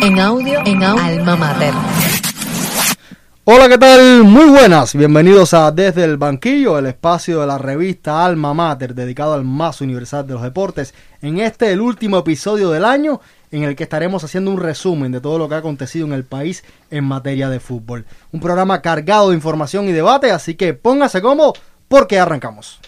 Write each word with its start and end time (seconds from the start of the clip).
En 0.00 0.18
audio, 0.18 0.60
en 0.64 0.82
audio, 0.82 1.04
alma 1.04 1.36
mater. 1.36 1.74
Hola, 3.44 3.68
¿qué 3.68 3.76
tal? 3.76 4.24
Muy 4.24 4.46
buenas. 4.46 4.94
Bienvenidos 4.94 5.52
a 5.52 5.70
Desde 5.72 6.04
el 6.04 6.16
Banquillo, 6.16 6.78
el 6.78 6.86
espacio 6.86 7.40
de 7.40 7.46
la 7.46 7.58
revista 7.58 8.24
Alma 8.24 8.54
Mater 8.54 8.94
dedicado 8.94 9.34
al 9.34 9.44
más 9.44 9.82
universal 9.82 10.26
de 10.26 10.32
los 10.32 10.42
deportes. 10.42 10.94
En 11.20 11.38
este, 11.38 11.70
el 11.70 11.82
último 11.82 12.16
episodio 12.16 12.70
del 12.70 12.86
año, 12.86 13.20
en 13.50 13.64
el 13.64 13.76
que 13.76 13.82
estaremos 13.82 14.24
haciendo 14.24 14.50
un 14.50 14.58
resumen 14.58 15.12
de 15.12 15.20
todo 15.20 15.38
lo 15.38 15.46
que 15.46 15.56
ha 15.56 15.58
acontecido 15.58 16.06
en 16.06 16.14
el 16.14 16.24
país 16.24 16.64
en 16.90 17.04
materia 17.04 17.50
de 17.50 17.60
fútbol. 17.60 18.06
Un 18.32 18.40
programa 18.40 18.80
cargado 18.80 19.28
de 19.28 19.36
información 19.36 19.86
y 19.86 19.92
debate, 19.92 20.30
así 20.30 20.54
que 20.54 20.72
póngase 20.72 21.20
cómodo 21.20 21.52
porque 21.88 22.18
arrancamos. 22.18 22.80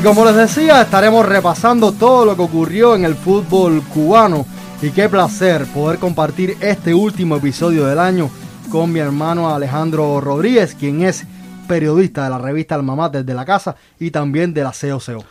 Y 0.00 0.02
como 0.02 0.24
les 0.24 0.34
decía, 0.34 0.80
estaremos 0.80 1.26
repasando 1.26 1.92
todo 1.92 2.24
lo 2.24 2.34
que 2.34 2.40
ocurrió 2.40 2.94
en 2.94 3.04
el 3.04 3.14
fútbol 3.14 3.82
cubano. 3.82 4.46
Y 4.80 4.92
qué 4.92 5.10
placer 5.10 5.66
poder 5.74 5.98
compartir 5.98 6.56
este 6.62 6.94
último 6.94 7.36
episodio 7.36 7.84
del 7.84 7.98
año 7.98 8.30
con 8.70 8.90
mi 8.90 8.98
hermano 8.98 9.54
Alejandro 9.54 10.18
Rodríguez, 10.22 10.74
quien 10.74 11.02
es 11.02 11.26
periodista 11.68 12.24
de 12.24 12.30
la 12.30 12.38
revista 12.38 12.76
Alma 12.76 12.96
Mater 12.96 13.26
de 13.26 13.34
la 13.34 13.44
casa 13.44 13.76
y 13.98 14.10
también 14.10 14.54
de 14.54 14.62
la 14.62 14.72
COCO. 14.72 15.22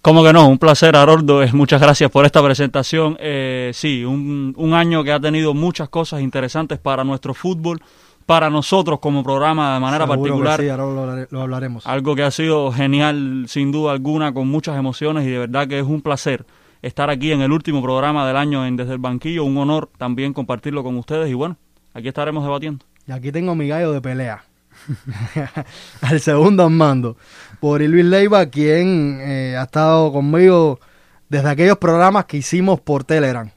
Como 0.00 0.24
que 0.24 0.32
no, 0.32 0.48
un 0.48 0.58
placer, 0.58 0.96
Haroldo. 0.96 1.40
Muchas 1.52 1.80
gracias 1.80 2.10
por 2.10 2.26
esta 2.26 2.42
presentación. 2.42 3.16
Eh, 3.20 3.70
sí, 3.72 4.04
un, 4.04 4.52
un 4.56 4.74
año 4.74 5.04
que 5.04 5.12
ha 5.12 5.20
tenido 5.20 5.54
muchas 5.54 5.88
cosas 5.88 6.22
interesantes 6.22 6.80
para 6.80 7.04
nuestro 7.04 7.34
fútbol 7.34 7.80
para 8.26 8.50
nosotros 8.50 9.00
como 9.00 9.22
programa 9.22 9.74
de 9.74 9.80
manera 9.80 10.06
particular. 10.06 10.60
sí, 10.60 10.68
ahora 10.68 11.26
lo, 11.30 11.40
hablaremos. 11.40 11.86
Algo 11.86 12.14
que 12.14 12.22
ha 12.22 12.30
sido 12.30 12.72
genial 12.72 13.44
sin 13.48 13.72
duda 13.72 13.92
alguna, 13.92 14.32
con 14.32 14.48
muchas 14.48 14.78
emociones 14.78 15.26
y 15.26 15.30
de 15.30 15.38
verdad 15.38 15.68
que 15.68 15.78
es 15.78 15.86
un 15.86 16.02
placer 16.02 16.46
estar 16.82 17.10
aquí 17.10 17.32
en 17.32 17.40
el 17.40 17.52
último 17.52 17.82
programa 17.82 18.26
del 18.26 18.36
año 18.36 18.66
en 18.66 18.76
Desde 18.76 18.92
el 18.92 18.98
Banquillo. 18.98 19.44
Un 19.44 19.56
honor 19.58 19.90
también 19.98 20.32
compartirlo 20.32 20.82
con 20.82 20.96
ustedes 20.96 21.30
y 21.30 21.34
bueno, 21.34 21.56
aquí 21.94 22.08
estaremos 22.08 22.44
debatiendo. 22.44 22.84
Y 23.06 23.12
aquí 23.12 23.32
tengo 23.32 23.54
mi 23.54 23.68
gallo 23.68 23.92
de 23.92 24.00
pelea. 24.00 24.44
Al 26.00 26.20
segundo 26.20 26.68
mando. 26.70 27.16
Por 27.60 27.80
Luis 27.82 28.04
Leiva, 28.04 28.46
quien 28.46 29.18
eh, 29.20 29.56
ha 29.56 29.64
estado 29.64 30.12
conmigo 30.12 30.80
desde 31.28 31.48
aquellos 31.48 31.78
programas 31.78 32.26
que 32.26 32.36
hicimos 32.38 32.80
por 32.80 33.04
Telegram, 33.04 33.50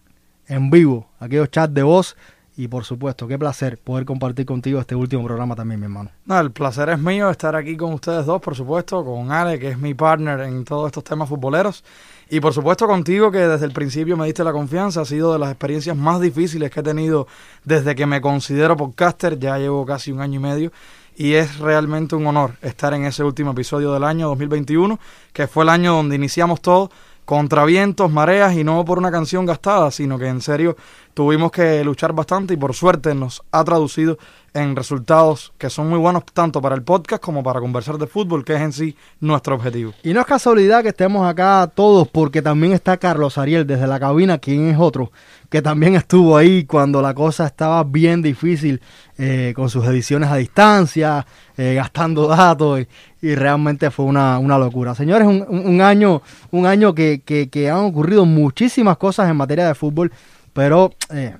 en 0.47 0.69
vivo, 0.69 1.09
aquellos 1.19 1.49
chats 1.49 1.73
de 1.73 1.83
voz 1.83 2.16
y 2.58 2.67
por 2.67 2.86
supuesto, 2.86 3.28
qué 3.28 3.38
placer 3.38 3.78
poder 3.78 4.06
compartir 4.06 4.45
contigo 4.45 4.80
este 4.80 4.95
último 4.95 5.23
programa 5.25 5.56
también, 5.56 5.80
mi 5.80 5.86
hermano. 5.86 6.11
No, 6.25 6.39
el 6.39 6.52
placer 6.52 6.89
es 6.89 7.00
mío 7.00 7.30
estar 7.30 7.56
aquí 7.56 7.75
con 7.75 7.94
ustedes 7.94 8.25
dos, 8.25 8.42
por 8.42 8.56
supuesto, 8.56 9.03
con 9.03 9.31
Ale, 9.31 9.59
que 9.59 9.70
es 9.70 9.78
mi 9.78 9.94
partner 9.94 10.39
en 10.42 10.64
todos 10.64 10.88
estos 10.88 11.03
temas 11.03 11.28
futboleros, 11.28 11.83
y 12.30 12.39
por 12.39 12.53
supuesto 12.53 12.88
contigo, 12.88 13.30
que 13.30 13.39
desde 13.39 13.66
el 13.66 13.72
principio 13.72 14.16
me 14.16 14.26
diste 14.26 14.44
la 14.44 14.53
confianza, 14.53 15.02
ha 15.02 15.06
sido 15.06 15.33
de 15.33 15.39
las 15.39 15.50
experiencias 15.50 15.98
más 15.98 16.22
difíciles 16.22 16.71
que 16.71 16.80
he 16.80 16.83
tenido 16.83 17.27
desde 17.65 17.94
que 17.94 18.05
me 18.05 18.21
considero 18.21 18.77
podcaster, 18.77 19.38
ya 19.38 19.58
llevo 19.58 19.86
casi 19.86 20.11
un 20.11 20.21
año 20.21 20.39
y 20.39 20.44
medio, 20.44 20.71
y 21.17 21.33
es 21.33 21.60
realmente 21.60 22.15
un 22.15 22.27
honor 22.27 22.55
estar 22.61 22.94
en 22.94 23.05
ese 23.05 23.23
último 23.23 23.52
episodio 23.52 23.94
del 23.94 24.04
año 24.04 24.27
2021, 24.30 24.99
que 25.33 25.48
fue 25.48 25.64
el 25.64 25.70
año 25.70 25.94
donde 25.94 26.15
iniciamos 26.15 26.61
todo 26.61 26.89
contra 27.25 27.65
vientos, 27.65 28.11
mareas 28.11 28.55
y 28.55 28.63
no 28.63 28.86
por 28.86 28.97
una 28.97 29.11
canción 29.11 29.45
gastada, 29.45 29.91
sino 29.91 30.17
que 30.17 30.27
en 30.27 30.41
serio 30.41 30.77
tuvimos 31.13 31.52
que 31.52 31.83
luchar 31.83 32.13
bastante 32.13 32.53
y 32.53 32.58
por 32.58 32.73
suerte 32.73 33.13
nos 33.15 33.43
ha 33.52 33.63
traducido 33.63 34.17
en 34.55 34.76
resultados 34.76 35.52
que 35.58 35.70
son 35.70 35.89
muy 35.89 35.99
buenos 35.99 36.23
tanto 36.33 36.61
para 36.61 36.76
el 36.76 36.82
podcast 36.82 37.21
como 37.21 37.43
para 37.43 37.60
conversar 37.60 37.98
de 37.98 38.08
fútbol, 38.08 38.45
que 38.45 38.55
es 38.55 38.61
en 38.61 38.71
sí 38.71 38.95
nuestro 39.20 39.55
objetivo. 39.55 39.93
Y 40.02 40.14
no 40.14 40.21
es 40.21 40.26
casualidad 40.26 40.82
que 40.82 40.89
estemos 40.89 41.27
acá 41.27 41.70
todos, 41.76 42.08
porque 42.08 42.42
también 42.42 42.71
está 42.71 42.95
Carlos 42.95 43.38
Ariel 43.38 43.67
desde 43.67 43.86
la 43.86 43.99
cabina, 43.99 44.38
quien 44.38 44.70
es 44.70 44.77
otro, 44.80 45.11
que 45.49 45.61
también 45.61 45.95
estuvo 45.95 46.38
ahí 46.38 46.64
cuando 46.64 47.02
la 47.02 47.14
cosa 47.14 47.45
estaba 47.45 47.83
bien 47.83 48.21
difícil 48.21 48.82
eh, 49.17 49.52
con 49.54 49.70
sus 49.70 49.86
ediciones 49.86 50.30
a 50.30 50.38
distancia, 50.38 51.27
eh, 51.58 51.73
gastando 51.76 52.27
datos, 52.30 52.80
y, 53.21 53.36
realmente 53.36 53.92
fue 53.92 54.05
una, 54.05 54.39
locura. 54.39 54.95
Señores, 54.95 55.27
un, 55.27 55.45
un, 55.49 55.82
año, 55.82 56.21
un 56.52 56.65
año 56.65 56.94
que, 56.94 57.21
que, 57.26 57.70
han 57.70 57.80
ocurrido 57.80 58.23
muchísimas 58.23 58.95
cosas 58.98 59.30
en 59.30 59.36
materia 59.36 59.67
de 59.67 59.76
fútbol, 59.76 60.14
pero 60.54 60.94
eh, 61.10 61.36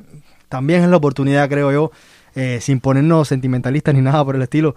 también 0.50 0.84
es 0.84 0.90
la 0.90 0.98
oportunidad, 0.98 1.48
creo 1.48 1.72
yo, 1.72 1.92
eh, 2.36 2.60
sin 2.62 2.80
ponernos 2.80 3.30
sentimentalistas 3.30 3.96
ni 3.96 4.02
nada 4.02 4.24
por 4.26 4.36
el 4.36 4.42
estilo, 4.42 4.76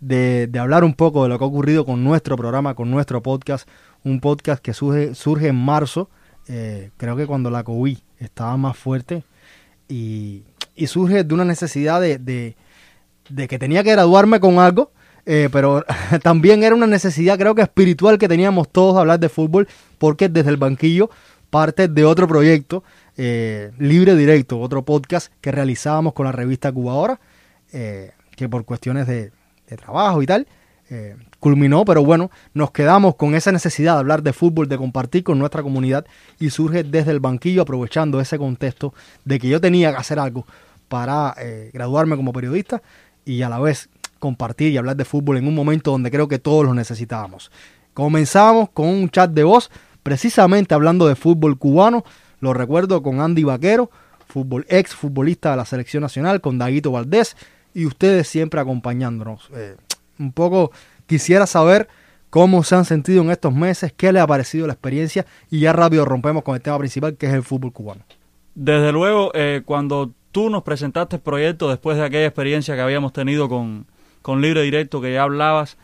de, 0.00 0.50
hablar 0.58 0.84
un 0.84 0.94
poco 0.94 1.22
de 1.22 1.28
lo 1.28 1.38
que 1.38 1.44
ha 1.44 1.48
ocurrido 1.48 1.84
con 1.84 2.02
nuestro 2.02 2.36
programa, 2.36 2.74
con 2.74 2.90
nuestro 2.90 3.22
podcast, 3.22 3.68
un 4.04 4.20
podcast 4.20 4.62
que 4.62 4.72
surge, 4.72 5.14
surge 5.14 5.48
en 5.48 5.56
marzo, 5.56 6.08
eh, 6.48 6.90
creo 6.96 7.16
que 7.16 7.26
cuando 7.26 7.50
la 7.50 7.64
COVID 7.64 7.98
estaba 8.18 8.56
más 8.56 8.76
fuerte, 8.76 9.22
y, 9.88 10.44
surge 10.86 11.24
de 11.24 11.34
una 11.34 11.44
necesidad 11.44 12.00
de, 12.00 12.18
de, 12.18 13.48
que 13.48 13.58
tenía 13.58 13.84
que 13.84 13.90
graduarme 13.90 14.40
con 14.40 14.58
algo, 14.58 14.92
eh, 15.26 15.50
pero 15.52 15.84
también 16.22 16.62
era 16.62 16.74
una 16.74 16.86
necesidad 16.86 17.38
creo 17.38 17.54
que 17.54 17.62
espiritual 17.62 18.18
que 18.18 18.28
teníamos 18.28 18.70
todos 18.70 18.94
de 18.94 19.00
hablar 19.00 19.20
de 19.20 19.28
fútbol, 19.28 19.68
porque 19.98 20.28
desde 20.28 20.48
el 20.50 20.56
banquillo 20.56 21.10
parte 21.50 21.88
de 21.88 22.04
otro 22.04 22.26
proyecto 22.26 22.82
eh, 23.22 23.70
Libre 23.78 24.16
Directo, 24.16 24.58
otro 24.58 24.82
podcast 24.82 25.30
que 25.42 25.52
realizábamos 25.52 26.14
con 26.14 26.24
la 26.24 26.32
revista 26.32 26.72
Cuba 26.72 27.20
eh, 27.70 28.12
que 28.34 28.48
por 28.48 28.64
cuestiones 28.64 29.06
de, 29.06 29.30
trabajo 29.76 30.22
y 30.22 30.26
tal, 30.26 30.46
eh, 30.88 31.16
culminó, 31.38 31.84
pero 31.84 32.02
bueno, 32.02 32.30
nos 32.54 32.70
quedamos 32.70 33.16
con 33.16 33.34
esa 33.34 33.52
necesidad 33.52 33.92
de 33.92 33.98
hablar 33.98 34.22
de 34.22 34.32
fútbol, 34.32 34.70
de 34.70 34.78
compartir 34.78 35.22
con 35.22 35.38
nuestra 35.38 35.62
comunidad 35.62 36.06
y 36.38 36.48
surge 36.48 36.82
desde 36.82 37.10
el 37.10 37.20
banquillo 37.20 37.60
aprovechando 37.60 38.22
ese 38.22 38.38
contexto 38.38 38.94
de 39.26 39.38
que 39.38 39.48
yo 39.48 39.60
tenía 39.60 39.90
que 39.90 39.98
hacer 39.98 40.18
algo 40.18 40.46
para 40.88 41.36
graduarme 41.74 42.16
como 42.16 42.32
periodista 42.32 42.80
y 43.26 43.42
a 43.42 43.50
la 43.50 43.60
vez 43.60 43.90
compartir 44.18 44.72
y 44.72 44.78
hablar 44.78 44.96
de 44.96 45.04
fútbol 45.04 45.36
en 45.36 45.46
un 45.46 45.54
momento 45.54 45.90
donde 45.90 46.10
creo 46.10 46.26
que 46.26 46.38
todos 46.38 46.64
lo 46.64 46.72
necesitábamos. 46.72 47.52
Comenzamos 47.92 48.70
con 48.70 48.86
un 48.88 49.10
chat 49.10 49.30
de 49.30 49.44
voz, 49.44 49.70
precisamente 50.02 50.72
hablando 50.74 51.06
de 51.06 51.16
fútbol 51.16 51.58
cubano, 51.58 52.02
lo 52.40 52.54
recuerdo 52.54 53.02
con 53.02 53.20
Andy 53.20 53.44
Vaquero, 53.44 53.90
fútbol, 54.26 54.66
ex 54.68 54.94
futbolista 54.94 55.50
de 55.50 55.56
la 55.56 55.64
selección 55.64 56.02
nacional, 56.02 56.40
con 56.40 56.58
Daguito 56.58 56.92
Valdés 56.92 57.36
y 57.74 57.86
ustedes 57.86 58.28
siempre 58.28 58.60
acompañándonos. 58.60 59.48
Eh, 59.54 59.76
un 60.18 60.32
poco 60.32 60.72
quisiera 61.06 61.46
saber 61.46 61.88
cómo 62.30 62.62
se 62.62 62.76
han 62.76 62.84
sentido 62.84 63.22
en 63.22 63.30
estos 63.30 63.52
meses, 63.52 63.92
qué 63.96 64.12
les 64.12 64.22
ha 64.22 64.26
parecido 64.26 64.66
la 64.66 64.72
experiencia 64.72 65.26
y 65.50 65.60
ya 65.60 65.72
rápido 65.72 66.04
rompemos 66.04 66.42
con 66.42 66.54
el 66.54 66.62
tema 66.62 66.78
principal 66.78 67.16
que 67.16 67.26
es 67.26 67.32
el 67.32 67.42
fútbol 67.42 67.72
cubano. 67.72 68.04
Desde 68.54 68.92
luego, 68.92 69.30
eh, 69.34 69.62
cuando 69.64 70.12
tú 70.32 70.50
nos 70.50 70.62
presentaste 70.62 71.16
el 71.16 71.22
proyecto 71.22 71.68
después 71.68 71.96
de 71.96 72.04
aquella 72.04 72.26
experiencia 72.26 72.74
que 72.74 72.80
habíamos 72.80 73.12
tenido 73.12 73.48
con, 73.48 73.86
con 74.22 74.40
Libre 74.40 74.62
Directo 74.62 75.00
que 75.00 75.12
ya 75.12 75.24
hablabas, 75.24 75.76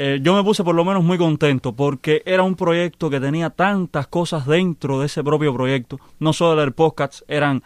eh, 0.00 0.20
yo 0.22 0.32
me 0.32 0.44
puse 0.44 0.62
por 0.62 0.76
lo 0.76 0.84
menos 0.84 1.02
muy 1.02 1.18
contento 1.18 1.72
porque 1.72 2.22
era 2.24 2.44
un 2.44 2.54
proyecto 2.54 3.10
que 3.10 3.18
tenía 3.18 3.50
tantas 3.50 4.06
cosas 4.06 4.46
dentro 4.46 5.00
de 5.00 5.06
ese 5.06 5.24
propio 5.24 5.52
proyecto. 5.52 5.98
No 6.20 6.32
solo 6.32 6.62
el 6.62 6.70
podcast, 6.70 7.22
eran 7.26 7.64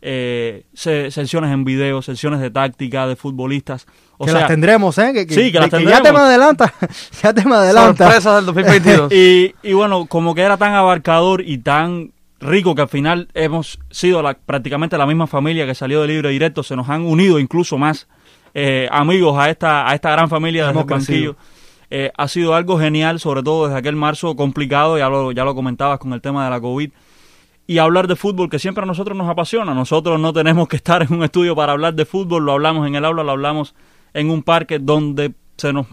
eh, 0.00 0.64
sesiones 0.72 1.52
en 1.52 1.62
video, 1.62 2.00
sesiones 2.00 2.40
de 2.40 2.50
táctica, 2.50 3.06
de 3.06 3.16
futbolistas. 3.16 3.86
O 4.16 4.24
que 4.24 4.32
las 4.32 4.48
tendremos, 4.48 4.96
¿eh? 4.96 5.12
Que, 5.12 5.34
sí, 5.34 5.52
que, 5.52 5.60
las 5.60 5.68
tendremos. 5.68 5.98
ya 5.98 6.02
te 6.02 6.10
me 6.10 6.20
adelanta, 6.20 6.72
ya 7.22 7.34
te 7.34 7.44
me 7.44 7.54
adelanta. 7.54 8.04
Sorpresas 8.04 8.36
del 8.36 8.46
2022. 8.46 9.12
y, 9.12 9.54
y 9.62 9.72
bueno, 9.74 10.06
como 10.06 10.34
que 10.34 10.40
era 10.40 10.56
tan 10.56 10.72
abarcador 10.72 11.42
y 11.42 11.58
tan 11.58 12.12
rico 12.40 12.74
que 12.74 12.80
al 12.80 12.88
final 12.88 13.28
hemos 13.34 13.78
sido 13.90 14.22
la, 14.22 14.32
prácticamente 14.32 14.96
la 14.96 15.04
misma 15.04 15.26
familia 15.26 15.66
que 15.66 15.74
salió 15.74 16.00
de 16.00 16.08
Libre 16.08 16.30
Directo, 16.30 16.62
se 16.62 16.76
nos 16.76 16.88
han 16.88 17.02
unido 17.02 17.38
incluso 17.38 17.76
más 17.76 18.08
eh, 18.54 18.88
amigos 18.90 19.36
a 19.38 19.50
esta, 19.50 19.86
a 19.86 19.94
esta 19.94 20.12
gran 20.12 20.30
familia 20.30 20.66
de 20.66 20.72
banquillo. 20.72 21.36
Eh, 21.90 22.10
ha 22.16 22.28
sido 22.28 22.54
algo 22.54 22.78
genial, 22.78 23.20
sobre 23.20 23.42
todo 23.42 23.66
desde 23.66 23.78
aquel 23.78 23.96
marzo 23.96 24.34
complicado, 24.36 24.98
ya 24.98 25.08
lo, 25.08 25.32
ya 25.32 25.44
lo 25.44 25.54
comentabas 25.54 25.98
con 25.98 26.12
el 26.12 26.20
tema 26.20 26.44
de 26.44 26.50
la 26.50 26.60
COVID, 26.60 26.90
y 27.66 27.78
hablar 27.78 28.08
de 28.08 28.16
fútbol 28.16 28.50
que 28.50 28.58
siempre 28.58 28.82
a 28.82 28.86
nosotros 28.86 29.16
nos 29.16 29.28
apasiona. 29.28 29.74
Nosotros 29.74 30.20
no 30.20 30.32
tenemos 30.32 30.68
que 30.68 30.76
estar 30.76 31.02
en 31.02 31.12
un 31.12 31.24
estudio 31.24 31.54
para 31.56 31.72
hablar 31.72 31.94
de 31.94 32.04
fútbol, 32.04 32.44
lo 32.44 32.52
hablamos 32.52 32.86
en 32.86 32.94
el 32.94 33.04
aula, 33.04 33.22
lo 33.22 33.32
hablamos 33.32 33.74
en 34.12 34.30
un 34.30 34.42
parque 34.42 34.78
donde 34.78 35.34
se 35.56 35.72
nos 35.72 35.86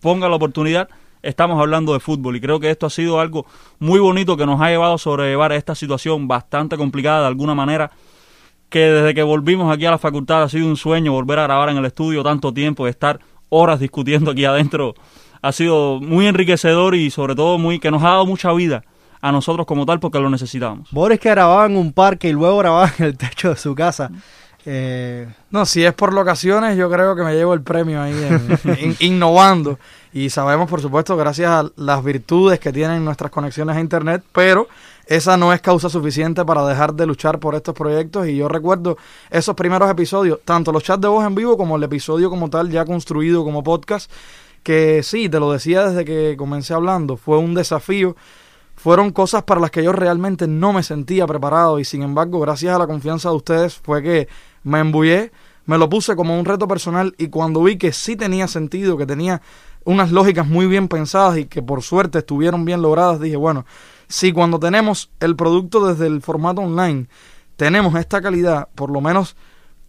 ponga 0.00 0.28
la 0.28 0.36
oportunidad 0.36 0.88
estamos 1.22 1.60
hablando 1.60 1.92
de 1.92 2.00
fútbol 2.00 2.36
y 2.36 2.40
creo 2.40 2.60
que 2.60 2.70
esto 2.70 2.86
ha 2.86 2.90
sido 2.90 3.20
algo 3.20 3.46
muy 3.78 4.00
bonito 4.00 4.36
que 4.36 4.46
nos 4.46 4.60
ha 4.60 4.68
llevado 4.68 4.94
a 4.94 4.98
sobrellevar 4.98 5.52
esta 5.52 5.74
situación 5.74 6.28
bastante 6.28 6.76
complicada 6.76 7.22
de 7.22 7.26
alguna 7.28 7.54
manera 7.54 7.90
que 8.68 8.80
desde 8.80 9.14
que 9.14 9.22
volvimos 9.22 9.72
aquí 9.72 9.86
a 9.86 9.90
la 9.90 9.98
facultad 9.98 10.42
ha 10.42 10.48
sido 10.48 10.66
un 10.66 10.76
sueño 10.76 11.12
volver 11.12 11.38
a 11.38 11.44
grabar 11.44 11.70
en 11.70 11.78
el 11.78 11.84
estudio 11.84 12.22
tanto 12.22 12.52
tiempo 12.52 12.86
estar 12.86 13.20
horas 13.48 13.80
discutiendo 13.80 14.30
aquí 14.30 14.44
adentro 14.44 14.94
ha 15.42 15.52
sido 15.52 16.00
muy 16.00 16.26
enriquecedor 16.26 16.94
y 16.94 17.10
sobre 17.10 17.34
todo 17.34 17.58
muy 17.58 17.78
que 17.78 17.90
nos 17.90 18.02
ha 18.02 18.10
dado 18.10 18.26
mucha 18.26 18.52
vida 18.52 18.84
a 19.20 19.32
nosotros 19.32 19.66
como 19.66 19.86
tal 19.86 20.00
porque 20.00 20.18
lo 20.18 20.30
necesitábamos. 20.30 20.90
Boris 20.90 21.20
que 21.20 21.30
grababa 21.30 21.66
en 21.66 21.76
un 21.76 21.92
parque 21.92 22.28
y 22.28 22.32
luego 22.32 22.58
grababa 22.58 22.92
en 22.98 23.06
el 23.06 23.16
techo 23.16 23.50
de 23.50 23.56
su 23.56 23.74
casa. 23.74 24.10
Eh, 24.70 25.26
no, 25.50 25.64
si 25.64 25.84
es 25.84 25.94
por 25.94 26.12
locaciones, 26.12 26.76
yo 26.76 26.90
creo 26.90 27.16
que 27.16 27.22
me 27.22 27.34
llevo 27.34 27.54
el 27.54 27.62
premio 27.62 28.02
ahí 28.02 28.12
en, 28.12 28.96
innovando. 29.00 29.78
Y 30.12 30.30
sabemos, 30.30 30.68
por 30.68 30.80
supuesto, 30.80 31.16
gracias 31.16 31.50
a 31.50 31.70
las 31.76 32.04
virtudes 32.04 32.60
que 32.60 32.72
tienen 32.72 33.04
nuestras 33.04 33.30
conexiones 33.30 33.76
a 33.76 33.80
Internet, 33.80 34.22
pero 34.32 34.68
esa 35.06 35.38
no 35.38 35.54
es 35.54 35.62
causa 35.62 35.88
suficiente 35.88 36.44
para 36.44 36.66
dejar 36.66 36.92
de 36.92 37.06
luchar 37.06 37.38
por 37.38 37.54
estos 37.54 37.74
proyectos. 37.74 38.26
Y 38.28 38.36
yo 38.36 38.48
recuerdo 38.48 38.98
esos 39.30 39.54
primeros 39.54 39.90
episodios, 39.90 40.40
tanto 40.44 40.70
los 40.70 40.82
chats 40.82 41.00
de 41.00 41.08
voz 41.08 41.26
en 41.26 41.34
vivo 41.34 41.56
como 41.56 41.76
el 41.76 41.82
episodio 41.82 42.28
como 42.28 42.50
tal, 42.50 42.70
ya 42.70 42.84
construido 42.84 43.44
como 43.44 43.62
podcast, 43.62 44.10
que 44.62 45.02
sí, 45.02 45.28
te 45.28 45.40
lo 45.40 45.52
decía 45.52 45.88
desde 45.88 46.04
que 46.04 46.36
comencé 46.36 46.74
hablando, 46.74 47.16
fue 47.16 47.38
un 47.38 47.54
desafío. 47.54 48.16
Fueron 48.76 49.10
cosas 49.10 49.42
para 49.42 49.60
las 49.60 49.72
que 49.72 49.82
yo 49.82 49.92
realmente 49.92 50.46
no 50.46 50.72
me 50.72 50.84
sentía 50.84 51.26
preparado 51.26 51.80
y 51.80 51.84
sin 51.84 52.02
embargo, 52.02 52.38
gracias 52.38 52.74
a 52.74 52.78
la 52.78 52.86
confianza 52.86 53.28
de 53.30 53.34
ustedes 53.36 53.74
fue 53.76 54.02
que 54.02 54.28
me 54.62 54.78
embullé, 54.78 55.32
me 55.66 55.78
lo 55.78 55.88
puse 55.88 56.14
como 56.14 56.38
un 56.38 56.44
reto 56.44 56.68
personal 56.68 57.14
y 57.18 57.28
cuando 57.28 57.62
vi 57.62 57.76
que 57.76 57.92
sí 57.92 58.14
tenía 58.14 58.46
sentido, 58.46 58.96
que 58.96 59.04
tenía 59.04 59.42
unas 59.84 60.12
lógicas 60.12 60.46
muy 60.46 60.66
bien 60.66 60.86
pensadas 60.86 61.38
y 61.38 61.46
que 61.46 61.60
por 61.60 61.82
suerte 61.82 62.18
estuvieron 62.18 62.64
bien 62.64 62.80
logradas, 62.80 63.20
dije, 63.20 63.36
bueno, 63.36 63.66
si 64.06 64.32
cuando 64.32 64.60
tenemos 64.60 65.10
el 65.18 65.34
producto 65.34 65.86
desde 65.86 66.06
el 66.06 66.22
formato 66.22 66.60
online 66.60 67.08
tenemos 67.56 67.96
esta 67.96 68.22
calidad, 68.22 68.68
por 68.74 68.90
lo 68.90 69.00
menos 69.00 69.34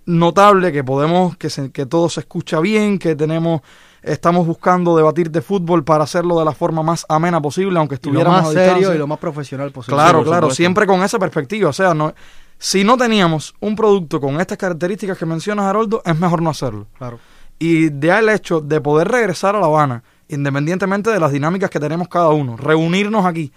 notable, 0.06 0.72
que 0.72 0.84
podemos, 0.84 1.38
que, 1.38 1.52
se, 1.52 1.72
que 1.72 1.86
todo 1.86 2.10
se 2.10 2.22
escucha 2.22 2.60
bien, 2.60 2.98
que 2.98 3.16
tenemos 3.16 3.62
Estamos 4.02 4.48
buscando 4.48 4.96
debatir 4.96 5.30
de 5.32 5.42
fútbol 5.42 5.84
para 5.84 6.06
hacerlo 6.06 6.40
de 6.40 6.46
la 6.46 6.54
forma 6.54 6.84
más 6.84 7.06
amena 7.10 7.42
posible, 7.42 7.78
aunque 7.80 7.96
estuviéramos 7.96 8.40
lo 8.40 8.44
más 8.46 8.54
serio 8.54 8.94
y 8.94 8.98
lo 8.98 9.08
más 9.08 9.20
profesional 9.20 9.72
posible. 9.72 9.96
Claro, 9.96 10.24
claro, 10.24 10.52
siempre 10.52 10.86
con 10.86 11.04
esa 11.04 11.20
perspectiva. 11.20 11.70
O 11.70 11.74
sea, 11.74 11.94
no, 11.94 12.14
si 12.58 12.84
no 12.84 12.98
teníamos 12.98 13.54
un 13.60 13.76
producto 13.76 14.20
con 14.20 14.40
estas 14.40 14.58
características 14.58 15.18
que 15.18 15.26
mencionas, 15.26 15.66
Haroldo, 15.66 16.02
es 16.06 16.18
mejor 16.18 16.42
no 16.42 16.50
hacerlo. 16.50 16.88
Claro. 16.98 17.20
Y 17.58 17.90
de 17.90 18.10
el 18.10 18.30
hecho 18.30 18.62
de 18.62 18.80
poder 18.80 19.10
regresar 19.10 19.56
a 19.56 19.60
La 19.60 19.66
Habana, 19.66 20.04
independientemente 20.30 21.10
de 21.10 21.20
las 21.20 21.32
dinámicas 21.32 21.70
que 21.70 21.80
tenemos 21.80 22.08
cada 22.08 22.30
uno, 22.30 22.56
reunirnos 22.56 23.26
aquí. 23.26 23.52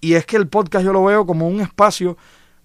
Y 0.00 0.14
es 0.14 0.26
que 0.26 0.36
el 0.36 0.48
podcast 0.48 0.84
yo 0.84 0.92
lo 0.92 1.04
veo 1.04 1.26
como 1.26 1.48
un 1.48 1.60
espacio 1.60 2.16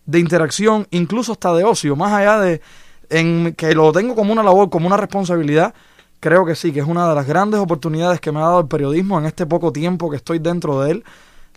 de 0.06 0.20
interacción, 0.20 0.88
incluso 0.92 1.34
hasta 1.34 1.54
de 1.54 1.64
ocio, 1.64 1.96
más 1.96 2.14
allá 2.14 2.40
de 2.40 2.62
en 3.10 3.54
que 3.56 3.74
lo 3.74 3.92
tengo 3.92 4.16
como 4.16 4.34
una 4.34 4.44
labor, 4.44 4.70
como 4.70 4.88
una 4.88 4.98
responsabilidad, 4.98 5.74
creo 6.20 6.46
que 6.46 6.56
sí, 6.56 6.72
que 6.72 6.80
es 6.80 6.88
una 6.88 7.08
de 7.08 7.16
las 7.16 7.28
grandes 7.28 7.60
oportunidades 7.60 8.20
que 8.20 8.32
me 8.32 8.40
ha 8.40 8.44
dado 8.44 8.62
el 8.62 8.68
periodismo 8.68 9.20
en 9.20 9.26
este 9.26 9.46
poco 9.46 9.72
tiempo 9.72 10.10
que 10.10 10.18
estoy 10.18 10.40
dentro 10.40 10.82
de 10.82 10.92
él 10.92 11.04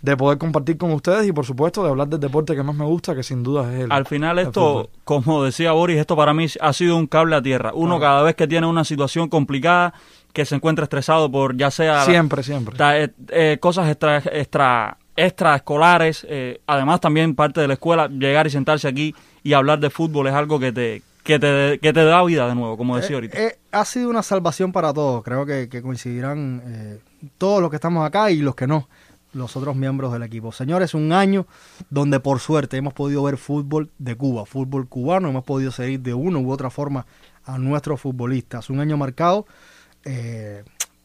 de 0.01 0.17
poder 0.17 0.37
compartir 0.37 0.77
con 0.77 0.91
ustedes 0.91 1.27
y 1.27 1.31
por 1.31 1.45
supuesto 1.45 1.83
de 1.83 1.89
hablar 1.89 2.07
del 2.07 2.19
deporte 2.19 2.55
que 2.55 2.63
más 2.63 2.75
me 2.75 2.85
gusta, 2.85 3.13
que 3.13 3.23
sin 3.23 3.43
duda 3.43 3.71
es 3.71 3.81
el. 3.81 3.91
Al 3.91 4.05
final 4.05 4.39
esto, 4.39 4.89
como 5.03 5.43
decía 5.43 5.73
Boris, 5.73 5.99
esto 5.99 6.15
para 6.15 6.33
mí 6.33 6.47
ha 6.59 6.73
sido 6.73 6.97
un 6.97 7.07
cable 7.07 7.35
a 7.35 7.41
tierra. 7.41 7.71
Uno 7.73 7.99
cada 7.99 8.23
vez 8.23 8.35
que 8.35 8.47
tiene 8.47 8.65
una 8.65 8.83
situación 8.83 9.29
complicada, 9.29 9.93
que 10.33 10.45
se 10.45 10.55
encuentra 10.55 10.83
estresado 10.83 11.31
por 11.31 11.55
ya 11.55 11.69
sea... 11.69 12.03
Siempre, 12.05 12.41
siempre. 12.41 12.75
Eh, 12.79 13.09
eh, 13.29 13.57
cosas 13.59 13.89
extra, 13.89 14.17
extra, 14.17 14.97
extraescolares, 15.15 16.25
eh, 16.27 16.61
además 16.65 16.99
también 16.99 17.35
parte 17.35 17.61
de 17.61 17.67
la 17.67 17.73
escuela, 17.73 18.07
llegar 18.07 18.47
y 18.47 18.49
sentarse 18.49 18.87
aquí 18.87 19.13
y 19.43 19.53
hablar 19.53 19.79
de 19.79 19.89
fútbol 19.89 20.27
es 20.27 20.33
algo 20.33 20.59
que 20.59 20.71
te, 20.71 21.03
que 21.23 21.39
te, 21.39 21.79
que 21.79 21.93
te 21.93 22.03
da 22.03 22.23
vida 22.23 22.47
de 22.47 22.55
nuevo, 22.55 22.77
como 22.77 22.97
decía 22.97 23.11
eh, 23.11 23.15
ahorita. 23.15 23.39
Eh, 23.39 23.59
ha 23.71 23.85
sido 23.85 24.09
una 24.09 24.23
salvación 24.23 24.71
para 24.71 24.93
todos. 24.93 25.23
Creo 25.23 25.45
que, 25.45 25.69
coincidirán 25.81 26.61
eh, 26.65 26.99
todos 27.37 27.61
los 27.61 27.69
que 27.69 27.75
estamos 27.75 28.05
acá 28.05 28.31
y 28.31 28.37
los 28.37 28.55
que 28.55 28.67
no, 28.67 28.87
los 29.33 29.55
otros 29.55 29.75
miembros 29.75 30.11
del 30.13 30.23
equipo. 30.23 30.51
Señores, 30.51 30.93
un 30.93 31.13
año 31.13 31.45
donde 31.89 32.19
por 32.19 32.39
suerte 32.39 32.77
hemos 32.77 32.93
podido 32.93 33.23
ver 33.23 33.37
fútbol 33.37 33.91
de 33.97 34.15
Cuba, 34.15 34.45
fútbol 34.45 34.87
cubano, 34.87 35.29
hemos 35.29 35.43
podido 35.43 35.71
seguir 35.71 35.99
de 36.01 36.13
una 36.13 36.39
u 36.39 36.51
otra 36.51 36.69
forma 36.69 37.05
a 37.45 37.57
nuestros 37.57 38.01
futbolistas. 38.01 38.69
Un 38.69 38.79
año 38.79 38.97
marcado 38.97 39.45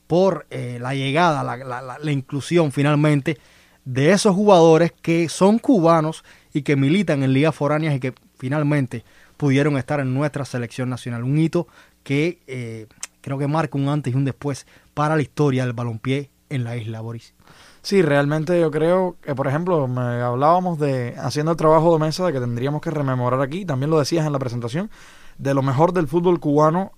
por 0.06 0.46
la 0.50 0.94
llegada, 0.94 1.44
la, 1.44 1.56
la, 1.58 1.98
la 1.98 2.10
inclusión 2.10 2.72
finalmente 2.72 3.38
de 3.84 4.10
esos 4.10 4.34
jugadores 4.34 4.92
que 5.02 5.28
son 5.28 5.58
cubanos 5.58 6.24
y 6.54 6.62
que 6.62 6.76
militan 6.76 7.22
en 7.22 7.34
ligas 7.34 7.54
foráneas 7.54 7.94
y 7.94 8.00
que 8.00 8.14
finalmente 8.38 9.04
pudieron 9.36 9.76
estar 9.76 10.00
en 10.00 10.14
nuestra 10.14 10.44
selección 10.44 10.88
nacional. 10.88 11.24
Un 11.24 11.38
hito 11.38 11.66
que 12.02 12.40
eh, 12.46 12.86
creo 13.20 13.38
que 13.38 13.46
marca 13.48 13.76
un 13.76 13.88
antes 13.88 14.12
y 14.12 14.16
un 14.16 14.24
después 14.24 14.66
para 14.94 15.16
la 15.16 15.22
historia 15.22 15.64
del 15.64 15.72
balompié 15.72 16.30
en 16.48 16.64
la 16.64 16.76
isla, 16.76 17.00
Boris. 17.00 17.34
Sí, 17.82 18.02
realmente 18.02 18.60
yo 18.60 18.70
creo 18.70 19.16
que, 19.20 19.34
por 19.34 19.46
ejemplo, 19.46 19.86
me 19.86 20.00
hablábamos 20.00 20.78
de, 20.78 21.14
haciendo 21.18 21.52
el 21.52 21.56
trabajo 21.56 21.92
de 21.92 22.04
mesa, 22.04 22.26
de 22.26 22.32
que 22.32 22.40
tendríamos 22.40 22.80
que 22.80 22.90
rememorar 22.90 23.40
aquí, 23.40 23.64
también 23.64 23.90
lo 23.90 23.98
decías 23.98 24.26
en 24.26 24.32
la 24.32 24.38
presentación, 24.38 24.90
de 25.38 25.54
lo 25.54 25.62
mejor 25.62 25.92
del 25.92 26.08
fútbol 26.08 26.40
cubano 26.40 26.92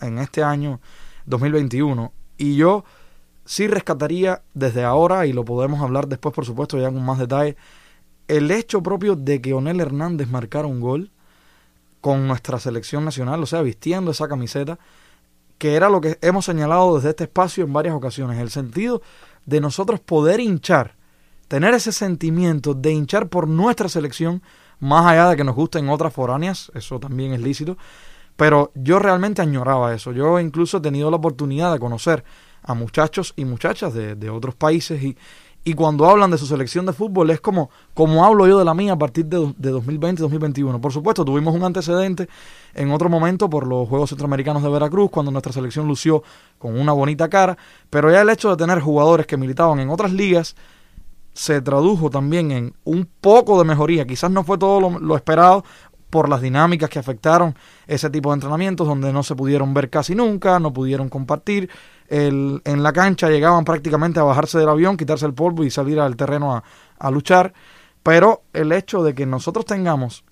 en 0.00 0.18
este 0.18 0.42
año 0.42 0.80
2021. 1.26 2.12
Y 2.38 2.56
yo 2.56 2.84
sí 3.44 3.66
rescataría 3.66 4.42
desde 4.54 4.84
ahora, 4.84 5.26
y 5.26 5.32
lo 5.32 5.44
podemos 5.44 5.80
hablar 5.80 6.08
después, 6.08 6.34
por 6.34 6.46
supuesto, 6.46 6.78
ya 6.78 6.90
con 6.90 7.04
más 7.04 7.18
detalle, 7.18 7.56
el 8.28 8.50
hecho 8.50 8.82
propio 8.82 9.16
de 9.16 9.40
que 9.40 9.54
Onel 9.54 9.80
Hernández 9.80 10.28
marcara 10.28 10.66
un 10.66 10.80
gol 10.80 11.10
con 12.06 12.28
nuestra 12.28 12.60
selección 12.60 13.04
nacional, 13.04 13.42
o 13.42 13.46
sea, 13.46 13.62
vistiendo 13.62 14.12
esa 14.12 14.28
camiseta, 14.28 14.78
que 15.58 15.74
era 15.74 15.88
lo 15.88 16.00
que 16.00 16.18
hemos 16.22 16.44
señalado 16.44 16.94
desde 16.94 17.08
este 17.08 17.24
espacio 17.24 17.64
en 17.64 17.72
varias 17.72 17.96
ocasiones, 17.96 18.38
el 18.38 18.48
sentido 18.48 19.02
de 19.44 19.60
nosotros 19.60 19.98
poder 19.98 20.38
hinchar, 20.38 20.94
tener 21.48 21.74
ese 21.74 21.90
sentimiento 21.90 22.74
de 22.74 22.92
hinchar 22.92 23.28
por 23.28 23.48
nuestra 23.48 23.88
selección, 23.88 24.40
más 24.78 25.04
allá 25.04 25.30
de 25.30 25.36
que 25.36 25.42
nos 25.42 25.56
gusten 25.56 25.88
otras 25.88 26.12
foráneas, 26.12 26.70
eso 26.76 27.00
también 27.00 27.32
es 27.32 27.40
lícito, 27.40 27.76
pero 28.36 28.70
yo 28.76 29.00
realmente 29.00 29.42
añoraba 29.42 29.92
eso, 29.92 30.12
yo 30.12 30.38
incluso 30.38 30.76
he 30.76 30.82
tenido 30.82 31.10
la 31.10 31.16
oportunidad 31.16 31.72
de 31.72 31.80
conocer 31.80 32.22
a 32.62 32.74
muchachos 32.74 33.32
y 33.34 33.44
muchachas 33.44 33.94
de, 33.94 34.14
de 34.14 34.30
otros 34.30 34.54
países 34.54 35.02
y, 35.02 35.16
y 35.66 35.74
cuando 35.74 36.08
hablan 36.08 36.30
de 36.30 36.38
su 36.38 36.46
selección 36.46 36.86
de 36.86 36.92
fútbol 36.92 37.28
es 37.30 37.40
como, 37.40 37.70
como 37.92 38.24
hablo 38.24 38.46
yo 38.46 38.56
de 38.56 38.64
la 38.64 38.72
mía 38.72 38.92
a 38.92 38.98
partir 38.98 39.24
de, 39.26 39.52
de 39.58 39.74
2020-2021. 39.74 40.80
Por 40.80 40.92
supuesto, 40.92 41.24
tuvimos 41.24 41.56
un 41.56 41.64
antecedente 41.64 42.28
en 42.72 42.92
otro 42.92 43.08
momento 43.08 43.50
por 43.50 43.66
los 43.66 43.88
Juegos 43.88 44.10
Centroamericanos 44.10 44.62
de 44.62 44.68
Veracruz, 44.68 45.10
cuando 45.10 45.32
nuestra 45.32 45.52
selección 45.52 45.88
lució 45.88 46.22
con 46.56 46.78
una 46.78 46.92
bonita 46.92 47.28
cara, 47.28 47.58
pero 47.90 48.12
ya 48.12 48.20
el 48.20 48.30
hecho 48.30 48.48
de 48.50 48.56
tener 48.56 48.78
jugadores 48.78 49.26
que 49.26 49.36
militaban 49.36 49.80
en 49.80 49.90
otras 49.90 50.12
ligas 50.12 50.54
se 51.32 51.60
tradujo 51.60 52.10
también 52.10 52.52
en 52.52 52.74
un 52.84 53.08
poco 53.20 53.58
de 53.58 53.64
mejoría. 53.64 54.06
Quizás 54.06 54.30
no 54.30 54.44
fue 54.44 54.58
todo 54.58 54.80
lo, 54.80 55.00
lo 55.00 55.16
esperado 55.16 55.64
por 56.10 56.28
las 56.28 56.42
dinámicas 56.42 56.88
que 56.88 57.00
afectaron 57.00 57.56
ese 57.88 58.08
tipo 58.08 58.30
de 58.30 58.34
entrenamientos 58.34 58.86
donde 58.86 59.12
no 59.12 59.24
se 59.24 59.34
pudieron 59.34 59.74
ver 59.74 59.90
casi 59.90 60.14
nunca, 60.14 60.60
no 60.60 60.72
pudieron 60.72 61.08
compartir 61.08 61.68
el, 62.08 62.62
en 62.64 62.82
la 62.82 62.92
cancha 62.92 63.28
llegaban 63.28 63.64
prácticamente 63.64 64.20
a 64.20 64.24
bajarse 64.24 64.58
del 64.58 64.68
avión, 64.68 64.96
quitarse 64.96 65.26
el 65.26 65.34
polvo 65.34 65.64
y 65.64 65.70
salir 65.70 66.00
al 66.00 66.16
terreno 66.16 66.62
a, 66.98 67.10
luchar. 67.10 67.52
Pero 68.02 68.42
el 68.52 68.72
hecho 68.72 69.02
de 69.02 69.14
que 69.14 69.26
nosotros 69.26 69.64
tengamos 69.64 70.24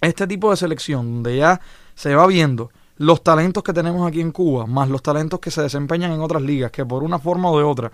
este 0.00 0.26
tipo 0.26 0.50
de 0.50 0.56
selección 0.56 1.14
donde 1.14 1.36
ya 1.36 1.60
se 1.94 2.14
va 2.14 2.26
viendo 2.26 2.70
los 2.98 3.22
talentos 3.22 3.62
que 3.62 3.72
tenemos 3.72 4.06
aquí 4.06 4.20
en 4.20 4.32
Cuba, 4.32 4.66
más 4.66 4.88
los 4.88 5.02
talentos 5.02 5.40
que 5.40 5.50
se 5.50 5.62
desempeñan 5.62 6.12
en 6.12 6.20
otras 6.20 6.42
ligas, 6.42 6.70
que 6.70 6.84
por 6.84 7.02
una 7.02 7.18
forma 7.18 7.50
o 7.50 7.58
de 7.58 7.64
otra 7.64 7.92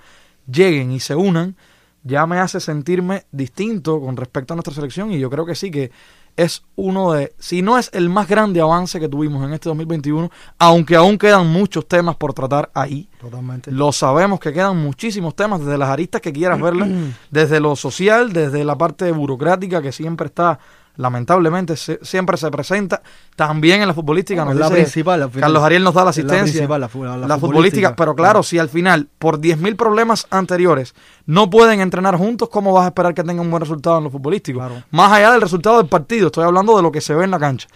lleguen 0.50 0.92
y 0.92 1.00
se 1.00 1.14
unan, 1.14 1.56
ya 2.04 2.26
me 2.26 2.38
hace 2.38 2.60
sentirme 2.60 3.26
distinto 3.30 4.00
con 4.00 4.16
respecto 4.16 4.54
a 4.54 4.56
nuestra 4.56 4.74
selección 4.74 5.12
y 5.12 5.18
yo 5.18 5.30
creo 5.30 5.46
que 5.46 5.54
sí 5.54 5.70
que 5.70 5.90
es 6.36 6.62
uno 6.76 7.12
de, 7.12 7.34
si 7.38 7.62
no 7.62 7.78
es 7.78 7.90
el 7.92 8.08
más 8.08 8.28
grande 8.28 8.60
avance 8.60 8.98
que 8.98 9.08
tuvimos 9.08 9.44
en 9.44 9.52
este 9.52 9.68
2021, 9.68 10.30
aunque 10.58 10.96
aún 10.96 11.18
quedan 11.18 11.46
muchos 11.46 11.86
temas 11.86 12.16
por 12.16 12.32
tratar 12.32 12.70
ahí. 12.74 13.08
Totalmente. 13.20 13.70
Lo 13.70 13.92
sabemos 13.92 14.40
que 14.40 14.52
quedan 14.52 14.76
muchísimos 14.76 15.36
temas, 15.36 15.60
desde 15.60 15.78
las 15.78 15.90
aristas 15.90 16.20
que 16.20 16.32
quieras 16.32 16.60
verlas, 16.60 16.88
desde 17.30 17.60
lo 17.60 17.76
social, 17.76 18.32
desde 18.32 18.64
la 18.64 18.76
parte 18.76 19.10
burocrática 19.12 19.82
que 19.82 19.92
siempre 19.92 20.26
está 20.26 20.58
lamentablemente 20.96 21.76
siempre 21.76 22.36
se 22.36 22.50
presenta 22.50 23.02
también 23.36 23.82
en 23.82 23.88
la 23.88 23.94
futbolística. 23.94 24.44
la 24.44 24.70
principal, 24.70 25.30
Carlos 25.30 25.62
Ariel 25.62 25.82
nos 25.82 25.94
da 25.94 26.04
la 26.04 26.10
asistencia. 26.10 26.68
La, 26.68 26.78
la, 27.16 27.38
futbolística, 27.38 27.96
pero 27.96 28.14
claro, 28.14 28.42
si 28.42 28.58
al 28.58 28.68
final, 28.68 29.08
por 29.18 29.40
10.000 29.40 29.76
problemas 29.76 30.26
anteriores, 30.30 30.94
no 31.26 31.48
pueden 31.50 31.80
entrenar 31.80 32.16
juntos, 32.16 32.48
¿cómo 32.48 32.72
vas 32.72 32.84
a 32.84 32.88
esperar 32.88 33.14
que 33.14 33.22
tengan 33.22 33.40
un 33.40 33.50
buen 33.50 33.60
resultado 33.60 33.98
en 33.98 34.04
lo 34.04 34.10
futbolístico? 34.10 34.60
Más 34.90 35.12
allá 35.12 35.32
del 35.32 35.40
resultado 35.40 35.78
del 35.78 35.86
partido, 35.86 36.26
estoy 36.26 36.44
hablando 36.44 36.76
de 36.76 36.82
lo 36.82 36.92
que 36.92 37.00
se 37.00 37.14
ve 37.14 37.24
en 37.24 37.30
la 37.30 37.38
cancha. 37.38 37.68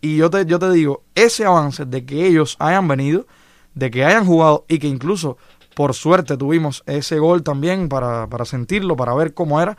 Y 0.00 0.16
yo 0.16 0.30
te, 0.30 0.46
yo 0.46 0.58
te 0.58 0.70
digo, 0.70 1.02
ese 1.14 1.44
avance 1.44 1.84
de 1.84 2.04
que 2.04 2.26
ellos 2.26 2.56
hayan 2.58 2.86
venido, 2.86 3.26
de 3.74 3.90
que 3.90 4.04
hayan 4.04 4.24
jugado 4.24 4.64
y 4.68 4.78
que 4.78 4.86
incluso 4.86 5.38
por 5.74 5.94
suerte 5.94 6.36
tuvimos 6.36 6.82
ese 6.86 7.18
gol 7.20 7.44
también 7.44 7.88
para, 7.88 8.26
para 8.26 8.44
sentirlo, 8.44 8.96
para 8.96 9.14
ver 9.14 9.34
cómo 9.34 9.60
era. 9.60 9.76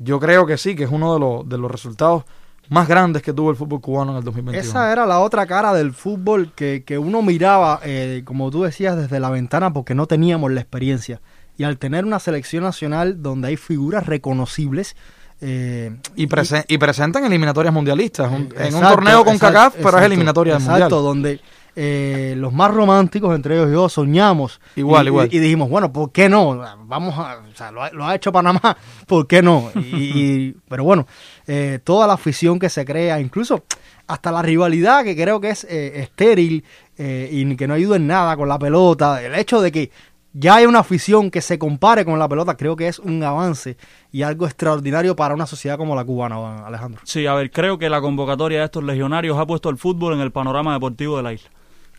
Yo 0.00 0.20
creo 0.20 0.46
que 0.46 0.56
sí, 0.58 0.74
que 0.76 0.84
es 0.84 0.90
uno 0.90 1.14
de 1.14 1.20
los, 1.20 1.48
de 1.48 1.58
los 1.58 1.70
resultados 1.70 2.24
más 2.68 2.86
grandes 2.86 3.22
que 3.22 3.32
tuvo 3.32 3.50
el 3.50 3.56
fútbol 3.56 3.80
cubano 3.80 4.12
en 4.12 4.18
el 4.18 4.24
2021. 4.24 4.68
Esa 4.68 4.92
era 4.92 5.06
la 5.06 5.20
otra 5.20 5.46
cara 5.46 5.72
del 5.72 5.92
fútbol 5.92 6.52
que, 6.54 6.84
que 6.84 6.98
uno 6.98 7.22
miraba, 7.22 7.80
eh, 7.82 8.22
como 8.24 8.50
tú 8.50 8.62
decías, 8.62 8.96
desde 8.96 9.20
la 9.20 9.30
ventana 9.30 9.72
porque 9.72 9.94
no 9.94 10.06
teníamos 10.06 10.52
la 10.52 10.60
experiencia. 10.60 11.20
Y 11.56 11.64
al 11.64 11.78
tener 11.78 12.04
una 12.04 12.18
selección 12.18 12.62
nacional 12.64 13.22
donde 13.22 13.48
hay 13.48 13.56
figuras 13.56 14.06
reconocibles, 14.06 14.96
eh, 15.40 15.96
y, 16.16 16.26
presen 16.26 16.64
y 16.68 16.78
presentan 16.78 17.24
eliminatorias 17.24 17.72
mundialistas. 17.72 18.30
Un- 18.30 18.52
en 18.58 18.74
un 18.74 18.82
torneo 18.82 19.24
con 19.24 19.34
exacto, 19.34 19.54
CACAF, 19.54 19.72
pero 19.74 19.88
es 19.88 19.94
exacto, 19.94 20.06
eliminatoria 20.06 20.54
del 20.54 20.62
Exacto, 20.62 21.02
mundial. 21.02 21.02
donde 21.04 21.40
eh, 21.80 22.34
los 22.36 22.52
más 22.52 22.74
románticos, 22.74 23.36
entre 23.36 23.54
ellos 23.54 23.68
y 23.68 23.72
yo, 23.72 23.88
soñamos. 23.88 24.60
Igual, 24.74 25.06
y, 25.06 25.08
igual. 25.10 25.28
Y, 25.30 25.36
y 25.36 25.38
dijimos, 25.38 25.70
bueno, 25.70 25.92
¿por 25.92 26.10
qué 26.10 26.28
no? 26.28 26.60
Vamos 26.86 27.16
a. 27.16 27.38
O 27.38 27.54
sea, 27.56 27.70
lo 27.70 27.82
ha, 27.84 27.90
lo 27.90 28.04
ha 28.04 28.16
hecho 28.16 28.32
Panamá, 28.32 28.76
¿por 29.06 29.28
qué 29.28 29.42
no? 29.42 29.70
Y, 29.76 29.78
y- 29.80 30.56
pero 30.68 30.82
bueno, 30.82 31.06
eh, 31.46 31.78
toda 31.84 32.08
la 32.08 32.14
afición 32.14 32.58
que 32.58 32.68
se 32.68 32.84
crea, 32.84 33.20
incluso 33.20 33.64
hasta 34.08 34.32
la 34.32 34.42
rivalidad 34.42 35.04
que 35.04 35.14
creo 35.14 35.40
que 35.40 35.50
es 35.50 35.64
eh, 35.64 36.00
estéril 36.00 36.64
eh, 36.96 37.28
y 37.30 37.54
que 37.56 37.68
no 37.68 37.74
ayuda 37.74 37.94
en 37.96 38.06
nada 38.08 38.36
con 38.36 38.48
la 38.48 38.58
pelota, 38.58 39.22
el 39.22 39.34
hecho 39.36 39.60
de 39.60 39.70
que 39.70 39.90
ya 40.32 40.56
hay 40.56 40.66
una 40.66 40.80
afición 40.80 41.30
que 41.30 41.40
se 41.40 41.58
compare 41.58 42.04
con 42.04 42.18
la 42.18 42.28
pelota, 42.28 42.56
creo 42.56 42.74
que 42.74 42.88
es 42.88 42.98
un 42.98 43.22
avance 43.22 43.76
y 44.10 44.22
algo 44.22 44.46
extraordinario 44.46 45.14
para 45.14 45.34
una 45.34 45.46
sociedad 45.46 45.76
como 45.76 45.94
la 45.94 46.04
cubana, 46.04 46.66
Alejandro. 46.66 47.00
Sí, 47.04 47.26
a 47.26 47.34
ver, 47.34 47.50
creo 47.50 47.78
que 47.78 47.88
la 47.88 48.00
convocatoria 48.00 48.60
de 48.60 48.64
estos 48.66 48.82
legionarios 48.82 49.38
ha 49.38 49.46
puesto 49.46 49.68
el 49.70 49.76
fútbol 49.78 50.14
en 50.14 50.20
el 50.20 50.30
panorama 50.32 50.72
deportivo 50.74 51.16
de 51.16 51.22
la 51.22 51.32
isla. 51.32 51.50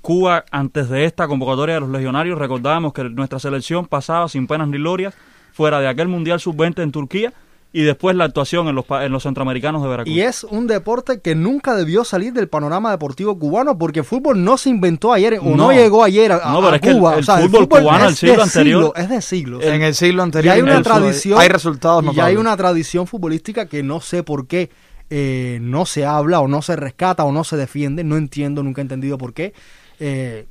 Cuba, 0.01 0.45
antes 0.51 0.89
de 0.89 1.05
esta 1.05 1.27
convocatoria 1.27 1.75
de 1.75 1.81
los 1.81 1.89
legionarios, 1.89 2.37
recordábamos 2.39 2.93
que 2.93 3.03
nuestra 3.03 3.39
selección 3.39 3.85
pasaba 3.85 4.27
sin 4.29 4.47
penas 4.47 4.67
ni 4.69 4.77
glorias 4.77 5.13
fuera 5.53 5.79
de 5.79 5.87
aquel 5.87 6.07
Mundial 6.07 6.39
Sub-20 6.39 6.81
en 6.83 6.91
Turquía 6.91 7.33
y 7.71 7.83
después 7.83 8.15
la 8.15 8.23
actuación 8.23 8.67
en 8.67 8.73
los, 8.75 8.85
pa- 8.85 9.05
en 9.05 9.11
los 9.11 9.21
centroamericanos 9.23 9.83
de 9.83 9.89
Veracruz. 9.89 10.15
Y 10.15 10.21
es 10.21 10.43
un 10.43 10.65
deporte 10.65 11.19
que 11.21 11.35
nunca 11.35 11.75
debió 11.75 12.03
salir 12.03 12.33
del 12.33 12.47
panorama 12.47 12.89
deportivo 12.89 13.37
cubano 13.37 13.77
porque 13.77 13.99
el 13.99 14.05
fútbol 14.05 14.43
no 14.43 14.57
se 14.57 14.69
inventó 14.71 15.13
ayer 15.13 15.37
o 15.39 15.43
no, 15.55 15.55
No. 15.67 15.71
llegó 15.71 16.03
ayer 16.03 16.31
a, 16.31 16.37
No, 16.51 16.57
a 16.59 16.61
pero 16.63 16.75
es 16.75 16.81
que 16.81 16.89
el- 16.89 16.97
Cuba. 16.97 17.13
el 17.15 17.19
O 17.19 17.23
sea, 17.23 17.37
fútbol 17.37 17.67
cubano 17.69 18.03
del 18.05 18.13
es 18.13 18.19
siglo 18.19 18.35
de 18.37 18.41
anterior- 18.41 18.83
siglo, 18.85 18.95
es 18.95 19.09
de 19.09 19.21
siglos. 19.21 19.63
En 19.63 19.81
el 19.83 19.93
siglo 19.93 20.21
y 20.21 20.23
anterior. 20.23 20.55
hay 20.55 20.61
una 20.61 20.81
tradición 20.81 21.39
Hay 21.39 21.47
resultados 21.49 22.05
y 22.15 22.19
hay 22.19 22.37
una 22.37 22.57
tradición 22.57 23.05
futbolística 23.05 23.67
que 23.67 23.83
no 23.83 24.01
sé 24.01 24.23
por 24.23 24.47
qué 24.47 24.71
eh, 25.11 25.57
no 25.61 25.85
se 25.85 26.05
habla 26.05 26.39
o 26.39 26.47
no 26.47 26.61
se 26.61 26.75
rescata 26.75 27.23
o 27.23 27.31
no 27.31 27.43
se 27.43 27.57
defiende. 27.57 28.03
No 28.03 28.15
entiendo, 28.17 28.61
nunca 28.63 28.81
he 28.81 28.83
entendido 28.83 29.17
por 29.17 29.33
qué. 29.33 29.53
Eh, 29.99 30.45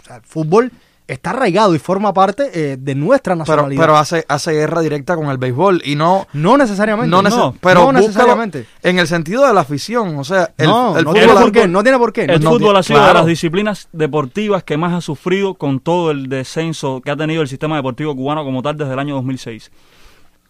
o 0.00 0.04
sea, 0.04 0.16
el 0.16 0.22
fútbol 0.22 0.70
está 1.06 1.30
arraigado 1.30 1.74
y 1.74 1.80
forma 1.80 2.14
parte 2.14 2.50
eh, 2.54 2.76
de 2.78 2.94
nuestra 2.94 3.34
nacionalidad. 3.34 3.80
pero 3.82 3.96
hace, 3.96 4.24
hace 4.28 4.52
guerra 4.52 4.80
directa 4.80 5.16
con 5.16 5.26
el 5.26 5.38
béisbol 5.38 5.82
y 5.84 5.96
no... 5.96 6.28
no 6.34 6.56
necesariamente. 6.56 7.10
No, 7.10 7.54
pero 7.60 7.86
no 7.86 7.92
necesariamente. 7.98 8.66
En 8.82 9.00
el 9.00 9.08
sentido 9.08 9.44
de 9.44 9.52
la 9.52 9.62
afición, 9.62 10.16
o 10.18 10.22
sea, 10.24 10.52
el, 10.56 10.66
no, 10.68 10.96
el 10.96 11.04
no 11.04 11.10
fútbol... 11.10 11.14
tiene 11.14 11.32
por 11.40 11.52
qué, 11.52 11.66
no 11.68 11.82
tiene 11.82 11.98
por 11.98 12.12
qué. 12.12 12.24
El 12.26 12.40
No- 12.44 12.50
fútbol 12.50 12.76
ha 12.76 12.82
sido 12.84 13.04
de 13.04 13.12
las 13.14 13.26
disciplinas 13.26 13.88
deportivas 13.92 14.62
que 14.62 14.76
más 14.76 14.92
ha 14.92 15.00
sufrido 15.00 15.54
con 15.54 15.80
todo 15.80 16.12
el 16.12 16.28
descenso 16.28 17.00
que 17.00 17.10
ha 17.10 17.16
tenido 17.16 17.42
el 17.42 17.48
sistema 17.48 17.74
deportivo 17.74 18.14
cubano 18.14 18.44
como 18.44 18.62
tal 18.62 18.76
desde 18.76 18.92
el 18.92 18.98
año 19.00 19.16
2006. 19.16 19.72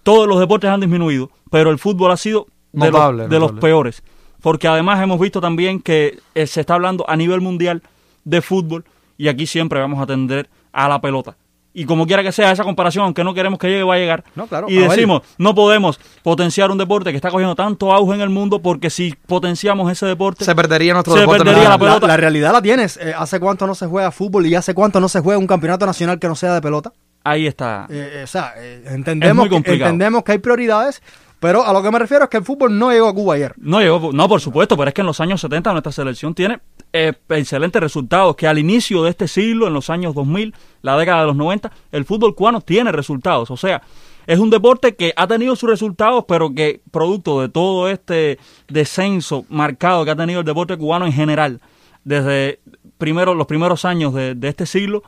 Todos 0.02 0.28
los 0.28 0.40
deportes 0.40 0.68
han 0.70 0.80
disminuido, 0.80 1.30
pero 1.50 1.70
el 1.70 1.78
fútbol 1.78 2.10
ha 2.12 2.16
sido 2.18 2.46
de, 2.72 2.90
Notable, 2.90 3.22
los, 3.22 3.30
de 3.30 3.38
los 3.38 3.42
notable. 3.52 3.60
peores. 3.62 4.02
Porque 4.42 4.68
además 4.68 5.02
hemos 5.02 5.18
visto 5.20 5.40
también 5.40 5.80
que 5.80 6.18
eh, 6.34 6.46
se 6.46 6.60
está 6.60 6.74
hablando 6.74 7.08
a 7.08 7.16
nivel 7.16 7.40
mundial 7.40 7.82
de 8.24 8.42
fútbol 8.42 8.84
y 9.16 9.28
aquí 9.28 9.46
siempre 9.46 9.80
vamos 9.80 10.00
a 10.00 10.06
tender 10.06 10.48
a 10.72 10.88
la 10.88 11.00
pelota. 11.00 11.36
Y 11.72 11.84
como 11.84 12.04
quiera 12.04 12.24
que 12.24 12.32
sea 12.32 12.50
esa 12.50 12.64
comparación, 12.64 13.04
aunque 13.04 13.22
no 13.22 13.32
queremos 13.32 13.58
que 13.58 13.68
llegue, 13.68 13.84
va 13.84 13.94
a 13.94 13.98
llegar. 13.98 14.24
No, 14.34 14.48
claro, 14.48 14.66
y 14.68 14.78
a 14.78 14.80
ver. 14.80 14.90
decimos, 14.90 15.22
no 15.38 15.54
podemos 15.54 16.00
potenciar 16.24 16.68
un 16.70 16.78
deporte 16.78 17.10
que 17.12 17.16
está 17.16 17.30
cogiendo 17.30 17.54
tanto 17.54 17.92
auge 17.92 18.14
en 18.16 18.22
el 18.22 18.28
mundo 18.28 18.60
porque 18.60 18.90
si 18.90 19.14
potenciamos 19.26 19.90
ese 19.90 20.04
deporte, 20.06 20.44
Se 20.44 20.54
perdería 20.56 20.94
nuestro 20.94 21.14
Se 21.14 21.20
deporte 21.20 21.44
perdería 21.44 21.68
la 21.68 21.78
pelota. 21.78 22.08
La, 22.08 22.16
realidad 22.16 22.52
la 22.52 22.60
tienes. 22.60 22.96
Eh, 22.96 23.14
¿Hace 23.16 23.38
cuánto 23.38 23.68
no 23.68 23.76
se 23.76 23.86
juega 23.86 24.10
fútbol 24.10 24.46
y 24.46 24.54
hace 24.56 24.74
cuánto 24.74 24.98
no 24.98 25.08
se 25.08 25.20
juega 25.20 25.38
un 25.38 25.46
campeonato 25.46 25.86
nacional 25.86 26.18
que 26.18 26.26
no 26.26 26.34
sea 26.34 26.54
de 26.54 26.60
pelota? 26.60 26.92
ahí 27.22 27.46
está. 27.46 27.86
Eh, 27.90 28.10
eh, 28.14 28.22
o 28.24 28.26
sea, 28.26 28.54
eh, 28.56 28.82
Es 28.86 28.92
entendemos, 28.92 29.36
muy 29.36 29.48
que, 29.48 29.54
complicado. 29.54 29.90
entendemos 29.90 30.24
que 30.24 30.32
hay 30.32 30.38
prioridades, 30.38 31.02
pero 31.38 31.64
a 31.64 31.72
lo 31.72 31.82
que 31.82 31.90
me 31.90 31.98
refiero 31.98 32.24
es 32.24 32.30
que 32.30 32.38
el 32.38 32.44
fútbol 32.44 32.78
no 32.78 32.90
llegó 32.90 33.08
a 33.08 33.14
Cuba 33.14 33.34
ayer. 33.34 33.54
No 33.58 33.80
llegó, 33.80 34.12
no, 34.12 34.28
por 34.28 34.40
supuesto, 34.40 34.76
pero 34.76 34.88
es 34.88 34.94
que 34.94 35.02
en 35.02 35.06
los 35.06 35.20
años 35.20 35.40
70 35.40 35.72
nuestra 35.72 35.92
selección 35.92 36.34
tiene 36.34 36.60
eh, 36.92 37.12
excelentes 37.28 37.80
resultados, 37.80 38.36
que 38.36 38.46
al 38.46 38.58
inicio 38.58 39.02
de 39.04 39.10
este 39.10 39.28
siglo, 39.28 39.66
en 39.66 39.74
los 39.74 39.90
años 39.90 40.14
2000, 40.14 40.54
la 40.82 40.96
década 40.96 41.20
de 41.20 41.26
los 41.28 41.36
90, 41.36 41.70
el 41.92 42.04
fútbol 42.04 42.34
cubano 42.34 42.60
tiene 42.60 42.92
resultados. 42.92 43.50
O 43.50 43.56
sea, 43.56 43.82
es 44.26 44.38
un 44.38 44.50
deporte 44.50 44.94
que 44.96 45.12
ha 45.16 45.26
tenido 45.26 45.56
sus 45.56 45.70
resultados, 45.70 46.24
pero 46.26 46.54
que 46.54 46.80
producto 46.90 47.40
de 47.40 47.48
todo 47.48 47.88
este 47.88 48.38
descenso 48.68 49.44
marcado 49.48 50.04
que 50.04 50.10
ha 50.10 50.16
tenido 50.16 50.40
el 50.40 50.46
deporte 50.46 50.76
cubano 50.76 51.06
en 51.06 51.12
general, 51.12 51.60
desde 52.04 52.60
primero, 52.98 53.34
los 53.34 53.46
primeros 53.46 53.84
años 53.84 54.14
de, 54.14 54.34
de 54.34 54.48
este 54.48 54.66
siglo, 54.66 55.02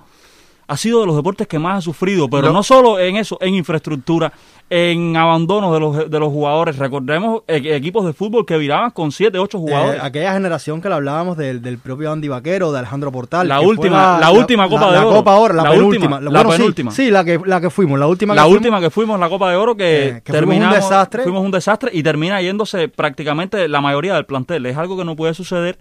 ha 0.68 0.76
sido 0.76 1.00
de 1.00 1.06
los 1.06 1.16
deportes 1.16 1.46
que 1.46 1.58
más 1.58 1.78
ha 1.78 1.80
sufrido, 1.82 2.28
pero 2.30 2.52
no 2.52 2.62
solo 2.62 2.98
en 2.98 3.16
eso, 3.16 3.36
en 3.40 3.54
infraestructura, 3.54 4.32
en 4.70 5.14
abandono 5.16 5.74
de 5.74 5.80
los, 5.80 6.10
de 6.10 6.18
los 6.18 6.30
jugadores. 6.32 6.78
Recordemos 6.78 7.42
e- 7.46 7.74
equipos 7.76 8.06
de 8.06 8.14
fútbol 8.14 8.46
que 8.46 8.56
viraban 8.56 8.90
con 8.92 9.12
7, 9.12 9.38
8 9.38 9.58
jugadores. 9.58 9.96
Eh, 10.02 10.06
aquella 10.06 10.32
generación 10.32 10.80
que 10.80 10.88
le 10.88 10.94
hablábamos 10.94 11.36
del, 11.36 11.60
del 11.60 11.76
propio 11.78 12.10
Andy 12.10 12.28
Vaquero, 12.28 12.72
de 12.72 12.78
Alejandro 12.78 13.12
Portal. 13.12 13.48
La 13.48 13.60
última- 13.60 14.18
la 14.18 14.30
última 14.30 14.68
Copa 14.70 14.86
la- 14.86 14.92
de 14.92 14.98
la 15.00 15.06
Oro. 15.06 15.16
Copa 15.16 15.36
Oro, 15.36 15.54
la, 15.54 15.62
La 15.64 15.70
penúltima. 15.72 16.16
última, 16.16 16.20
la 16.20 16.30
Bueno, 16.30 16.52
sí, 16.52 16.56
penúltima. 16.58 16.90
Sí, 16.90 17.10
la, 17.10 17.24
que, 17.24 17.38
la 17.44 17.60
que 17.60 17.68
fuimos, 17.68 17.98
la 17.98 18.06
última 18.06 18.32
que 18.32 18.36
la 18.36 18.42
fuimos. 18.44 18.56
última 18.58 18.80
que 18.80 18.90
fuimos, 18.90 19.20
la 19.20 19.28
Copa 19.28 19.50
de 19.50 19.56
Oro, 19.56 19.76
que, 19.76 20.06
Eh, 20.06 20.22
que 20.24 20.32
fuimos 20.32 20.42
un 20.42 20.48
terminamos, 20.48 20.76
desastre. 20.76 21.22
fuimos 21.24 21.44
un 21.44 21.50
desastre 21.50 21.90
y 21.92 22.02
termina 22.02 22.40
yéndose 22.40 22.88
prácticamente 22.88 23.68
la 23.68 23.80
mayoría 23.82 24.14
del 24.14 24.24
plantel. 24.24 24.64
Es 24.64 24.78
algo 24.78 24.96
que 24.96 25.04
no 25.04 25.16
puede 25.16 25.34
suceder 25.34 25.78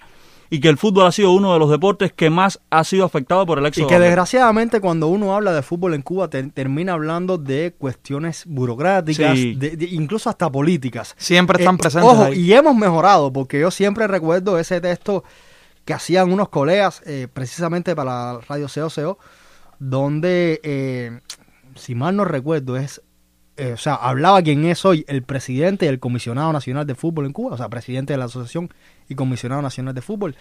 y 0.53 0.60
que 0.60 0.67
el 0.70 0.77
fútbol 0.77 1.08
ha 1.08 1.12
sido 1.12 1.31
uno 1.31 1.53
de 1.53 1.60
los 1.60 1.72
deportes 1.72 2.12
que 2.13 2.29
más 2.29 2.60
ha 2.70 2.84
sido 2.84 3.05
afectado 3.05 3.46
por 3.46 3.58
el 3.58 3.63
Y 3.63 3.67
éxodo. 3.70 3.88
que 3.88 3.98
desgraciadamente 4.00 4.81
cuando 4.81 5.08
uno 5.08 5.34
habla 5.36 5.53
de 5.53 5.62
fútbol 5.63 5.93
en 5.96 6.01
Cuba 6.03 6.29
te- 6.29 6.43
termina 6.43 6.93
hablando 6.93 7.38
de 7.38 7.74
cuestiones 7.77 8.43
burocráticas, 8.46 9.38
Sí. 9.39 9.55
de- 9.55 9.77
de- 9.77 9.86
incluso 9.86 10.29
hasta 10.29 10.51
políticas. 10.51 11.15
Siempre 11.17 11.58
están 11.60 11.75
Eh, 11.75 11.79
presentes 11.79 12.10
Ojo, 12.12 12.25
ahí. 12.25 12.39
y 12.41 12.53
hemos 12.53 12.75
mejorado, 12.75 13.31
porque 13.34 13.60
yo 13.62 13.72
siempre 13.72 14.05
recuerdo 14.08 14.60
ese 14.60 14.81
texto 14.81 15.24
que 15.86 15.93
hacían 15.93 16.31
unos 16.31 16.50
colegas, 16.50 17.01
eh, 17.05 17.27
precisamente 17.34 17.96
para 17.96 18.39
Radio 18.41 18.67
COCO, 18.67 19.17
donde, 19.79 20.60
eh, 20.63 21.20
si 21.75 21.96
mal 21.96 22.15
no 22.15 22.25
recuerdo, 22.25 22.77
es, 22.77 23.01
eh, 23.58 23.74
o 23.74 23.77
sea, 23.77 23.96
hablaba 23.96 24.41
quien 24.41 24.65
es 24.65 24.86
hoy 24.86 25.05
el 25.08 25.24
presidente 25.24 25.86
y 25.86 25.89
el 25.89 26.00
comisionado 26.00 26.51
nacional 26.53 26.86
de 26.86 26.96
fútbol 26.96 27.25
en 27.25 27.34
Cuba, 27.34 27.53
o 27.55 27.58
sea, 27.58 27.70
presidente 27.70 28.13
de 28.13 28.17
la 28.17 28.25
asociación 28.25 28.70
y 29.12 29.15
comisionado 29.15 29.62
nacional 29.62 29.94
de 29.94 30.01
fútbol. 30.01 30.36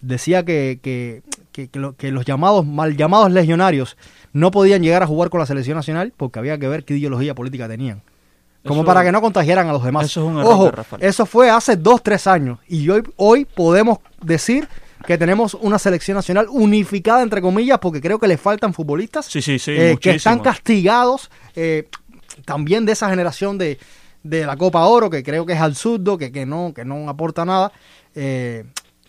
Decía 0.00 0.44
que, 0.44 0.78
que, 0.82 1.22
que- 1.52 1.68
que 1.68 1.78
lo- 1.78 1.94
que 1.96 2.10
los 2.10 2.24
llamados, 2.24 2.64
mal 2.66 2.96
llamados 2.96 3.30
legionarios 3.32 3.96
no 4.32 4.50
podían 4.50 4.82
llegar 4.82 5.02
a 5.02 5.06
jugar 5.06 5.28
con 5.30 5.40
la 5.40 5.46
selección 5.46 5.76
nacional 5.76 6.12
porque 6.16 6.38
había 6.38 6.58
que 6.58 6.68
ver 6.68 6.84
qué 6.84 6.96
ideología 6.96 7.34
política 7.34 7.68
tenían. 7.68 8.02
Como 8.66 8.80
Eso- 8.82 8.86
para 8.86 9.02
que 9.04 9.12
no 9.12 9.20
contagiaran 9.20 9.68
a 9.68 9.72
los 9.72 9.82
demás. 9.84 10.04
Eso 10.06 10.20
es 10.20 10.26
un 10.26 10.38
error 10.38 10.52
Ojo, 10.52 10.70
Rafael. 10.70 11.02
eso 11.02 11.26
fue 11.26 11.50
hace 11.50 11.76
dos, 11.76 12.02
tres 12.02 12.26
años. 12.26 12.58
Y 12.68 12.88
hoy, 12.90 13.02
hoy 13.16 13.44
podemos 13.46 13.98
decir 14.22 14.68
que 15.06 15.16
tenemos 15.18 15.54
una 15.54 15.78
selección 15.78 16.14
nacional 16.16 16.46
unificada, 16.50 17.22
entre 17.22 17.40
comillas, 17.40 17.78
porque 17.78 18.00
creo 18.02 18.18
que 18.18 18.28
le 18.28 18.36
faltan 18.36 18.74
futbolistas 18.74 19.26
Sí, 19.26 19.40
sí, 19.40 19.58
sí, 19.58 19.70
eh, 19.72 19.96
que 20.00 20.10
están 20.12 20.40
castigados 20.40 21.30
eh, 21.56 21.88
también 22.44 22.84
de 22.86 22.92
esa 22.92 23.08
generación 23.08 23.56
de, 23.58 23.78
de 24.22 24.44
la 24.46 24.56
Copa 24.56 24.84
Oro, 24.86 25.10
que 25.10 25.22
creo 25.22 25.46
que 25.46 25.54
es 25.54 25.60
al 25.60 25.74
surdo, 25.74 26.18
que, 26.18 26.30
que, 26.32 26.46
no, 26.46 26.72
que 26.74 26.84
no 26.84 27.08
aporta 27.08 27.44
nada. 27.44 27.72
Eh, 28.14 28.64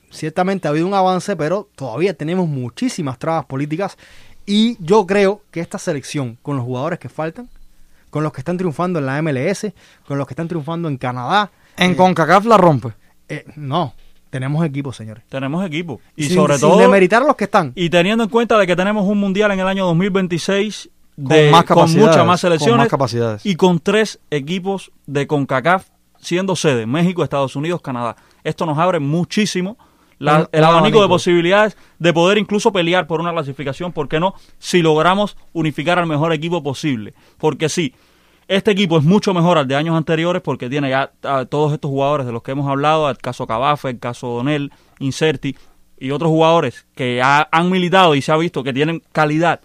ciertamente 0.10 0.68
ha 0.68 0.72
habido 0.72 0.88
un 0.88 0.94
avance, 0.94 1.36
pero 1.36 1.70
todavía 1.76 2.14
tenemos 2.14 2.48
muchísimas 2.48 3.18
trabas 3.20 3.46
políticas. 3.46 3.98
Y 4.46 4.78
yo 4.84 5.06
creo 5.06 5.42
que 5.52 5.60
esta 5.60 5.78
selección, 5.78 6.38
con 6.42 6.56
los 6.56 6.66
jugadores 6.66 7.00
que 7.00 7.10
faltan, 7.10 7.50
con 8.10 8.24
los 8.24 8.34
que 8.34 8.42
están 8.42 8.58
triunfando 8.58 9.00
en 9.00 9.06
la 9.06 9.22
MLS, 9.22 9.68
con 10.08 10.18
los 10.18 10.28
que 10.28 10.34
están 10.34 10.48
triunfando 10.48 10.88
en 10.90 10.98
Canadá, 10.98 11.52
En 11.78 11.92
eh, 11.92 11.96
CONCACAF 11.96 12.46
la 12.46 12.58
rompe. 12.58 12.90
eh, 13.30 13.46
no, 13.56 13.94
tenemos 14.30 14.66
equipo, 14.66 14.94
señores. 14.94 15.24
Tenemos 15.30 15.66
equipo. 15.66 16.00
Y 16.16 16.26
sin, 16.26 16.36
sobre 16.36 16.58
sin 16.58 16.70
todo... 16.70 16.80
demeritar 16.80 17.22
a 17.22 17.26
los 17.26 17.36
que 17.36 17.44
están. 17.44 17.74
Y 17.76 17.90
teniendo 17.90 18.24
en 18.24 18.30
cuenta 18.30 18.58
de 18.58 18.66
que 18.66 18.76
tenemos 18.76 19.06
un 19.06 19.20
mundial 19.20 19.52
en 19.52 19.60
el 19.60 19.68
año 19.68 19.86
2026 19.86 20.90
Con 21.16 21.26
de, 21.26 21.52
más 21.52 21.64
con 21.66 21.78
capacidades, 21.78 22.08
muchas 22.08 22.26
más 22.26 22.42
con 22.42 22.50
selecciones 22.50 22.78
más 22.78 22.88
y 23.46 23.56
con 23.56 23.80
tres 23.80 24.20
equipos 24.30 24.92
de 25.06 25.28
CONCACAF 25.28 25.88
siendo 26.20 26.56
sede, 26.56 26.86
México, 26.86 27.24
Estados 27.24 27.56
Unidos, 27.56 27.82
Canadá. 27.82 28.16
Esto 28.44 28.66
nos 28.66 28.78
abre 28.78 29.00
muchísimo 29.00 29.78
la- 30.20 30.48
el 30.52 30.64
abanico. 30.64 31.02
de 31.02 31.08
posibilidades 31.08 31.76
de 32.00 32.14
poder 32.14 32.38
incluso 32.38 32.72
pelear 32.72 33.08
por 33.08 33.20
una 33.22 33.32
clasificación, 33.32 33.92
¿por 33.92 34.08
qué 34.08 34.20
no? 34.20 34.36
Si 34.60 34.82
logramos 34.82 35.36
unificar 35.54 35.98
al 36.00 36.06
mejor 36.08 36.32
equipo 36.32 36.62
posible. 36.62 37.14
Porque 37.40 37.70
sí, 37.70 37.94
este 38.48 38.72
equipo 38.72 38.98
es 39.00 39.04
mucho 39.04 39.34
mejor 39.34 39.58
al 39.58 39.68
de 39.68 39.76
años 39.76 39.96
anteriores 39.98 40.42
porque 40.44 40.70
tiene 40.70 40.90
ya 40.92 41.12
a 41.24 41.46
todos 41.46 41.74
estos 41.74 41.90
jugadores 41.90 42.26
de 42.28 42.32
los 42.34 42.44
que 42.44 42.52
hemos 42.52 42.70
hablado, 42.70 43.10
el 43.10 43.18
caso 43.18 43.48
Cabafe, 43.48 43.90
el 43.90 44.00
caso 44.00 44.28
Donel, 44.28 44.72
Inserti 45.00 45.56
y 46.00 46.12
otros 46.12 46.30
jugadores 46.30 46.86
que 46.96 47.22
ha- 47.24 47.48
han 47.52 47.70
militado 47.72 48.14
y 48.16 48.22
se 48.22 48.32
ha 48.32 48.38
visto 48.38 48.64
que 48.64 48.74
tienen 48.74 49.02
calidad 49.12 49.60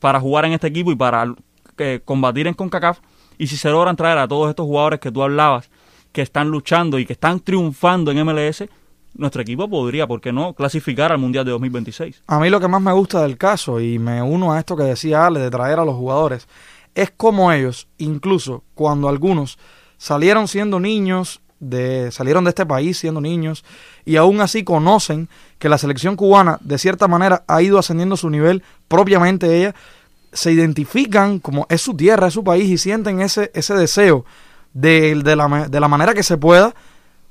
para 0.00 0.18
jugar 0.18 0.44
en 0.46 0.52
este 0.52 0.66
equipo 0.66 0.90
y 0.90 0.96
para 0.96 1.32
eh, 1.78 2.00
combatir 2.04 2.46
en 2.46 2.54
CONCACAF. 2.54 2.98
Y 3.38 3.46
si 3.46 3.56
se 3.56 3.70
logran 3.70 3.96
traer 3.96 4.18
a 4.18 4.28
todos 4.28 4.50
estos 4.50 4.66
jugadores 4.66 5.00
que 5.00 5.12
tú 5.12 5.22
hablabas, 5.22 5.70
que 6.12 6.22
están 6.22 6.48
luchando 6.48 6.98
y 6.98 7.06
que 7.06 7.12
están 7.12 7.40
triunfando 7.40 8.10
en 8.10 8.26
MLS, 8.26 8.64
nuestro 9.14 9.42
equipo 9.42 9.68
podría, 9.68 10.06
¿por 10.06 10.20
qué 10.20 10.32
no?, 10.32 10.54
clasificar 10.54 11.12
al 11.12 11.18
Mundial 11.18 11.44
de 11.44 11.52
2026. 11.52 12.22
A 12.26 12.38
mí 12.38 12.50
lo 12.50 12.60
que 12.60 12.68
más 12.68 12.82
me 12.82 12.92
gusta 12.92 13.22
del 13.22 13.36
caso, 13.36 13.80
y 13.80 13.98
me 13.98 14.22
uno 14.22 14.52
a 14.52 14.58
esto 14.58 14.76
que 14.76 14.84
decía 14.84 15.26
Ale, 15.26 15.40
de 15.40 15.50
traer 15.50 15.78
a 15.78 15.84
los 15.84 15.94
jugadores, 15.94 16.48
es 16.94 17.10
como 17.10 17.52
ellos, 17.52 17.88
incluso 17.98 18.64
cuando 18.74 19.08
algunos 19.08 19.58
salieron 19.96 20.48
siendo 20.48 20.80
niños, 20.80 21.40
de, 21.60 22.10
salieron 22.10 22.44
de 22.44 22.50
este 22.50 22.66
país 22.66 22.98
siendo 22.98 23.20
niños, 23.20 23.64
y 24.04 24.16
aún 24.16 24.40
así 24.40 24.64
conocen 24.64 25.28
que 25.58 25.68
la 25.68 25.78
selección 25.78 26.16
cubana, 26.16 26.58
de 26.62 26.78
cierta 26.78 27.06
manera, 27.06 27.44
ha 27.46 27.62
ido 27.62 27.78
ascendiendo 27.78 28.16
su 28.16 28.30
nivel 28.30 28.62
propiamente 28.88 29.56
ella, 29.56 29.74
se 30.32 30.52
identifican 30.52 31.38
como 31.38 31.66
es 31.68 31.82
su 31.82 31.94
tierra, 31.94 32.28
es 32.28 32.34
su 32.34 32.42
país, 32.42 32.68
y 32.68 32.78
sienten 32.78 33.20
ese, 33.20 33.50
ese 33.54 33.74
deseo 33.74 34.24
de, 34.72 35.14
de, 35.22 35.36
la, 35.36 35.68
de 35.68 35.80
la 35.80 35.88
manera 35.88 36.14
que 36.14 36.22
se 36.22 36.36
pueda 36.36 36.74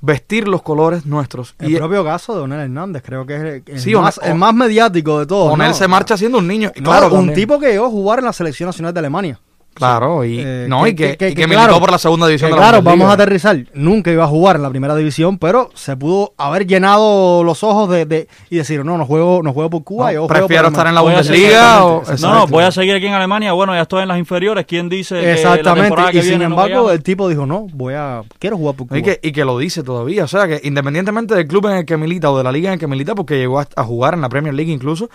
vestir 0.02 0.48
los 0.48 0.62
colores 0.62 1.04
nuestros. 1.06 1.54
El 1.58 1.72
y 1.72 1.76
propio 1.76 2.04
caso 2.04 2.34
de 2.34 2.42
Onel 2.42 2.60
Hernández, 2.60 3.02
creo 3.04 3.26
que 3.26 3.36
es 3.36 3.40
el, 3.42 3.62
el 3.66 3.80
Sí, 3.80 3.94
más, 3.94 4.20
el 4.22 4.34
más 4.34 4.54
mediático 4.54 5.18
de 5.18 5.26
todos. 5.26 5.52
Onel 5.52 5.68
¿no? 5.68 5.74
se 5.74 5.88
marcha 5.88 6.16
siendo 6.16 6.38
un 6.38 6.46
niño. 6.46 6.72
No, 6.76 6.84
claro, 6.90 7.06
un 7.06 7.12
también. 7.12 7.34
tipo 7.34 7.58
que 7.58 7.68
llegó 7.68 7.86
a 7.86 7.90
jugar 7.90 8.18
en 8.20 8.26
la 8.26 8.32
selección 8.32 8.68
nacional 8.68 8.94
de 8.94 9.00
Alemania. 9.00 9.40
Claro, 9.72 10.24
y, 10.24 10.40
Eh, 10.40 10.66
no, 10.68 10.82
que- 10.82 10.90
y 10.90 10.94
que, 10.94 11.08
que- 11.12 11.16
que- 11.16 11.28
y 11.28 11.34
que 11.34 11.40
que 11.42 11.46
militó 11.46 11.64
claro, 11.68 11.80
por 11.80 11.90
la 11.92 11.98
segunda 11.98 12.26
división 12.26 12.50
Que 12.50 12.54
de 12.56 12.60
la 12.60 12.66
claro, 12.68 12.82
vamos 12.82 13.08
a 13.08 13.12
aterrizar. 13.12 13.56
Nunca 13.72 14.10
iba 14.10 14.24
a 14.24 14.26
jugar 14.26 14.56
en 14.56 14.62
la 14.62 14.68
primera 14.68 14.94
división, 14.94 15.38
pero 15.38 15.70
se 15.74 15.96
pudo 15.96 16.34
haber 16.36 16.66
llenado 16.66 17.44
los 17.44 17.62
ojos 17.62 17.88
de, 17.88 18.04
de- 18.04 18.28
y 18.50 18.56
decir, 18.56 18.84
no, 18.84 18.98
no 18.98 19.06
juego, 19.06 19.42
no 19.42 19.52
juego 19.54 19.70
por 19.70 19.84
Cuba. 19.84 20.06
No, 20.06 20.12
yo 20.12 20.18
juego 20.26 20.28
prefiero 20.28 20.64
por 20.64 20.72
estar 20.72 20.86
en 20.88 20.94
la 20.94 21.00
Bundesliga 21.00 21.84
o... 21.86 22.02
No, 22.20 22.34
no, 22.34 22.46
voy 22.48 22.64
a 22.64 22.72
seguir 22.72 22.94
aquí 22.96 23.06
en 23.06 23.14
Alemania. 23.14 23.52
Bueno, 23.52 23.72
ya 23.74 23.82
estoy 23.82 24.02
en 24.02 24.08
las 24.08 24.18
inferiores. 24.18 24.66
¿Quién 24.66 24.88
dice 24.88 25.14
que 25.18 25.26
la 25.26 25.32
Exactamente. 25.32 25.96
que 26.10 26.18
Y 26.18 26.22
sin 26.22 26.30
viene 26.30 26.44
embargo, 26.46 26.90
el 26.90 27.02
tipo 27.02 27.28
dijo, 27.28 27.46
no, 27.46 27.66
voy 27.72 27.94
a, 27.94 28.22
quiero 28.38 28.56
jugar 28.58 28.74
por 28.74 28.88
Cuba. 28.88 28.98
Y 28.98 29.02
que, 29.02 29.20
y 29.22 29.32
que 29.32 29.44
lo 29.46 29.56
dice 29.56 29.82
todavía, 29.82 30.24
o 30.24 30.28
sea 30.28 30.46
que 30.48 30.60
independientemente 30.64 31.34
del 31.34 31.46
club 31.46 31.66
en 31.68 31.76
el 31.78 31.84
que 31.86 31.96
milita 31.96 32.30
o 32.30 32.36
de 32.36 32.44
la 32.44 32.52
liga 32.52 32.68
en 32.68 32.74
el 32.74 32.80
que 32.80 32.86
milita, 32.88 33.14
porque 33.14 33.38
llegó 33.38 33.60
a, 33.60 33.66
a 33.76 33.84
jugar 33.84 34.12
en 34.14 34.20
la 34.20 34.28
Premier 34.28 34.52
League 34.52 34.70
incluso, 34.72 35.08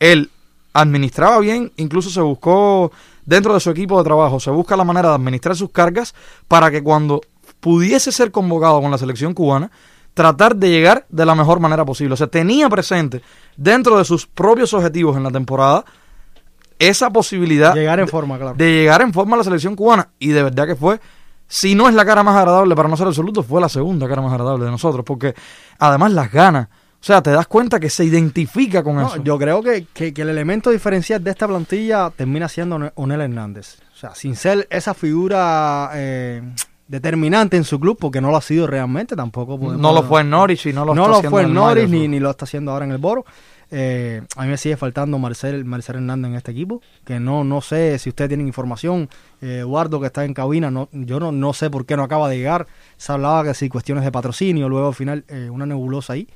él 0.00 0.30
administraba 0.72 1.38
bien, 1.40 1.72
incluso 1.76 2.08
se 2.10 2.20
buscó 2.20 2.92
dentro 3.26 3.52
de 3.52 3.60
su 3.60 3.70
equipo 3.70 3.98
de 3.98 4.04
trabajo, 4.04 4.40
se 4.40 4.50
busca 4.50 4.76
la 4.76 4.84
manera 4.84 5.10
de 5.10 5.16
administrar 5.16 5.54
sus 5.56 5.70
cargas 5.70 6.14
para 6.48 6.70
que 6.70 6.82
cuando 6.82 7.20
pudiese 7.60 8.10
ser 8.12 8.30
convocado 8.30 8.80
con 8.80 8.90
la 8.90 8.96
selección 8.98 9.34
cubana, 9.34 9.70
tratar 10.14 10.56
de 10.56 10.70
llegar 10.70 11.04
de 11.10 11.26
la 11.26 11.34
mejor 11.34 11.60
manera 11.60 11.84
posible. 11.84 12.14
O 12.14 12.16
sea, 12.16 12.28
tenía 12.28 12.70
presente 12.70 13.20
dentro 13.56 13.98
de 13.98 14.04
sus 14.06 14.26
propios 14.26 14.72
objetivos 14.72 15.16
en 15.16 15.22
la 15.24 15.30
temporada 15.30 15.84
esa 16.78 17.10
posibilidad 17.10 17.74
Llegar 17.74 17.98
en 18.00 18.06
de- 18.06 18.10
forma, 18.10 18.36
claro. 18.38 18.54
de 18.56 18.70
llegar 18.72 19.00
en 19.02 19.12
forma 19.12 19.34
a 19.34 19.38
la 19.38 19.44
selección 19.44 19.74
cubana 19.74 20.10
y 20.18 20.28
de 20.28 20.42
verdad 20.42 20.66
que 20.66 20.76
fue 20.76 21.00
si 21.48 21.74
no 21.74 21.88
es 21.88 21.94
la 21.94 22.04
cara 22.04 22.22
más 22.22 22.36
agradable 22.36 22.74
para 22.76 22.88
nosotros 22.88 23.12
absoluto 23.12 23.42
fue 23.42 23.60
la 23.60 23.68
segunda 23.68 24.06
cara 24.08 24.20
más 24.20 24.32
agradable 24.32 24.64
de 24.66 24.70
nosotros 24.70 25.04
porque 25.04 25.34
además 25.78 26.12
las 26.12 26.30
ganas 26.30 26.68
o 27.00 27.04
sea 27.06 27.22
te 27.22 27.30
das 27.30 27.46
cuenta 27.46 27.78
que 27.78 27.88
se 27.90 28.04
identifica 28.04 28.82
con 28.82 28.96
No, 28.96 29.06
eso 29.06 29.22
yo 29.22 29.38
creo 29.38 29.62
que, 29.62 29.86
que- 29.92 30.12
que 30.12 30.22
el 30.22 30.28
elemento 30.30 30.70
diferencial 30.70 31.22
de 31.22 31.30
esta 31.30 31.46
plantilla 31.46 32.10
termina 32.14 32.48
siendo 32.48 32.76
One- 32.76 32.92
Onel 32.96 33.20
Hernández. 33.20 33.78
O 33.94 33.96
sea, 33.96 34.14
sin 34.14 34.34
ser 34.36 34.66
esa 34.70 34.92
figura 34.94 35.90
eh, 35.94 36.42
determinante 36.88 37.56
en 37.56 37.64
su 37.64 37.80
club, 37.80 37.96
porque 38.00 38.20
no 38.20 38.30
lo 38.30 38.36
ha 38.36 38.42
sido 38.42 38.66
realmente, 38.66 39.16
tampoco 39.16 39.58
podemos- 39.58 39.80
no 39.80 39.92
lo 39.92 40.02
fue 40.02 40.20
en 40.20 40.30
Norwich 40.30 40.66
y 40.66 40.72
no 40.72 40.84
lo 40.84 40.94
no 40.94 41.02
está 41.02 41.08
lo 41.10 41.16
haciendo 41.16 41.30
fue 41.30 41.42
en 41.42 41.52
Middlesbrough. 41.52 41.88
ni, 41.90 42.08
ni 42.08 42.20
lo 42.20 42.30
está 42.30 42.44
haciendo 42.44 42.72
ahora 42.72 42.84
en 42.84 42.92
el 42.92 42.98
Boro. 42.98 43.24
Eh, 43.72 44.22
a 44.36 44.42
mí 44.44 44.48
me 44.50 44.56
sigue 44.58 44.76
faltando 44.76 45.18
Marcel, 45.18 45.64
Marcel 45.64 45.96
Hernández 45.96 46.28
en 46.30 46.36
este 46.36 46.52
equipo, 46.52 46.80
que 47.04 47.18
no 47.18 47.42
no 47.42 47.60
sé 47.60 47.98
si 47.98 48.10
ustedes 48.10 48.28
tienen 48.28 48.46
información. 48.46 49.08
Eh, 49.42 49.58
Eduardo, 49.60 49.98
que 50.00 50.06
está 50.06 50.24
en 50.24 50.34
cabina, 50.34 50.70
no, 50.70 50.88
yo 50.92 51.18
no, 51.18 51.32
no 51.32 51.52
sé 51.52 51.68
por 51.68 51.84
qué 51.84 51.96
no 51.96 52.04
acaba 52.04 52.28
de 52.28 52.36
llegar. 52.36 52.68
Se 52.96 53.10
hablaba 53.12 53.42
que 53.42 53.54
si 53.54 53.68
cuestiones 53.68 54.04
de 54.04 54.12
patrocinio, 54.12 54.68
luego 54.68 54.86
al 54.88 54.94
final 54.94 55.24
eh, 55.26 55.48
una 55.50 55.66
nebulosa 55.66 56.12
ahí, 56.12 56.28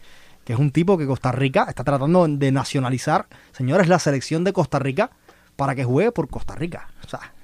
es 0.53 0.59
un 0.59 0.71
tipo 0.71 0.99
que 0.99 1.07
Costa 1.07 1.33
Rica 1.33 1.67
está 1.69 1.85
tratando 1.85 2.27
de 2.27 2.53
nacionalizar, 2.53 3.27
señores, 3.53 3.89
la 3.89 3.99
selección 3.99 4.45
de 4.45 4.53
Costa 4.53 4.79
Rica 4.79 5.11
para 5.57 5.75
que 5.75 5.85
juegue 5.85 6.13
por 6.13 6.29
Costa 6.29 6.55
Rica. 6.55 6.89
O 7.05 7.09
sea, 7.09 7.35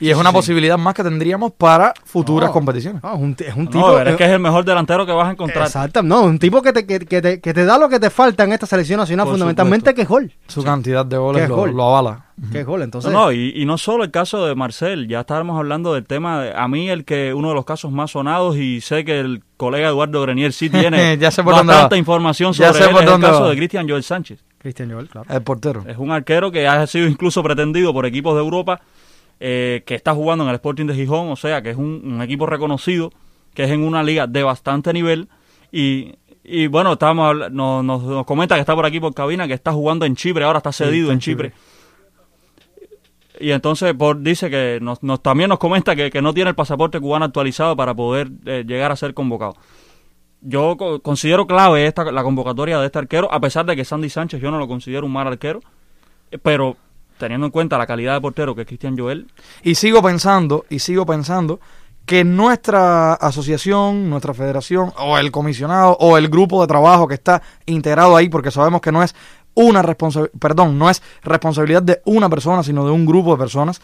y 0.00 0.10
es 0.10 0.16
una 0.16 0.30
Sí. 0.30 0.34
posibilidad 0.36 0.76
más 0.76 0.94
que 0.94 1.02
tendríamos 1.02 1.52
para 1.52 1.94
futuras 2.04 2.48
no, 2.50 2.52
competiciones 2.52 3.02
no, 3.02 3.14
es 3.14 3.20
un, 3.20 3.30
es 3.38 3.70
tipo... 3.70 3.98
es 4.00 4.16
que 4.16 4.24
es 4.24 4.30
el 4.30 4.40
mejor 4.40 4.64
delantero 4.64 5.06
que 5.06 5.12
vas 5.12 5.28
a 5.28 5.32
encontrar. 5.32 5.64
Exacto, 5.66 6.02
no, 6.02 6.22
un 6.22 6.38
tipo 6.38 6.60
que 6.62 6.72
te, 6.72 6.86
que, 6.86 6.98
que 7.00 7.22
te, 7.22 7.40
que 7.40 7.54
te 7.54 7.64
da 7.64 7.78
lo 7.78 7.88
que 7.88 8.00
te 8.00 8.10
falta 8.10 8.44
en 8.44 8.52
esta 8.52 8.66
selección 8.66 8.98
nacional, 8.98 9.24
Por 9.26 9.34
fundamentalmente, 9.34 9.90
supuesto. 9.90 9.96
que 9.96 10.02
es 10.02 10.08
gol. 10.08 10.32
su 10.48 10.64
cantidad 10.64 11.06
de 11.06 11.16
goles 11.16 11.48
lo, 11.48 11.56
gol. 11.56 11.70
lo 11.72 11.84
avala 11.96 12.26
Que 12.50 12.60
es 12.60 12.66
gol, 12.66 12.82
entonces. 12.82 13.12
No, 13.12 13.26
no, 13.26 13.32
y, 13.32 13.52
y 13.54 13.64
no 13.64 13.78
solo 13.78 14.02
el 14.04 14.10
caso 14.10 14.44
de 14.46 14.54
Marcel, 14.56 15.06
ya 15.08 15.20
estábamos 15.20 15.56
hablando 15.56 15.94
del 15.94 16.04
tema, 16.04 16.42
de- 16.42 16.52
a 16.54 16.66
mí 16.66 16.90
el 16.90 17.04
que 17.04 17.32
uno 17.32 17.48
de 17.50 17.54
los 17.54 17.64
casos 17.64 17.92
más 17.92 18.10
sonados 18.10 18.56
y 18.56 18.80
sé 18.80 19.04
que 19.04 19.20
el 19.20 19.42
colega 19.56 19.88
Eduardo 19.88 20.20
Grenier 20.22 20.52
sí 20.52 20.68
tiene 20.68 21.16
Ya 21.20 21.30
sé 21.30 21.44
por 21.44 21.54
dónde 21.54 21.72
bastante 21.72 21.94
va. 21.94 21.98
información 21.98 22.52
Ya 22.52 22.68
sobre 22.72 22.78
sé 22.82 22.84
él, 22.88 22.94
por 22.96 23.04
es 23.04 23.10
el 23.12 23.20
caso 23.20 23.42
va. 23.42 23.50
de 23.50 23.56
Cristian 23.56 23.88
Joel 23.88 24.02
Sánchez. 24.02 24.44
Cristian 24.58 24.90
Joel, 24.90 25.08
claro. 25.08 25.26
el 25.32 25.42
portero 25.42 25.84
Es 25.86 25.98
un 25.98 26.10
arquero 26.10 26.50
que 26.50 26.66
ha 26.66 26.84
sido 26.86 27.06
incluso 27.06 27.42
pretendido 27.42 27.92
por 27.92 28.06
equipos 28.06 28.34
de 28.34 28.40
Europa, 28.40 28.80
eh, 29.40 29.82
que 29.86 29.94
está 29.94 30.14
jugando 30.14 30.44
en 30.44 30.50
el 30.50 30.56
Sporting 30.56 30.86
de 30.86 30.94
Gijón, 30.94 31.28
o 31.30 31.36
sea, 31.36 31.62
que 31.62 31.70
es 31.70 31.76
un, 31.76 32.02
un 32.04 32.22
equipo 32.22 32.46
reconocido, 32.46 33.10
que 33.54 33.64
es 33.64 33.70
en 33.70 33.82
una 33.82 34.02
liga 34.02 34.26
de 34.26 34.42
bastante 34.42 34.92
nivel. 34.92 35.28
Y, 35.72 36.14
y 36.44 36.66
bueno, 36.66 36.92
estábamos, 36.92 37.28
habla- 37.28 37.48
nos, 37.50 37.84
nos, 37.84 38.02
nos 38.02 38.26
comenta 38.26 38.54
que 38.54 38.60
está 38.60 38.74
por 38.74 38.86
aquí 38.86 39.00
por 39.00 39.14
cabina, 39.14 39.46
que 39.48 39.54
está 39.54 39.72
jugando 39.72 40.04
en 40.06 40.14
Chipre, 40.16 40.44
ahora 40.44 40.58
está 40.58 40.72
cedido 40.72 41.04
está 41.06 41.12
en 41.14 41.18
Chipre. 41.20 41.52
Y 43.40 43.50
entonces 43.50 43.92
por, 43.94 44.20
dice 44.22 44.48
que 44.48 44.78
nos, 44.80 45.02
nos- 45.02 45.20
también 45.22 45.48
nos 45.48 45.58
comenta 45.58 45.96
que, 45.96 46.10
que 46.10 46.22
no 46.22 46.32
tiene 46.32 46.50
el 46.50 46.54
pasaporte 46.56 47.00
cubano 47.00 47.24
actualizado 47.24 47.76
para 47.76 47.92
poder 47.94 48.30
eh, 48.46 48.64
llegar 48.66 48.92
a 48.92 48.96
ser 48.96 49.12
convocado. 49.14 49.56
Yo 50.40 50.76
co- 50.76 51.00
considero 51.00 51.46
clave 51.46 51.86
esta, 51.86 52.10
la 52.12 52.22
convocatoria 52.22 52.78
de 52.78 52.86
este 52.86 52.98
arquero, 53.00 53.32
a 53.32 53.40
pesar 53.40 53.66
de 53.66 53.74
que 53.74 53.84
Sandy 53.84 54.08
Sánchez 54.08 54.40
yo 54.40 54.50
no 54.52 54.58
lo 54.58 54.68
considero 54.68 55.06
un 55.06 55.12
mal 55.12 55.26
arquero, 55.26 55.60
eh, 56.30 56.38
pero 56.38 56.76
teniendo 57.18 57.46
en 57.46 57.52
cuenta 57.52 57.78
la 57.78 57.86
calidad 57.86 58.14
de 58.14 58.20
portero 58.20 58.54
que 58.54 58.62
es 58.62 58.66
Cristian 58.66 58.96
Joel, 58.98 59.28
Y 59.62 59.74
sigo 59.76 60.02
pensando, 60.02 60.64
y 60.68 60.78
sigo 60.78 61.06
pensando 61.06 61.60
que 62.06 62.24
nuestra 62.24 63.14
asociación, 63.14 64.10
nuestra 64.10 64.34
federación, 64.34 64.92
o 64.98 65.16
el 65.16 65.30
comisionado, 65.30 65.96
o 66.00 66.18
el 66.18 66.28
grupo 66.28 66.60
de 66.60 66.66
trabajo 66.66 67.08
que 67.08 67.14
está 67.14 67.42
integrado 67.66 68.16
ahí, 68.16 68.28
porque 68.28 68.50
sabemos 68.50 68.80
que 68.80 68.92
no 68.92 69.02
es 69.02 69.14
una 69.54 69.82
responsabilidad, 69.82 70.38
perdón, 70.38 70.78
no 70.78 70.90
es 70.90 71.02
responsabilidad 71.22 71.82
de 71.82 72.02
una 72.04 72.28
persona, 72.28 72.62
sino 72.62 72.84
de 72.84 72.90
un 72.90 73.06
grupo 73.06 73.32
de 73.32 73.38
personas. 73.38 73.80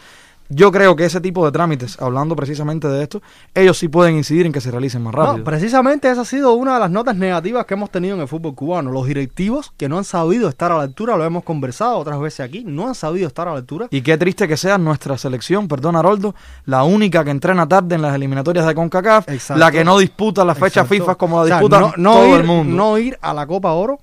Yo 0.53 0.69
creo 0.69 0.97
que 0.97 1.05
ese 1.05 1.21
tipo 1.21 1.45
de 1.45 1.51
trámites, 1.53 1.97
hablando 2.01 2.35
precisamente 2.35 2.89
de 2.89 3.03
esto, 3.03 3.21
ellos 3.55 3.77
sí 3.77 3.87
pueden 3.87 4.17
incidir 4.17 4.45
en 4.45 4.51
que 4.51 4.59
se 4.59 4.69
realicen 4.69 5.01
más 5.01 5.15
rápido. 5.15 5.37
No, 5.37 5.43
precisamente 5.45 6.11
esa 6.11 6.21
ha 6.21 6.25
sido 6.25 6.53
una 6.53 6.73
de 6.73 6.81
las 6.81 6.91
notas 6.91 7.15
negativas 7.15 7.65
que 7.65 7.75
hemos 7.75 7.89
tenido 7.89 8.15
en 8.15 8.21
el 8.21 8.27
fútbol 8.27 8.53
cubano. 8.53 8.91
Los 8.91 9.07
directivos 9.07 9.71
que 9.77 9.87
no 9.87 9.97
han 9.97 10.03
sabido 10.03 10.49
estar 10.49 10.73
a 10.73 10.75
la 10.75 10.83
altura, 10.83 11.15
lo 11.15 11.23
hemos 11.23 11.45
conversado 11.45 11.97
otras 11.97 12.19
veces 12.19 12.41
aquí, 12.41 12.65
no 12.65 12.89
han 12.89 12.95
sabido 12.95 13.27
estar 13.27 13.47
a 13.47 13.51
la 13.51 13.57
altura. 13.57 13.87
Y 13.91 14.01
qué 14.01 14.17
triste 14.17 14.45
que 14.45 14.57
sea 14.57 14.77
nuestra 14.77 15.17
selección, 15.17 15.69
perdón 15.69 15.95
Haroldo, 15.95 16.35
la 16.65 16.83
única 16.83 17.23
que 17.23 17.31
entrena 17.31 17.65
tarde 17.65 17.95
en 17.95 18.01
las 18.01 18.13
eliminatorias 18.13 18.67
de 18.67 18.75
CONCACAF, 18.75 19.29
Exacto. 19.29 19.57
la 19.57 19.71
que 19.71 19.85
no 19.85 19.97
disputa 19.97 20.43
las 20.43 20.57
fechas. 20.57 20.85
FIFA 20.85 21.15
como 21.15 21.37
la 21.37 21.43
O 21.43 21.47
sea, 21.47 21.55
disputa 21.59 21.79
no, 21.79 21.93
no 21.95 22.13
todo 22.13 22.27
ir, 22.27 22.41
el 22.41 22.43
mundo. 22.43 22.75
No 22.75 22.97
ir 22.97 23.17
a 23.21 23.33
la 23.33 23.47
Copa 23.47 23.71
Oro 23.71 23.99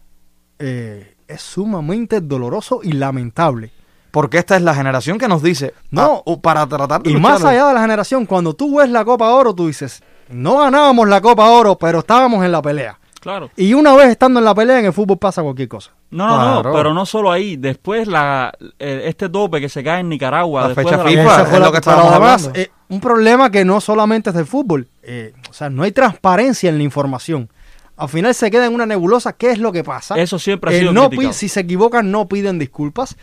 eh, 0.58 1.14
es 1.26 1.42
sumamente 1.42 2.22
doloroso 2.22 2.80
y 2.82 2.92
lamentable. 2.92 3.72
Porque 4.10 4.38
esta 4.38 4.56
es 4.56 4.62
la 4.62 4.74
generación 4.74 5.18
que 5.18 5.28
nos 5.28 5.42
dice, 5.42 5.74
No. 5.90 6.22
ah, 6.26 6.36
para 6.40 6.66
tratar 6.66 7.02
de 7.02 7.10
Y 7.10 7.16
más 7.16 7.44
allá 7.44 7.68
de 7.68 7.74
la 7.74 7.80
generación, 7.80 8.24
cuando 8.26 8.54
tú 8.54 8.78
ves 8.78 8.88
la 8.90 9.04
Copa 9.04 9.30
Oro, 9.30 9.54
tú 9.54 9.66
dices, 9.66 10.02
no 10.30 10.58
ganábamos 10.58 11.08
la 11.08 11.20
Copa 11.20 11.48
Oro, 11.50 11.76
pero 11.76 11.98
estábamos 12.00 12.44
en 12.44 12.52
la 12.52 12.62
pelea. 12.62 12.98
claro. 13.20 13.50
Y 13.56 13.74
una 13.74 13.94
vez 13.96 14.08
estando 14.10 14.38
en 14.38 14.44
la 14.44 14.54
pelea, 14.54 14.78
en 14.78 14.86
el 14.86 14.92
fútbol 14.92 15.18
pasa 15.18 15.42
cualquier 15.42 15.68
cosa. 15.68 15.90
No, 16.10 16.26
no, 16.28 16.34
Claro. 16.36 16.62
no, 16.70 16.74
pero 16.74 16.94
no 16.94 17.04
solo 17.04 17.30
ahí, 17.32 17.56
después 17.56 18.06
la, 18.08 18.52
eh, 18.78 19.02
este 19.04 19.28
tope 19.28 19.60
que 19.60 19.68
se 19.68 19.82
cae 19.84 20.00
en 20.00 20.08
Nicaragua, 20.08 20.62
La 20.62 20.68
después 20.68 20.86
fecha 20.86 20.96
de 20.98 21.04
la- 21.04 21.10
FIFA. 21.10 21.34
Esa 21.34 21.42
es 21.42 21.52
lo 21.52 21.58
la- 21.66 21.70
que 21.72 21.76
estábamos 21.78 22.10
además, 22.12 22.46
hablando. 22.46 22.60
eh, 22.60 22.70
un 22.88 23.00
problema 23.00 23.50
que 23.50 23.64
no 23.66 23.80
solamente 23.82 24.30
es 24.30 24.36
del 24.36 24.46
fútbol. 24.46 24.88
eh, 25.02 25.32
o 25.50 25.52
sea, 25.52 25.68
no 25.70 25.82
hay 25.82 25.92
transparencia 25.92 26.68
en 26.70 26.76
la 26.78 26.84
información. 26.84 27.50
Al 27.96 28.08
final 28.08 28.32
se 28.34 28.50
queda 28.50 28.66
en 28.66 28.74
una 28.74 28.86
nebulosa. 28.86 29.32
¿Qué 29.32 29.50
es 29.50 29.58
lo 29.58 29.72
que 29.72 29.82
pasa? 29.82 30.14
Eso 30.16 30.38
siempre 30.38 30.70
ha 30.70 30.76
Eh, 30.76 30.80
sido 30.80 30.92
no 30.92 31.08
criticado. 31.08 31.32
Si 31.32 31.48
se 31.48 31.60
equivocan, 31.60 32.10
no 32.12 32.28
piden 32.28 32.58
disculpas. 32.60 33.16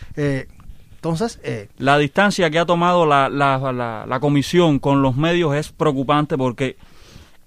Entonces, 1.05 1.39
eh, 1.43 1.67
La 1.77 1.97
distancia 1.99 2.49
que 2.49 2.57
ha 2.57 2.65
tomado 2.65 3.05
la, 3.05 3.29
la, 3.29 3.59
la- 3.71 4.05
la 4.07 4.19
comisión 4.19 4.79
con 4.79 5.03
los 5.03 5.15
medios 5.15 5.53
es 5.55 5.71
preocupante 5.71 6.35
porque 6.37 6.77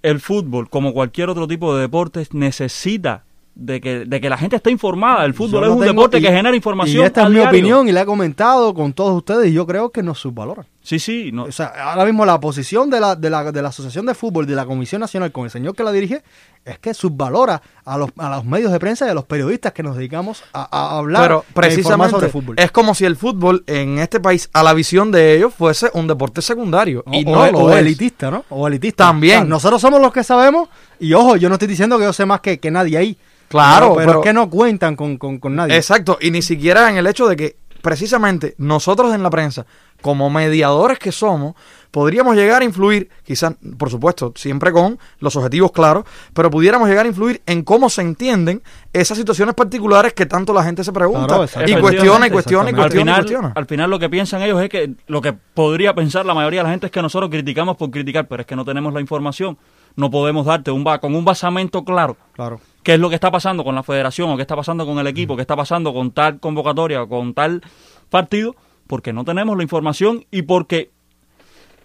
el 0.02 0.20
fútbol, 0.20 0.70
como 0.70 0.92
cualquier 0.92 1.28
otro 1.28 1.48
tipo 1.48 1.74
de 1.74 1.80
deportes, 1.82 2.32
necesita 2.32 3.24
de 3.56 3.80
que, 3.80 4.04
de 4.04 4.20
que 4.20 4.30
la 4.30 4.38
gente 4.38 4.54
esté 4.54 4.70
informada. 4.70 5.24
El 5.24 5.34
fútbol 5.34 5.50
yo 5.62 5.62
es 5.62 5.66
no 5.70 5.74
un 5.74 5.80
deporte 5.96 6.18
y- 6.18 6.22
que 6.22 6.28
genera 6.28 6.54
información. 6.54 7.02
Y 7.02 7.06
esta 7.06 7.22
es 7.24 7.30
mi 7.30 7.34
opinión 7.48 7.88
y 7.88 7.92
la 7.92 8.02
he 8.02 8.06
comentado 8.06 8.72
con 8.74 8.92
todos 8.92 9.16
ustedes 9.16 9.48
y 9.48 9.52
yo 9.52 9.66
creo 9.66 9.90
que 9.90 10.04
nos 10.04 10.20
subvaloran. 10.20 10.64
Sí, 10.88 10.98
sí. 10.98 11.30
No, 11.34 11.42
O 11.44 11.52
sea, 11.52 11.66
ahora 11.66 12.06
mismo 12.06 12.24
la 12.24 12.40
posición 12.40 12.88
de 12.88 12.98
la, 12.98 13.14
de, 13.14 13.28
la, 13.28 13.52
de 13.52 13.60
la 13.60 13.68
Asociación 13.68 14.06
de 14.06 14.14
Fútbol 14.14 14.46
de 14.46 14.54
la 14.54 14.64
Comisión 14.64 15.02
Nacional 15.02 15.30
con 15.32 15.44
el 15.44 15.50
señor 15.50 15.74
que 15.74 15.84
la 15.84 15.92
dirige 15.92 16.22
es 16.64 16.78
que 16.78 16.94
subvalora 16.94 17.60
a 17.84 17.98
los, 17.98 18.08
a 18.16 18.30
los 18.30 18.46
medios 18.46 18.72
de 18.72 18.78
prensa 18.80 19.06
y 19.06 19.10
a 19.10 19.14
los 19.14 19.24
periodistas 19.26 19.74
que 19.74 19.82
nos 19.82 19.96
dedicamos 19.98 20.42
a, 20.54 20.66
a 20.74 20.96
hablar 20.96 21.22
Pero 21.24 21.44
e 21.46 21.52
precisamente 21.52 22.12
sobre 22.16 22.28
fútbol. 22.30 22.56
es 22.58 22.70
como 22.70 22.94
si 22.94 23.04
el 23.04 23.16
fútbol 23.16 23.64
en 23.66 23.98
este 23.98 24.18
país, 24.18 24.48
a 24.54 24.62
la 24.62 24.72
visión 24.72 25.10
de 25.10 25.36
ellos, 25.36 25.52
fuese 25.52 25.90
un 25.92 26.06
deporte 26.06 26.40
secundario. 26.40 27.04
O- 27.06 27.12
y 27.12 27.22
no 27.26 27.76
elitista, 27.76 28.30
¿no? 28.30 28.46
O 28.48 28.66
elitista. 28.66 29.04
También. 29.04 29.40
O 29.40 29.40
sea, 29.42 29.48
nosotros 29.50 29.82
somos 29.82 30.00
los 30.00 30.10
que 30.10 30.24
sabemos 30.24 30.70
y 30.98 31.12
ojo, 31.12 31.36
yo 31.36 31.50
no 31.50 31.56
estoy 31.56 31.68
diciendo 31.68 31.98
que 31.98 32.04
yo 32.04 32.14
sé 32.14 32.24
más 32.24 32.40
que, 32.40 32.58
que 32.58 32.70
nadie 32.70 32.96
ahí. 32.96 33.18
Claro, 33.48 33.88
pero, 33.88 33.94
pero 33.94 34.06
pero- 34.06 34.20
es 34.20 34.24
que 34.24 34.32
no 34.32 34.48
cuentan 34.48 34.96
con, 34.96 35.18
con, 35.18 35.38
con 35.38 35.54
nadie. 35.54 35.76
Exacto, 35.76 36.16
y 36.18 36.30
ni 36.30 36.40
siquiera 36.40 36.88
en 36.88 36.96
el 36.96 37.06
hecho 37.06 37.28
de 37.28 37.36
que 37.36 37.56
precisamente 37.82 38.54
nosotros 38.58 39.14
en 39.14 39.22
la 39.22 39.30
prensa, 39.30 39.64
como 40.02 40.30
mediadores 40.30 40.98
que 40.98 41.10
somos, 41.12 41.54
podríamos 41.90 42.36
llegar 42.36 42.62
a 42.62 42.64
influir, 42.64 43.08
quizás, 43.24 43.54
por 43.78 43.90
supuesto, 43.90 44.32
siempre 44.36 44.70
con 44.72 44.98
los 45.20 45.34
objetivos 45.36 45.72
claros, 45.72 46.04
pero 46.34 46.50
pudiéramos 46.50 46.88
llegar 46.88 47.06
a 47.06 47.08
influir 47.08 47.42
en 47.46 47.62
cómo 47.62 47.88
se 47.90 48.02
entienden 48.02 48.62
esas 48.92 49.16
situaciones 49.18 49.54
particulares 49.54 50.12
que 50.12 50.26
tanto 50.26 50.52
la 50.52 50.62
gente 50.62 50.84
se 50.84 50.92
pregunta 50.92 51.26
Claro, 51.26 51.44
y 51.66 51.74
cuestiona 51.80 52.26
y 52.26 52.30
cuestiona 52.30 52.70
y 52.70 52.70
Exactamente. 52.70 52.70
al 52.70 52.74
cuestiona 52.76 53.10
y 53.10 53.14
final, 53.14 53.16
cuestiona. 53.24 53.52
al 53.56 53.66
final 53.66 53.90
lo 53.90 53.98
que 53.98 54.08
piensan 54.10 54.42
ellos 54.42 54.60
es 54.62 54.68
que 54.68 54.92
lo 55.06 55.20
que 55.22 55.32
podría 55.32 55.94
pensar 55.94 56.24
la 56.26 56.34
mayoría 56.34 56.60
de 56.60 56.64
la 56.64 56.70
gente 56.70 56.86
es 56.86 56.92
que 56.92 57.02
nosotros 57.02 57.30
criticamos 57.30 57.76
por 57.76 57.90
criticar, 57.90 58.28
pero 58.28 58.42
es 58.42 58.46
que 58.46 58.54
no 58.56 58.64
tenemos 58.64 58.92
la 58.92 59.00
información. 59.00 59.58
No 59.96 60.10
podemos 60.10 60.46
darte 60.46 60.70
un 60.70 60.84
con 60.84 61.14
un 61.16 61.24
basamento 61.24 61.84
claro 61.84 62.16
Claro. 62.34 62.60
qué 62.84 62.94
es 62.94 63.00
lo 63.00 63.08
que 63.08 63.16
está 63.16 63.32
pasando 63.32 63.64
con 63.64 63.74
la 63.74 63.82
federación 63.82 64.30
o 64.30 64.36
qué 64.36 64.42
está 64.42 64.54
pasando 64.54 64.86
con 64.86 64.98
el 65.00 65.06
equipo, 65.08 65.34
qué 65.34 65.42
está 65.42 65.56
pasando 65.56 65.92
con 65.92 66.12
tal 66.12 66.38
convocatoria 66.38 67.02
o 67.02 67.08
con 67.08 67.34
tal 67.34 67.62
partido, 68.10 68.54
porque 68.88 69.12
no 69.12 69.24
tenemos 69.24 69.56
la 69.56 69.62
información 69.62 70.26
y 70.32 70.42
porque 70.42 70.90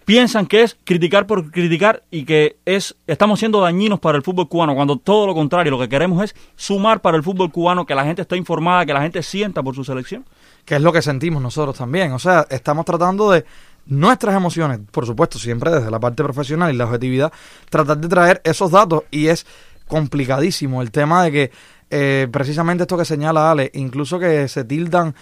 piensan 0.04 0.46
que 0.46 0.62
es 0.62 0.76
criticar 0.84 1.26
por 1.26 1.50
criticar 1.50 2.02
y 2.10 2.24
que 2.24 2.56
es 2.64 2.96
estamos 3.06 3.38
siendo 3.38 3.60
dañinos 3.60 4.00
para 4.00 4.16
el 4.16 4.24
fútbol 4.24 4.48
cubano, 4.48 4.74
cuando 4.74 4.96
todo 4.96 5.26
lo 5.26 5.34
contrario, 5.34 5.70
lo 5.70 5.78
que 5.78 5.88
queremos 5.88 6.22
es 6.24 6.34
sumar 6.56 7.00
para 7.00 7.16
el 7.16 7.22
fútbol 7.22 7.52
cubano, 7.52 7.86
que 7.86 7.94
la 7.94 8.04
gente 8.04 8.22
esté 8.22 8.36
informada, 8.36 8.84
que 8.84 8.92
la 8.92 9.02
gente 9.02 9.22
sienta 9.22 9.62
por 9.62 9.74
su 9.74 9.84
selección. 9.84 10.24
que 10.64 10.76
es 10.76 10.80
lo 10.80 10.92
que 10.92 11.02
sentimos 11.02 11.42
nosotros 11.42 11.76
también. 11.76 12.12
O 12.12 12.18
sea, 12.18 12.46
estamos 12.48 12.86
tratando 12.86 13.30
de 13.30 13.44
nuestras 13.86 14.34
emociones, 14.34 14.80
por 14.90 15.04
supuesto, 15.04 15.38
siempre 15.38 15.70
desde 15.70 15.90
la 15.90 16.00
parte 16.00 16.22
profesional 16.22 16.72
y 16.72 16.76
la 16.76 16.86
objetividad, 16.86 17.32
tratar 17.68 17.98
de 17.98 18.08
traer 18.08 18.40
esos 18.44 18.70
datos 18.70 19.02
y 19.10 19.26
es 19.26 19.46
complicadísimo 19.86 20.80
el 20.80 20.90
tema 20.90 21.22
de 21.24 21.32
que 21.32 21.50
eh, 21.90 22.28
precisamente 22.30 22.84
esto 22.84 22.96
que 22.96 23.04
señala 23.04 23.50
Ale, 23.50 23.70
incluso 23.74 24.18
que 24.18 24.48
se 24.48 24.64
tildan 24.64 25.14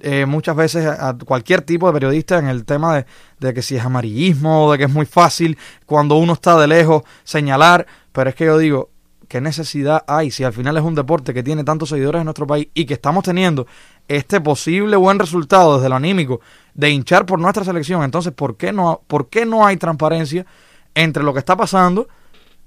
eh, 0.00 0.26
muchas 0.26 0.54
veces 0.54 0.86
a, 0.86 1.16
cualquier 1.24 1.62
tipo 1.62 1.86
de 1.88 1.92
periodista 1.92 2.38
en 2.38 2.46
el 2.46 2.64
tema 2.64 2.96
de, 2.96 3.06
de 3.40 3.54
que 3.54 3.62
si 3.62 3.76
es 3.76 3.84
amarillismo, 3.84 4.70
de 4.70 4.78
que 4.78 4.84
es 4.84 4.90
muy 4.90 5.06
fácil 5.06 5.58
cuando 5.86 6.16
uno 6.16 6.34
está 6.34 6.58
de 6.58 6.68
lejos 6.68 7.02
señalar, 7.24 7.86
pero 8.12 8.30
es 8.30 8.36
que 8.36 8.44
yo 8.44 8.58
digo, 8.58 8.90
¿qué 9.28 9.40
necesidad 9.40 10.04
hay 10.06 10.30
si 10.30 10.44
al 10.44 10.52
final 10.52 10.76
es 10.76 10.82
un 10.82 10.94
deporte 10.94 11.34
que 11.34 11.42
tiene 11.42 11.64
tantos 11.64 11.88
seguidores 11.88 12.20
en 12.20 12.24
nuestro 12.24 12.46
país 12.46 12.68
y 12.74 12.84
que 12.84 12.94
estamos 12.94 13.24
teniendo 13.24 13.66
este 14.08 14.40
posible 14.40 14.96
buen 14.96 15.18
resultado 15.18 15.76
desde 15.76 15.88
lo 15.88 15.96
anímico 15.96 16.40
de 16.74 16.90
hinchar 16.90 17.26
por 17.26 17.38
nuestra 17.38 17.64
selección? 17.64 18.02
Entonces, 18.02 18.32
¿por 18.32 18.56
qué 18.56 18.72
no, 18.72 19.02
por 19.06 19.28
qué 19.28 19.46
no 19.46 19.66
hay 19.66 19.76
transparencia 19.76 20.46
entre 20.94 21.22
lo 21.22 21.32
que 21.32 21.38
está 21.38 21.56
pasando, 21.56 22.08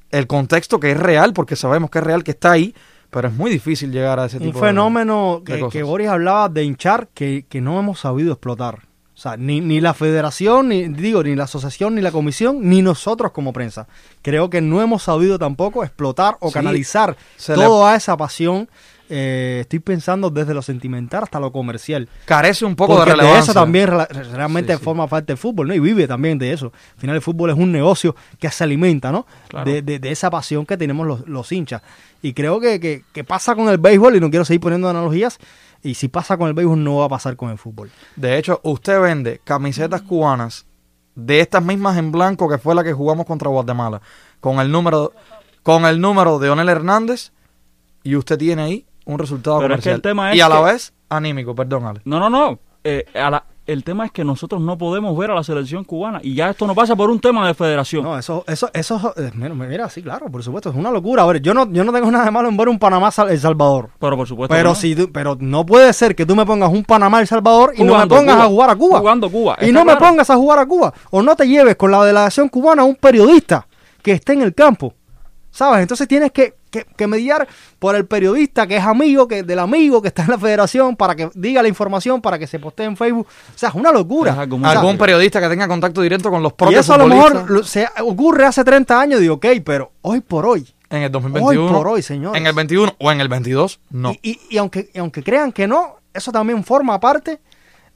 el 0.09 0.27
contexto 0.27 0.79
que 0.79 0.91
es 0.91 0.97
real, 0.97 1.33
porque 1.33 1.55
sabemos 1.55 1.89
que 1.89 1.99
es 1.99 2.03
real, 2.03 2.23
que 2.23 2.31
está 2.31 2.51
ahí, 2.51 2.73
pero 3.13 3.27
es 3.29 3.33
muy 3.33 3.49
difícil 3.51 3.91
llegar 3.91 4.19
a 4.19 4.25
ese 4.25 4.37
Un 4.37 4.43
tipo 4.43 4.59
de- 4.59 4.67
fenómeno 4.67 5.41
de 5.45 5.59
que, 5.59 5.69
que 5.69 5.83
Boris 5.83 6.09
hablaba 6.09 6.49
de 6.49 6.63
hinchar 6.63 7.07
que, 7.13 7.45
que 7.47 7.61
no 7.61 7.79
hemos 7.79 7.99
sabido 7.99 8.33
explotar. 8.33 8.79
O 9.15 9.19
sea, 9.23 9.37
ni, 9.37 9.61
ni 9.61 9.79
la 9.79 9.93
federación, 9.93 10.69
ni 10.69 10.87
digo, 10.87 11.23
ni 11.23 11.35
la 11.35 11.43
asociación, 11.43 11.93
ni 11.95 12.01
la 12.01 12.11
comisión, 12.11 12.57
ni 12.67 12.81
nosotros 12.81 13.31
como 13.31 13.53
prensa. 13.53 13.87
Creo 14.23 14.49
que 14.49 14.59
no 14.59 14.81
hemos 14.81 15.03
sabido 15.03 15.37
tampoco 15.37 15.83
explotar 15.83 16.35
o 16.39 16.47
Sí, 16.47 16.53
canalizar 16.55 17.15
le- 17.47 17.53
toda 17.55 17.95
esa 17.95 18.17
pasión. 18.17 18.67
Eh, 19.15 19.59
estoy 19.61 19.77
pensando 19.79 20.31
desde 20.31 20.55
lo 20.55 20.61
sentimental 20.63 21.21
hasta 21.23 21.39
lo 21.39 21.51
comercial. 21.51 22.09
Carece 22.25 22.65
un 22.65 22.75
poco 22.75 22.95
Porque 22.95 23.11
de 23.11 23.15
de, 23.17 23.21
relevancia. 23.21 23.51
eso 23.51 23.53
también 23.59 23.89
realmente 24.33 24.73
Sí, 24.73 24.79
sí. 24.79 24.83
forma 24.83 25.05
parte 25.07 25.27
del 25.27 25.37
fútbol, 25.37 25.67
¿no? 25.67 25.75
Y 25.75 25.79
vive 25.79 26.07
también 26.07 26.39
de 26.39 26.51
eso. 26.51 26.71
Al 26.95 26.99
final 26.99 27.15
el 27.17 27.21
fútbol 27.21 27.51
es 27.51 27.55
un 27.57 27.71
negocio 27.71 28.15
que 28.39 28.49
se 28.49 28.63
alimenta, 28.63 29.11
¿no? 29.11 29.27
Claro. 29.49 29.69
De, 29.69 29.81
de- 29.83 29.99
de 29.99 30.11
esa 30.11 30.31
pasión 30.31 30.65
que 30.65 30.77
tenemos 30.77 31.05
los, 31.05 31.27
los 31.27 31.51
hinchas. 31.51 31.83
Y 32.23 32.33
creo 32.33 32.59
que, 32.59 32.79
que- 32.79 33.03
que 33.13 33.23
pasa 33.23 33.53
con 33.55 33.69
el 33.69 33.77
béisbol, 33.77 34.15
y 34.15 34.19
no 34.19 34.29
quiero 34.31 34.45
seguir 34.45 34.61
poniendo 34.61 34.89
analogías, 34.89 35.37
y 35.83 35.93
si 35.93 36.07
pasa 36.07 36.35
con 36.37 36.47
el 36.47 36.53
béisbol 36.55 36.83
no 36.83 36.95
va 36.97 37.05
a 37.05 37.09
pasar 37.09 37.35
con 37.35 37.51
el 37.51 37.57
fútbol. 37.59 37.91
De 38.15 38.37
hecho, 38.37 38.59
usted 38.63 38.99
vende 38.99 39.41
camisetas 39.43 40.01
cubanas 40.01 40.65
de 41.15 41.41
estas 41.41 41.63
mismas 41.63 41.97
en 41.97 42.11
blanco 42.11 42.49
que 42.49 42.57
fue 42.57 42.73
la 42.73 42.83
que 42.83 42.93
jugamos 42.93 43.25
contra 43.27 43.49
Guatemala, 43.49 44.01
con 44.39 44.59
el 44.59 44.71
número, 44.71 45.13
con 45.61 45.85
el 45.85 46.01
número 46.01 46.39
de 46.39 46.49
Onel 46.49 46.69
Hernández, 46.69 47.31
y 48.05 48.15
usted 48.15 48.37
tiene 48.37 48.61
ahí 48.63 48.85
un 49.05 49.19
resultado 49.19 49.59
Pero 49.59 49.75
es 49.75 49.79
que 49.81 49.89
comercial. 49.89 49.95
el 49.95 50.01
tema 50.01 50.31
es 50.31 50.37
y 50.37 50.41
a 50.41 50.49
la 50.49 50.57
que- 50.57 50.63
vez 50.73 50.93
anímico, 51.09 51.53
perdón, 51.55 51.85
Ale. 51.85 52.01
No, 52.05 52.19
no, 52.19 52.29
no. 52.29 52.59
Eh, 52.83 53.05
a 53.15 53.29
la- 53.29 53.45
el 53.65 53.85
tema 53.85 54.05
es 54.05 54.11
que 54.11 54.25
nosotros 54.25 54.59
no 54.59 54.77
podemos 54.77 55.17
ver 55.17 55.31
a 55.31 55.35
la 55.35 55.43
selección 55.43 55.85
cubana 55.85 56.19
y 56.21 56.35
ya 56.35 56.49
esto 56.49 56.67
no 56.67 56.75
pasa 56.75 56.97
por 56.97 57.09
un 57.09 57.17
tema 57.21 57.47
de 57.47 57.53
federación. 57.53 58.03
No, 58.03 58.17
eso, 58.19 58.43
eso, 58.45 58.69
eso, 58.73 59.13
eh, 59.15 59.31
mira, 59.35 59.53
mira, 59.55 59.89
sí, 59.89 60.01
claro, 60.03 60.29
por 60.29 60.43
supuesto, 60.43 60.69
es 60.69 60.75
una 60.75 60.91
locura. 60.91 61.23
A 61.23 61.25
ver, 61.27 61.41
yo 61.41 61.53
no, 61.53 61.71
yo 61.71 61.85
no 61.85 61.93
tengo 61.93 62.11
nada 62.11 62.25
de 62.25 62.31
malo 62.31 62.49
en 62.49 62.57
ver 62.57 62.67
un 62.67 62.77
Panamá 62.77 63.09
El 63.29 63.39
Salvador. 63.39 63.91
Pero 63.99 64.17
por 64.17 64.27
supuesto. 64.27 64.53
Pero 64.53 64.69
no. 64.69 64.75
si 64.75 64.93
tú- 64.95 65.09
pero 65.13 65.37
no 65.39 65.65
puede 65.65 65.93
ser 65.93 66.13
que 66.13 66.25
tú 66.25 66.35
me 66.35 66.45
pongas 66.45 66.71
un 66.73 66.83
Panamá 66.83 67.21
El 67.21 67.27
Salvador 67.27 67.71
y 67.77 67.85
no 67.85 67.97
me 67.97 68.05
pongas 68.07 68.35
Cuba. 68.35 68.43
a 68.43 68.47
jugar 68.49 68.69
a 68.71 68.75
Cuba. 68.75 68.99
Jugando 68.99 69.29
Cuba, 69.31 69.57
Y 69.61 69.71
no 69.71 69.85
me 69.85 69.95
pongas 69.95 70.29
a 70.29 70.35
jugar 70.35 70.59
a 70.59 70.65
Cuba. 70.65 70.93
O 71.11 71.21
no 71.21 71.33
te 71.37 71.47
lleves 71.47 71.77
con 71.77 71.89
la 71.89 72.03
delegación 72.03 72.49
cubana 72.49 72.81
a 72.81 72.85
un 72.85 72.95
periodista 72.95 73.65
que 74.01 74.11
esté 74.11 74.33
en 74.33 74.41
el 74.41 74.53
campo. 74.53 74.93
¿Sabes? 75.51 75.81
Entonces 75.83 76.05
tienes 76.07 76.31
que, 76.33 76.55
que, 76.73 76.85
que 76.97 77.07
mediar 77.07 77.47
por 77.79 77.95
el 77.95 78.05
periodista 78.05 78.65
que 78.67 78.77
es 78.77 78.83
amigo 78.83 79.27
que 79.27 79.43
del 79.43 79.59
amigo 79.59 80.01
que 80.01 80.07
está 80.07 80.23
en 80.23 80.31
la 80.31 80.37
federación 80.39 80.95
para 80.97 81.15
que 81.15 81.29
diga 81.35 81.61
la 81.61 81.67
información, 81.69 82.19
para 82.21 82.39
que 82.39 82.47
se 82.47 82.57
postee 82.59 82.87
en 82.87 82.97
Facebook. 82.97 83.27
O 83.27 83.57
sea, 83.57 83.69
es 83.69 83.75
una 83.75 83.91
locura. 83.91 84.31
O 84.31 84.35
sea, 84.59 84.71
Algún 84.71 84.97
periodista 84.97 85.39
que 85.39 85.47
tenga 85.49 85.67
contacto 85.67 86.01
directo 86.01 86.29
con 86.31 86.41
los 86.41 86.53
y 86.53 86.55
propios 86.55 86.81
eso 86.85 86.93
a 86.95 86.97
lo 86.97 87.07
mejor 87.07 87.65
se 87.65 87.87
ocurre 88.01 88.45
hace 88.45 88.63
30 88.63 88.99
años, 88.99 89.19
digo, 89.19 89.35
ok, 89.35 89.45
pero 89.63 89.91
hoy 90.01 90.21
por 90.21 90.45
hoy. 90.45 90.67
en 90.89 91.03
el 91.03 91.11
2021, 91.11 91.65
Hoy 91.67 91.73
por 91.73 91.87
hoy, 91.87 92.01
señores. 92.01 92.39
en 92.41 92.47
el 92.47 92.53
21 92.53 92.95
o 92.99 93.11
en 93.11 93.21
el 93.21 93.27
22, 93.29 93.79
no. 93.91 94.11
Y, 94.11 94.19
y- 94.31 94.39
y 94.49 94.57
aunque, 94.57 94.89
y 94.93 94.99
aunque 94.99 95.23
crean 95.23 95.51
que 95.51 95.67
no, 95.67 95.97
eso 96.13 96.31
también 96.31 96.63
forma 96.63 96.99
parte 96.99 97.39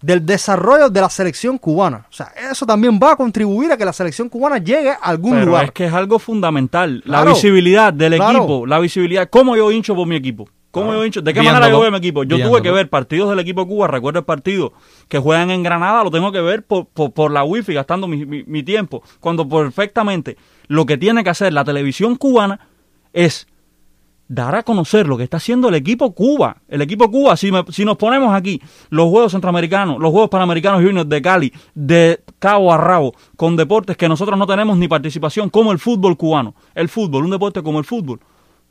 del 0.02 0.26
desarrollo 0.26 0.90
de 0.90 1.02
la 1.02 1.10
selección 1.10 1.58
cubana. 1.58 2.06
O 2.10 2.14
sea, 2.14 2.32
eso 2.52 2.66
también 2.66 3.00
va 3.02 3.14
a 3.14 3.16
contribuir 3.16 3.72
a 3.72 3.78
que 3.78 3.86
la 3.86 3.94
selección 3.94 4.30
cubana 4.30 4.58
llegue 4.60 4.92
a 4.92 4.96
algún 5.02 5.32
Pero 5.34 5.46
lugar. 5.48 5.66
es 5.66 5.72
que 5.72 5.86
es 5.86 5.94
algo 5.94 6.20
fundamental. 6.20 7.02
La 7.06 7.24
visibilidad 7.26 7.92
del 7.94 8.16
Claro. 8.16 8.38
equipo, 8.40 8.66
la 8.66 8.80
visibilidad. 8.80 9.28
¿Cómo 9.30 9.56
yo 9.56 9.72
hincho 9.72 9.96
por 9.96 10.08
mi 10.08 10.16
equipo? 10.16 10.48
¿Cómo 10.70 10.88
Claro. 10.88 11.00
yo 11.02 11.06
hincho? 11.06 11.22
¿De 11.22 11.34
qué 11.34 11.40
Viéndolo, 11.40 11.62
manera 11.62 11.76
yo 11.76 11.82
veo 11.82 11.92
mi 11.92 11.98
equipo? 11.98 12.24
Yo 12.24 12.38
tuve 12.40 12.62
que 12.62 12.70
ver 12.70 12.90
partidos 12.90 13.30
del 13.32 13.40
equipo 13.40 13.62
de 13.62 13.68
Cuba. 13.68 13.88
Recuerdo 13.88 14.20
el 14.20 14.26
partido 14.26 14.74
que 15.08 15.18
juegan 15.18 15.50
en 15.50 15.64
Granada, 15.64 16.04
lo 16.04 16.12
tengo 16.12 16.32
que 16.32 16.42
ver 16.42 16.64
por, 16.64 16.86
por, 16.88 17.12
por 17.14 17.32
la 17.32 17.44
wifi, 17.44 17.74
gastando 17.74 18.08
mi, 18.08 18.26
mi- 18.26 18.44
mi 18.44 18.62
tiempo. 18.62 19.02
Cuando 19.20 19.50
perfectamente 19.50 20.38
lo 20.68 20.86
que 20.86 20.98
tiene 20.98 21.24
que 21.24 21.32
hacer 21.32 21.54
la 21.54 21.64
televisión 21.64 22.16
cubana 22.18 22.60
es 23.14 23.48
dar 24.28 24.56
a 24.56 24.64
conocer 24.64 25.08
lo 25.08 25.18
que 25.18 25.24
está 25.24 25.38
haciendo 25.38 25.70
el 25.70 25.76
equipo 25.76 26.14
Cuba. 26.14 26.58
El 26.68 26.82
equipo 26.82 27.10
Cuba, 27.10 27.38
si, 27.38 27.52
me- 27.52 27.64
si 27.72 27.86
nos 27.86 27.98
ponemos 27.98 28.34
aquí 28.34 28.62
los 28.90 29.10
Juegos 29.10 29.32
Centroamericanos, 29.32 30.00
los 30.00 30.12
Juegos 30.12 30.30
Panamericanos 30.30 30.82
Juniors 30.84 31.08
de 31.10 31.22
Cali, 31.22 31.54
de 31.76 32.22
cabo 32.40 32.74
a 32.74 32.78
rabo, 32.78 33.14
con 33.36 33.56
deportes 33.56 33.98
que 33.98 34.10
nosotros 34.10 34.38
no 34.38 34.46
tenemos 34.48 34.78
ni 34.78 34.88
participación, 34.88 35.50
como 35.50 35.72
el 35.72 35.80
fútbol 35.80 36.18
cubano. 36.18 36.56
El 36.76 36.90
fútbol, 36.90 37.26
un 37.26 37.32
deporte 37.32 37.62
como 37.64 37.80
el 37.80 37.86
fútbol. 37.86 38.20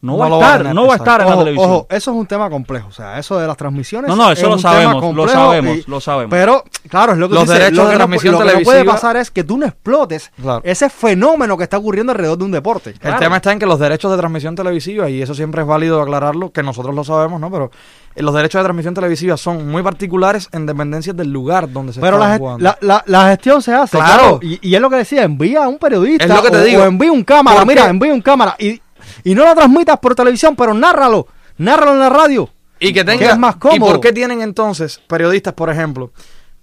No, 0.07 0.13
No 0.13 0.19
va 0.19 0.27
a 0.27 0.29
lo 0.29 0.39
va 0.39 0.47
a 0.53 0.57
estar, 0.57 0.75
no 0.75 0.87
va 0.87 0.93
a 0.95 0.97
estar 0.97 1.21
en 1.21 1.29
la 1.31 1.37
televisión. 1.39 1.71
ojo, 1.71 1.87
eso 1.91 2.11
es 2.13 2.17
un 2.17 2.27
tema 2.27 2.49
complejo. 2.49 2.89
O 2.89 2.93
sea, 2.93 3.19
eso 3.19 3.39
de 3.39 3.47
las 3.47 3.57
transmisiones. 3.57 4.09
No, 4.09 4.17
no, 4.17 4.31
es 4.31 4.39
eso 4.39 4.49
lo 4.49 4.59
sabemos, 4.59 5.15
lo 5.15 5.29
sabemos, 5.29 5.77
y- 5.79 5.85
lo 5.91 6.01
sabemos. 6.01 6.31
Pero, 6.31 6.65
claro, 6.89 7.13
es 7.13 7.19
lo 7.19 7.29
que 7.29 7.35
Los 7.35 7.45
tú 7.45 7.51
dices, 7.51 7.59
derechos 7.65 7.77
lo 7.79 7.85
de 7.85 7.89
que 7.91 7.93
no- 7.95 7.99
transmisión 7.99 8.33
lo 8.35 8.39
que 8.39 8.45
no 8.47 8.51
puede 8.53 8.65
televisiva- 8.79 8.93
pasar 8.95 9.17
es 9.17 9.31
que 9.31 9.45
tú 9.45 9.59
no 9.59 9.67
explotes 9.67 10.31
Claro. 10.41 10.61
ese 10.65 10.89
fenómeno 10.89 11.57
que 11.57 11.65
está 11.65 11.77
ocurriendo 11.79 12.13
alrededor 12.13 12.39
de 12.39 12.45
un 12.45 12.53
deporte. 12.53 12.95
El 13.03 13.17
tema 13.17 13.37
está 13.37 13.53
en 13.53 13.59
que 13.59 13.67
los 13.67 13.79
derechos 13.79 14.11
de 14.13 14.17
transmisión 14.17 14.55
televisiva, 14.55 15.11
y 15.11 15.21
eso 15.21 15.35
siempre 15.35 15.63
es 15.63 15.67
válido 15.67 16.01
aclararlo, 16.01 16.53
que 16.53 16.63
nosotros 16.63 16.95
lo 16.95 17.05
sabemos, 17.05 17.41
¿no? 17.41 17.51
Pero 17.51 17.71
eh, 18.15 18.23
los 18.23 18.33
derechos 18.35 18.61
de 18.61 18.65
transmisión 18.65 18.95
televisiva 18.95 19.37
son 19.37 19.69
muy 19.69 19.83
particulares 19.83 20.49
en 20.53 20.65
dependencia 20.67 21.13
del 21.13 21.31
lugar 21.33 21.71
donde 21.71 21.93
se 21.93 22.01
Pero 22.01 22.17
la, 22.19 22.39
jugando. 22.39 22.63
la, 22.65 22.79
la- 22.81 23.03
la 23.07 23.29
gestión 23.31 23.61
se 23.61 23.75
hace. 23.75 23.99
Claro. 23.99 24.39
Y, 24.41 24.59
y 24.67 24.75
es 24.75 24.81
lo 24.81 24.89
que 24.89 24.97
decía, 24.97 25.23
envía 25.25 25.65
a 25.65 25.69
un 25.69 25.79
periodista 25.79 26.25
Es 26.25 26.31
lo 26.31 26.43
que 26.43 26.51
te 26.51 26.57
o, 26.59 26.63
digo. 26.65 26.83
o 26.83 26.87
envía 26.87 27.13
un 27.13 27.25
cámara. 27.25 27.59
¿Por 27.59 27.67
Mira, 27.67 27.89
envía 27.89 28.15
un 28.15 28.23
cámara. 28.23 28.55
Y, 28.59 28.81
y 29.27 29.35
no 29.35 29.45
lo 29.45 29.55
transmitas 29.55 29.99
por 29.99 30.15
televisión, 30.15 30.55
pero 30.57 30.73
nárralo. 30.73 31.27
Nárralo 31.59 31.93
en 31.95 31.99
la 32.01 32.09
radio. 32.09 32.49
Y 32.79 32.93
que 32.93 33.03
tenga. 33.05 33.19
Que 33.19 33.33
es 33.33 33.39
más 33.39 33.57
cómodo. 33.57 33.77
¿Y 33.77 33.81
por 33.81 34.01
qué 34.01 34.13
tienen 34.13 34.41
entonces 34.43 35.01
periodistas, 35.09 35.55
por 35.55 35.69
ejemplo, 35.71 36.13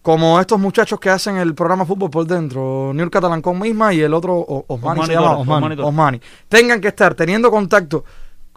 como 0.02 0.40
estos 0.40 0.60
muchachos 0.60 1.00
que 1.00 1.10
hacen 1.10 1.38
el 1.38 1.56
programa 1.56 1.86
Fútbol 1.86 2.10
por 2.10 2.26
dentro, 2.28 2.92
Niur 2.94 3.10
Catalancón 3.10 3.60
misma 3.60 3.94
y 3.94 4.02
el 4.02 4.14
otro, 4.14 4.36
O- 4.36 4.66
Osmani, 4.68 5.00
Osmani 5.02 5.08
se 5.08 5.14
llama, 5.14 5.38
Osmani. 5.38 5.82
Osmani, 5.82 6.22
tengan 6.48 6.80
que 6.80 6.90
estar 6.90 7.16
teniendo 7.16 7.50
contacto 7.52 8.04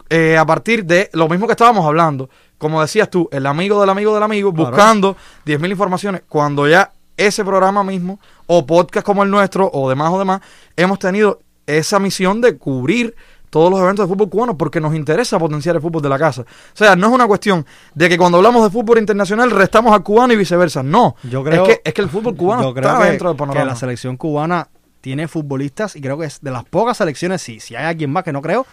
eh, 0.09 0.37
a 0.37 0.45
partir 0.45 0.85
de 0.85 1.09
lo 1.13 1.27
mismo 1.27 1.47
que 1.47 1.53
estábamos 1.53 1.85
hablando, 1.85 2.29
como 2.57 2.79
decías 2.81 3.09
tú, 3.09 3.27
el 3.31 3.45
amigo 3.45 3.79
del 3.81 3.89
amigo 3.89 4.13
del 4.13 4.23
amigo, 4.23 4.53
Claro. 4.53 4.69
buscando 4.71 5.17
10.000 5.45 5.71
informaciones, 5.71 6.21
cuando 6.29 6.67
ya 6.67 6.91
ese 7.17 7.43
programa 7.43 7.83
mismo, 7.83 8.19
o 8.45 8.65
podcast 8.65 9.05
como 9.05 9.23
el 9.23 9.29
nuestro, 9.31 9.69
o 9.73 9.89
demás 9.89 10.11
o 10.13 10.19
demás, 10.19 10.41
hemos 10.75 10.99
tenido 10.99 11.39
esa 11.65 11.99
misión 11.99 12.39
de 12.41 12.57
cubrir 12.57 13.15
todos 13.49 13.69
los 13.71 13.79
eventos 13.79 14.07
de 14.07 14.13
fútbol 14.13 14.29
cubano 14.29 14.57
porque 14.57 14.79
nos 14.81 14.93
interesa 14.95 15.39
potenciar 15.39 15.75
el 15.75 15.81
fútbol 15.81 16.01
de 16.01 16.09
la 16.09 16.19
casa. 16.19 16.41
O 16.41 16.45
sea, 16.73 16.95
no 16.95 17.07
es 17.07 17.13
una 17.13 17.27
cuestión 17.27 17.65
de 17.95 18.09
que 18.09 18.17
cuando 18.17 18.37
hablamos 18.37 18.63
de 18.63 18.69
fútbol 18.69 18.97
internacional 18.99 19.51
restamos 19.51 19.93
al 19.93 20.03
cubano 20.03 20.33
y 20.33 20.35
viceversa. 20.35 20.83
No. 20.83 21.15
Yo 21.23 21.43
creo- 21.43 21.63
es, 21.65 21.75
que, 21.77 21.81
es 21.85 21.93
que 21.93 22.01
el 22.01 22.09
fútbol 22.09 22.35
cubano 22.35 22.63
Yo 22.63 22.73
creo 22.73 22.89
está 22.89 23.01
que, 23.03 23.09
dentro 23.09 23.29
del 23.29 23.35
que 23.35 23.39
panorama. 23.39 23.65
la 23.65 23.75
selección 23.75 24.17
cubana 24.17 24.67
tiene 25.01 25.27
futbolistas 25.27 25.95
y 25.95 26.01
creo 26.01 26.17
que 26.17 26.25
es 26.25 26.41
de 26.41 26.51
las 26.51 26.65
pocas 26.65 26.97
selecciones, 26.97 27.41
sí, 27.41 27.59
si 27.59 27.75
hay 27.75 27.85
alguien 27.85 28.11
más 28.11 28.23
que 28.23 28.33
no 28.33 28.41
creo, 28.41 28.65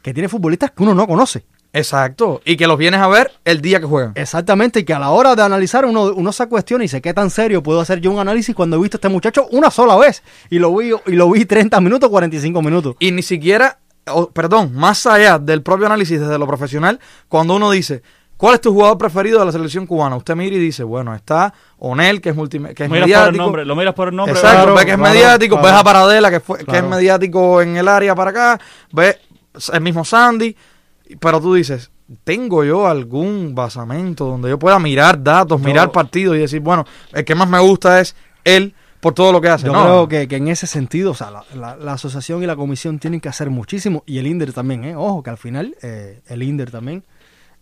que 0.00 0.14
tiene 0.14 0.28
futbolistas 0.28 0.70
que 0.70 0.82
uno 0.82 0.94
no 0.94 1.06
conoce. 1.06 1.44
Exacto. 1.74 2.40
Y 2.44 2.56
que 2.56 2.66
los 2.66 2.76
vienes 2.76 3.00
a 3.00 3.08
ver 3.08 3.32
el 3.46 3.62
día 3.62 3.80
que 3.80 3.86
juegan. 3.86 4.12
Exactamente, 4.14 4.80
y 4.80 4.84
que 4.84 4.92
a 4.92 4.98
la 4.98 5.10
hora 5.10 5.34
de 5.34 5.42
analizar 5.42 5.84
uno, 5.86 6.12
uno 6.14 6.30
se 6.32 6.46
cuestiona 6.46 6.84
y 6.84 6.86
dice 6.86 7.00
qué 7.00 7.14
tan 7.14 7.30
serio 7.30 7.62
puedo 7.62 7.80
hacer 7.80 7.98
yo 8.00 8.10
un 8.10 8.18
análisis 8.18 8.54
cuando 8.54 8.76
he 8.76 8.80
visto 8.80 8.96
a 8.96 8.98
este 8.98 9.08
muchacho 9.08 9.46
una 9.52 9.70
sola 9.70 9.96
vez 9.96 10.22
y 10.50 10.58
lo 10.58 10.74
vi, 10.76 10.90
y 11.06 11.12
lo 11.12 11.30
vi 11.30 11.44
30 11.46 11.80
minutos, 11.80 12.10
45 12.10 12.60
minutos. 12.62 12.96
Y 12.98 13.10
ni 13.12 13.22
siquiera, 13.22 13.78
o, 14.06 14.30
perdón, 14.30 14.74
más 14.74 15.06
allá 15.06 15.38
del 15.38 15.62
propio 15.62 15.86
análisis 15.86 16.20
desde 16.20 16.38
lo 16.38 16.46
profesional, 16.46 16.98
cuando 17.28 17.56
uno 17.56 17.70
dice, 17.70 18.02
¿cuál 18.36 18.54
es 18.54 18.60
tu 18.60 18.72
jugador 18.72 18.98
preferido 18.98 19.38
de 19.40 19.46
la 19.46 19.52
selección 19.52 19.86
cubana? 19.86 20.16
Usted 20.16 20.34
mira 20.34 20.56
y 20.56 20.58
dice, 20.58 20.82
bueno, 20.82 21.14
está 21.14 21.54
Onel, 21.78 22.20
que 22.20 22.30
es, 22.30 22.36
que 22.36 22.56
es 22.56 22.60
Miras 22.60 22.76
por 22.78 22.96
el 22.96 23.00
mediático. 23.00 23.42
nombre, 23.44 23.64
lo 23.64 23.76
miras 23.76 23.94
por 23.94 24.08
el 24.08 24.16
nombre. 24.16 24.34
Exacto, 24.34 24.56
Claro, 24.56 24.74
ve 24.74 24.84
que 24.84 24.90
es 24.92 24.96
claro, 24.96 25.14
mediático, 25.14 25.54
claro. 25.56 25.68
ves 25.68 25.80
a 25.80 25.84
Paradela, 25.84 26.30
que, 26.30 26.40
fue, 26.40 26.64
que 26.64 26.76
es 26.78 26.84
mediático 26.84 27.62
en 27.62 27.76
el 27.76 27.88
área 27.88 28.14
para 28.14 28.30
acá, 28.30 28.60
ves 28.92 29.18
el 29.72 29.80
mismo 29.80 30.04
Sandy, 30.04 30.56
pero 31.20 31.40
tú 31.40 31.54
dices, 31.54 31.90
¿tengo 32.24 32.64
yo 32.64 32.88
algún 32.88 33.54
basamento 33.54 34.26
donde 34.26 34.48
yo 34.48 34.58
pueda 34.58 34.78
mirar 34.78 35.22
datos, 35.22 35.60
mirar 35.60 35.92
partidos 35.92 36.36
y 36.36 36.40
decir, 36.40 36.60
bueno, 36.60 36.84
el 37.12 37.24
que 37.24 37.34
más 37.34 37.48
me 37.48 37.60
gusta 37.60 38.00
es 38.00 38.16
él 38.44 38.74
por 39.02 39.14
todo 39.14 39.32
lo 39.32 39.40
que 39.40 39.48
hace? 39.48 39.66
Yo 39.66 39.72
No. 39.72 39.82
creo 39.82 40.08
que, 40.08 40.28
que 40.28 40.36
en 40.36 40.46
ese 40.48 40.66
sentido, 40.68 41.10
o 41.10 41.14
sea, 41.14 41.30
la, 41.30 41.44
la- 41.54 41.76
la 41.76 41.92
asociación 41.94 42.42
y 42.42 42.46
la 42.46 42.54
comisión 42.56 42.98
tienen 43.00 43.20
que 43.20 43.28
hacer 43.28 43.50
muchísimo, 43.50 44.04
y 44.06 44.18
el 44.18 44.26
INDER 44.28 44.52
también, 44.52 44.84
¿eh? 44.84 44.94
ojo, 44.96 45.22
que 45.24 45.30
al 45.30 45.38
final 45.38 45.74
eh, 45.82 46.20
el 46.28 46.42
INDER 46.42 46.70
también 46.70 47.02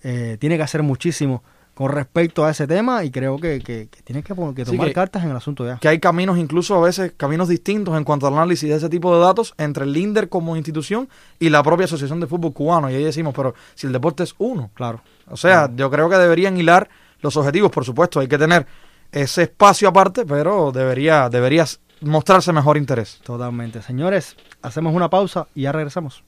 eh, 0.03 0.37
tiene 0.39 0.57
que 0.59 0.63
hacer 0.63 0.83
muchísimo 0.83 1.43
con 1.73 1.91
respecto 1.93 2.45
a 2.45 2.51
ese 2.51 2.67
tema, 2.67 3.05
y 3.05 3.11
creo 3.11 3.39
que, 3.39 3.61
que, 3.61 3.89
que 3.89 4.03
tiene 4.03 4.23
que, 4.23 4.35
tomar 4.35 4.55
que- 4.89 4.93
cartas 4.93 5.25
en 5.25 5.31
el 5.31 5.37
asunto 5.37 5.65
ya. 5.67 5.79
que 5.79 5.89
hay 5.89 5.99
caminos, 5.99 6.37
incluso 6.37 6.75
a 6.75 6.81
veces 6.83 7.15
caminos 7.17 7.49
distintos 7.49 7.97
en 7.97 8.05
cuanto 8.05 8.27
al 8.27 8.35
análisis 8.35 8.69
de 8.69 8.77
ese 8.77 8.91
tipo 8.91 9.15
de 9.17 9.23
datos 9.25 9.55
entre 9.57 9.85
el 9.85 9.97
INDER 9.97 10.29
como 10.29 10.57
institución 10.57 11.09
y 11.39 11.49
la 11.49 11.63
propia 11.63 11.87
Asociación 11.87 12.21
de 12.21 12.27
Fútbol 12.27 12.53
Cubano. 12.53 12.91
Y 12.91 12.97
ahí 12.97 13.05
decimos, 13.05 13.33
pero 13.35 13.55
si 13.75 13.87
el 13.87 13.95
deporte 13.95 14.25
es 14.25 14.35
uno. 14.37 14.71
Claro. 14.75 15.01
O 15.29 15.39
sea, 15.39 15.71
yo 15.75 15.91
creo 15.91 16.11
que 16.11 16.17
deberían 16.17 16.59
hilar 16.59 16.91
los 17.23 17.35
objetivos, 17.39 17.71
por 17.71 17.87
supuesto, 17.87 18.21
hay 18.21 18.29
que 18.29 18.37
tener 18.37 18.67
ese 19.13 19.43
espacio 19.43 19.89
aparte, 19.89 20.25
pero 20.25 20.73
debería, 20.73 21.29
debería 21.29 21.65
mostrarse 22.01 22.53
mejor 22.53 22.77
interés. 22.77 23.21
Totalmente. 23.25 23.83
Señores, 23.83 24.37
hacemos 24.63 24.95
una 24.95 25.11
pausa 25.11 25.47
y 25.55 25.63
ya 25.63 25.73
regresamos. 25.73 26.25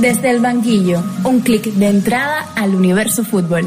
Desde 0.00 0.30
el 0.30 0.40
banquillo, 0.40 1.02
un 1.24 1.40
clic 1.40 1.64
de 1.64 1.88
entrada 1.88 2.48
al 2.56 2.74
universo 2.74 3.22
fútbol. 3.22 3.66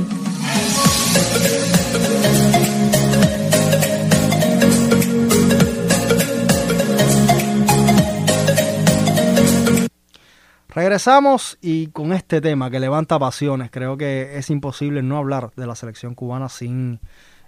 Regresamos 10.76 11.60
y 11.62 11.88
con 11.88 12.14
este 12.14 12.42
tema 12.42 12.72
que 12.72 12.80
levanta 12.80 13.20
pasiones, 13.20 13.70
creo 13.70 13.96
que 13.96 14.38
es 14.38 14.50
imposible 14.50 15.04
no 15.04 15.18
hablar 15.18 15.52
de 15.56 15.68
la 15.68 15.76
selección 15.76 16.16
cubana 16.16 16.50
sin 16.50 17.00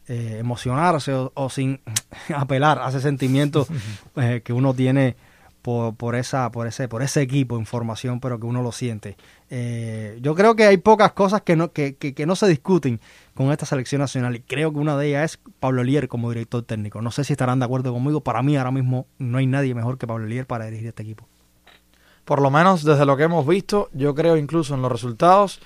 eh, 0.07 0.37
emocionarse 0.39 1.11
o, 1.13 1.31
o 1.33 1.49
sin 1.49 1.81
apelar 2.35 2.77
a 2.79 2.89
ese 2.89 3.01
sentimiento 3.01 3.67
eh, 4.15 4.41
que 4.45 4.53
uno 4.53 4.75
tiene 4.75 5.15
por, 5.63 5.95
por, 5.95 6.13
esa, 6.15 6.51
por, 6.51 6.67
ese, 6.67 6.87
por 6.87 7.01
ese 7.01 7.23
equipo 7.23 7.57
en 7.57 7.65
formación, 7.65 8.19
pero 8.19 8.39
que 8.39 8.45
uno 8.45 8.61
lo 8.61 8.71
siente. 8.71 9.17
Eh, 9.49 10.19
yo 10.21 10.35
creo 10.35 10.55
que 10.55 10.65
hay 10.65 10.77
pocas 10.77 11.13
cosas 11.13 11.41
que 11.41 11.55
no, 11.55 11.71
que, 11.71 11.95
que- 11.95 12.13
que 12.13 12.27
no 12.27 12.35
se 12.35 12.47
discuten 12.47 12.99
con 13.33 13.51
esta 13.51 13.65
selección 13.65 14.01
nacional 14.01 14.35
y 14.35 14.41
creo 14.41 14.71
que 14.71 14.77
una 14.77 14.95
de 14.95 15.07
ellas 15.07 15.31
es 15.33 15.39
Pablo 15.59 15.83
Lier 15.83 16.07
como 16.07 16.29
director 16.29 16.61
técnico. 16.61 17.01
No 17.01 17.09
sé 17.09 17.23
si 17.23 17.33
estarán 17.33 17.57
de 17.57 17.65
acuerdo 17.65 17.91
conmigo, 17.91 18.21
para 18.21 18.43
mí 18.43 18.55
ahora 18.55 18.69
mismo 18.69 19.07
no 19.17 19.39
hay 19.39 19.47
nadie 19.47 19.73
mejor 19.73 19.97
que 19.97 20.05
Pablo 20.05 20.27
Lier 20.27 20.45
para 20.45 20.65
dirigir 20.65 20.89
este 20.89 21.01
equipo. 21.01 21.27
Por 22.25 22.41
lo 22.41 22.49
menos 22.49 22.83
desde 22.83 23.05
lo 23.05 23.15
que 23.17 23.23
hemos 23.23 23.45
visto, 23.47 23.89
yo 23.93 24.13
creo 24.15 24.35
incluso 24.35 24.73
en 24.73 24.81
los 24.81 24.91
resultados, 24.91 25.59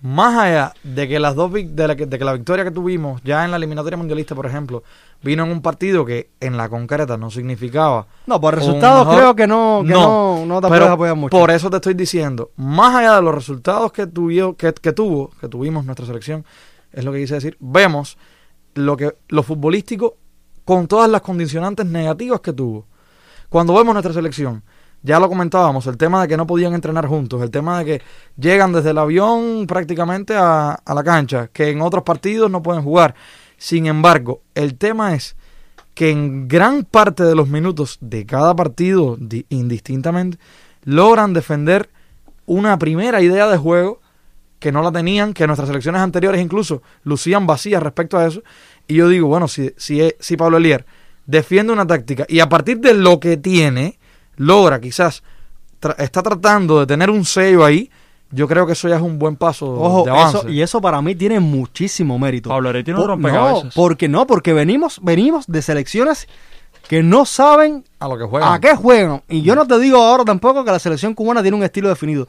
más 0.00 0.36
allá 0.36 0.74
de 0.82 1.06
que 1.06 1.20
las 1.20 1.36
dos 1.36 1.52
de, 1.52 1.86
la 1.86 1.94
que, 1.94 2.06
de 2.06 2.18
que 2.18 2.24
la 2.24 2.32
victoria 2.32 2.64
que 2.64 2.72
tuvimos 2.72 3.22
ya 3.22 3.44
en 3.44 3.52
la 3.52 3.56
eliminatoria 3.56 3.96
mundialista, 3.96 4.34
por 4.34 4.46
ejemplo, 4.46 4.82
vino 5.22 5.44
en 5.44 5.52
un 5.52 5.62
partido 5.62 6.04
que 6.04 6.30
en 6.40 6.56
la 6.56 6.68
concreta 6.68 7.16
no 7.16 7.30
significaba 7.30 8.08
No, 8.26 8.40
por 8.40 8.56
resultados 8.56 9.06
mejor- 9.06 9.20
creo 9.20 9.36
que 9.36 9.46
no, 9.46 9.82
que 9.86 9.92
no, 9.92 10.44
no, 10.44 10.60
te 10.60 10.66
pero 10.66 10.78
puedes 10.80 10.92
apoyar 10.92 11.14
mucho. 11.16 11.38
Por 11.38 11.52
eso 11.52 11.70
te 11.70 11.76
estoy 11.76 11.94
diciendo, 11.94 12.50
más 12.56 12.96
allá 12.96 13.14
de 13.14 13.22
los 13.22 13.32
resultados 13.32 13.92
que, 13.92 14.08
tuvió, 14.08 14.56
que, 14.56 14.72
que 14.74 14.92
tuvo, 14.92 15.30
que 15.40 15.46
tuvimos 15.46 15.84
nuestra 15.84 16.04
selección, 16.04 16.44
es 16.92 17.04
lo 17.04 17.12
que 17.12 17.20
quise 17.20 17.34
decir, 17.34 17.56
vemos 17.60 18.18
lo 18.74 18.96
que 18.96 19.14
lo 19.28 19.44
futbolístico 19.44 20.16
con 20.64 20.88
todas 20.88 21.08
las 21.08 21.20
condicionantes 21.22 21.86
negativas 21.86 22.40
que 22.40 22.52
tuvo. 22.52 22.86
Cuando 23.48 23.72
vemos 23.74 23.94
nuestra 23.94 24.12
selección, 24.14 24.64
ya 25.02 25.18
lo 25.18 25.28
comentábamos, 25.28 25.86
el 25.86 25.96
tema 25.96 26.22
de 26.22 26.28
que 26.28 26.36
no 26.36 26.46
podían 26.46 26.74
entrenar 26.74 27.06
juntos, 27.06 27.42
el 27.42 27.50
tema 27.50 27.78
de 27.78 27.84
que 27.84 28.02
llegan 28.36 28.72
desde 28.72 28.90
el 28.90 28.98
avión 28.98 29.66
prácticamente 29.66 30.34
a, 30.34 30.72
a 30.72 30.94
la 30.94 31.02
cancha, 31.02 31.48
que 31.52 31.70
en 31.70 31.82
otros 31.82 32.04
partidos 32.04 32.50
no 32.50 32.62
pueden 32.62 32.82
jugar. 32.82 33.14
Sin 33.56 33.86
embargo, 33.86 34.42
el 34.54 34.76
tema 34.76 35.14
es 35.14 35.36
que 35.94 36.10
en 36.10 36.48
gran 36.48 36.84
parte 36.84 37.22
de 37.24 37.34
los 37.34 37.48
minutos 37.48 37.98
de 38.00 38.24
cada 38.24 38.56
partido, 38.56 39.16
di- 39.18 39.46
indistintamente, 39.50 40.38
logran 40.84 41.32
defender 41.32 41.90
una 42.46 42.78
primera 42.78 43.20
idea 43.20 43.48
de 43.48 43.56
juego 43.56 44.00
que 44.58 44.72
no 44.72 44.82
la 44.82 44.92
tenían, 44.92 45.32
que 45.32 45.46
nuestras 45.46 45.68
selecciones 45.68 46.00
anteriores 46.00 46.40
incluso 46.40 46.82
lucían 47.02 47.46
vacías 47.46 47.82
respecto 47.82 48.16
a 48.16 48.26
eso. 48.26 48.42
Y 48.86 48.94
yo 48.94 49.08
digo, 49.08 49.28
bueno, 49.28 49.48
si, 49.48 49.72
si, 49.76 50.00
si 50.18 50.36
Pablo 50.36 50.56
Elier 50.58 50.86
defiende 51.26 51.72
una 51.72 51.86
táctica 51.86 52.24
y 52.28 52.40
a 52.40 52.48
partir 52.48 52.78
de 52.78 52.94
lo 52.94 53.20
que 53.20 53.36
tiene, 53.36 53.98
logra 54.36 54.80
quizás, 54.80 55.22
tra- 55.80 55.94
está 55.98 56.22
tratando 56.22 56.80
de 56.80 56.86
tener 56.86 57.10
un 57.10 57.24
sello 57.24 57.64
ahí, 57.64 57.90
yo 58.30 58.48
creo 58.48 58.66
que 58.66 58.72
eso 58.72 58.88
ya 58.88 58.96
es 58.96 59.02
un 59.02 59.18
buen 59.18 59.36
paso 59.36 59.66
Ojo, 59.70 60.04
de 60.04 60.10
avance. 60.10 60.38
eso, 60.38 60.48
y 60.48 60.62
eso 60.62 60.80
para 60.80 61.02
mí 61.02 61.14
tiene 61.14 61.38
muchísimo 61.40 62.18
mérito. 62.18 62.48
Pablo 62.48 62.70
un 62.70 62.82
Por- 62.84 63.06
rompecabezas. 63.06 63.64
No, 63.64 63.70
porque 63.74 64.08
no, 64.08 64.26
porque 64.26 64.52
venimos, 64.54 65.00
venimos 65.02 65.46
de 65.46 65.60
selecciones 65.60 66.26
que 66.88 67.02
no 67.02 67.26
saben 67.26 67.84
a 68.00 68.08
lo 68.08 68.16
que 68.18 68.24
juegan. 68.24 68.52
a 68.52 68.58
qué 68.60 68.74
juegan. 68.74 69.22
Y 69.28 69.42
yo 69.42 69.54
no 69.54 69.66
te 69.66 69.78
digo 69.78 69.98
ahora 69.98 70.24
tampoco 70.24 70.64
que 70.64 70.70
la 70.70 70.78
selección 70.78 71.14
cubana 71.14 71.42
tiene 71.42 71.56
un 71.56 71.62
estilo 71.62 71.88
definido. 71.90 72.26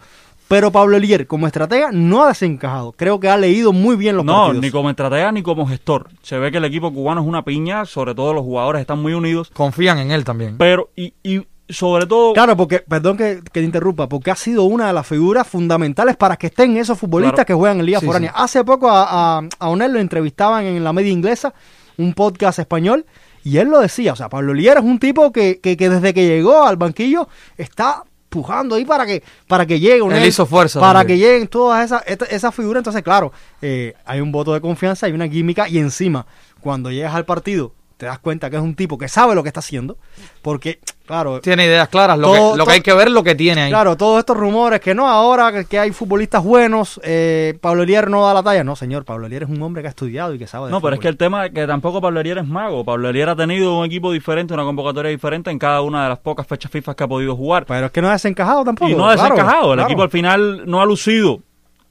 Pero 0.49 0.71
Pablo 0.71 0.97
Elier, 0.97 1.25
como 1.25 1.47
estratega, 1.47 1.89
no 1.93 2.23
ha 2.23 2.27
desencajado. 2.27 2.91
Creo 2.91 3.19
que 3.19 3.29
ha 3.29 3.37
leído 3.37 3.71
muy 3.71 3.95
bien 3.95 4.17
los 4.17 4.25
No, 4.25 4.33
partidos. 4.47 4.61
ni 4.61 4.71
como 4.71 4.89
estratega 4.89 5.31
ni 5.31 5.41
como 5.41 5.65
gestor. 5.65 6.09
Se 6.21 6.37
ve 6.37 6.51
que 6.51 6.57
el 6.57 6.65
equipo 6.65 6.93
cubano 6.93 7.21
es 7.21 7.27
una 7.27 7.43
piña, 7.45 7.85
sobre 7.85 8.13
todo 8.13 8.33
los 8.33 8.43
jugadores 8.43 8.81
están 8.81 9.01
muy 9.01 9.13
unidos, 9.13 9.49
Confían 9.53 9.99
en 9.99 10.11
él 10.11 10.25
también. 10.25 10.57
pero 10.57 10.89
y, 10.97 11.13
y 11.23 11.47
sobre 11.69 12.05
todo 12.05 12.33
Claro, 12.33 12.57
porque, 12.57 12.79
perdón 12.79 13.17
que, 13.17 13.41
que 13.43 13.59
te 13.59 13.61
interrumpa, 13.61 14.07
porque 14.09 14.31
ha 14.31 14.35
sido 14.35 14.63
una 14.63 14.87
de 14.87 14.93
las 14.93 15.07
figuras 15.07 15.47
fundamentales 15.47 16.17
para 16.17 16.35
que 16.37 16.47
estén 16.47 16.75
esos 16.77 16.97
futbolistas 16.99 17.35
Claro. 17.35 17.47
que 17.47 17.53
juegan 17.53 17.79
en 17.79 17.85
Liga 17.85 17.99
Sí, 17.99 18.05
Foránea. 18.05 18.31
sí. 18.31 18.35
Hace 18.43 18.63
poco 18.63 18.89
a, 18.89 19.37
a, 19.39 19.41
a 19.59 19.69
Onel 19.69 19.93
lo 19.93 19.99
entrevistaban 19.99 20.65
en 20.65 20.83
la 20.83 20.91
media 20.93 21.11
inglesa, 21.11 21.53
un 21.97 22.13
podcast 22.13 22.59
español, 22.59 23.05
y 23.43 23.57
él 23.57 23.69
lo 23.69 23.79
decía, 23.79 24.13
o 24.13 24.15
sea, 24.15 24.29
Pablo 24.29 24.53
Liera 24.53 24.79
es 24.79 24.85
un 24.85 24.99
tipo 24.99 25.31
que, 25.31 25.59
que, 25.61 25.75
que 25.77 25.89
desde 25.89 26.13
que 26.13 26.25
llegó 26.27 26.63
al 26.63 26.77
banquillo 26.77 27.27
está 27.57 28.03
pujando 28.29 28.73
ahí 28.75 28.83
para 28.83 29.05
que 29.05 29.21
para 29.47 29.65
que 29.67 29.79
llegue 29.79 30.01
Onel, 30.01 30.23
Él 30.23 30.29
hizo 30.29 30.47
fuerza 30.47 30.79
para 30.79 31.05
que 31.05 31.19
lleguen 31.19 31.47
todas 31.47 31.85
esas 31.85 32.03
esas 32.31 32.55
figuras 32.55 32.79
entonces 32.79 33.03
claro 33.03 33.31
eh, 33.61 33.93
hay 34.05 34.21
un 34.21 34.31
voto 34.31 34.55
de 34.55 34.59
confianza 34.59 35.05
hay 35.05 35.11
una 35.11 35.29
química 35.29 35.69
y 35.69 35.77
encima 35.77 36.25
cuando 36.59 36.89
llegas 36.89 37.13
al 37.13 37.25
partido 37.25 37.73
te 37.97 38.05
das 38.05 38.19
cuenta 38.19 38.49
que 38.49 38.55
es 38.57 38.61
un 38.61 38.75
tipo 38.75 38.97
que 38.97 39.07
sabe 39.07 39.35
lo 39.35 39.43
que 39.43 39.49
está 39.49 39.59
haciendo 39.59 39.97
porque 40.41 40.79
claro 41.05 41.39
Tiene 41.41 41.65
ideas 41.65 41.87
claras. 41.89 42.17
Lo, 42.17 42.27
Todo- 42.27 42.33
que, 42.35 42.41
lo 42.41 42.63
todo- 42.63 42.65
que 42.67 42.71
hay 42.73 42.81
que 42.81 42.93
ver 42.93 43.07
es 43.07 43.13
lo 43.13 43.23
que 43.23 43.35
tiene 43.35 43.61
ahí. 43.63 43.69
Claro, 43.69 43.95
todos 43.97 44.19
estos 44.19 44.35
rumores 44.35 44.79
que 44.81 44.93
no, 44.95 45.07
ahora 45.07 45.51
que, 45.51 45.65
que 45.65 45.79
hay 45.79 45.91
futbolistas 45.91 46.43
buenos, 46.43 46.99
eh, 47.03 47.57
Pablo 47.61 47.83
Elier 47.83 48.09
no 48.09 48.25
da 48.25 48.33
la 48.33 48.43
talla. 48.43 48.63
No, 48.63 48.75
señor, 48.75 49.05
Pablo 49.05 49.27
Elier 49.27 49.43
es 49.43 49.49
un 49.49 49.61
hombre 49.61 49.81
que 49.81 49.87
ha 49.87 49.89
estudiado 49.89 50.33
y 50.33 50.39
que 50.39 50.47
sabe 50.47 50.65
de 50.67 50.71
No, 50.71 50.81
pero 50.81 50.95
es 50.95 50.99
que 51.01 51.07
el 51.07 51.17
tema 51.17 51.45
es 51.45 51.53
que 51.53 51.65
tampoco 51.67 52.01
Pablo 52.01 52.19
Elier 52.19 52.39
es 52.39 52.47
mago. 52.47 52.83
Pablo 52.83 53.09
Elier 53.09 53.29
ha 53.29 53.35
tenido 53.35 53.77
un 53.79 53.85
equipo 53.85 54.11
diferente, 54.11 54.53
una 54.53 54.63
convocatoria 54.63 55.11
diferente 55.11 55.51
en 55.51 55.59
cada 55.59 55.81
una 55.81 56.03
de 56.03 56.09
las 56.09 56.19
pocas 56.19 56.47
fechas 56.47 56.71
FIFA 56.71 56.95
que 56.95 57.03
ha 57.03 57.07
podido 57.07 57.35
jugar. 57.35 57.65
Pero 57.65 57.85
es 57.87 57.91
que 57.91 58.01
no 58.01 58.09
ha 58.09 58.13
desencajado 58.13 58.63
tampoco. 58.63 58.89
y 58.91 58.95
no 58.95 59.07
ha 59.07 59.13
claro, 59.15 59.29
desencajado. 59.35 59.73
El 59.73 59.77
claro. 59.77 59.89
equipo 59.89 60.01
al 60.03 60.09
final 60.09 60.63
no 60.69 60.81
ha 60.81 60.85
lucido 60.85 61.39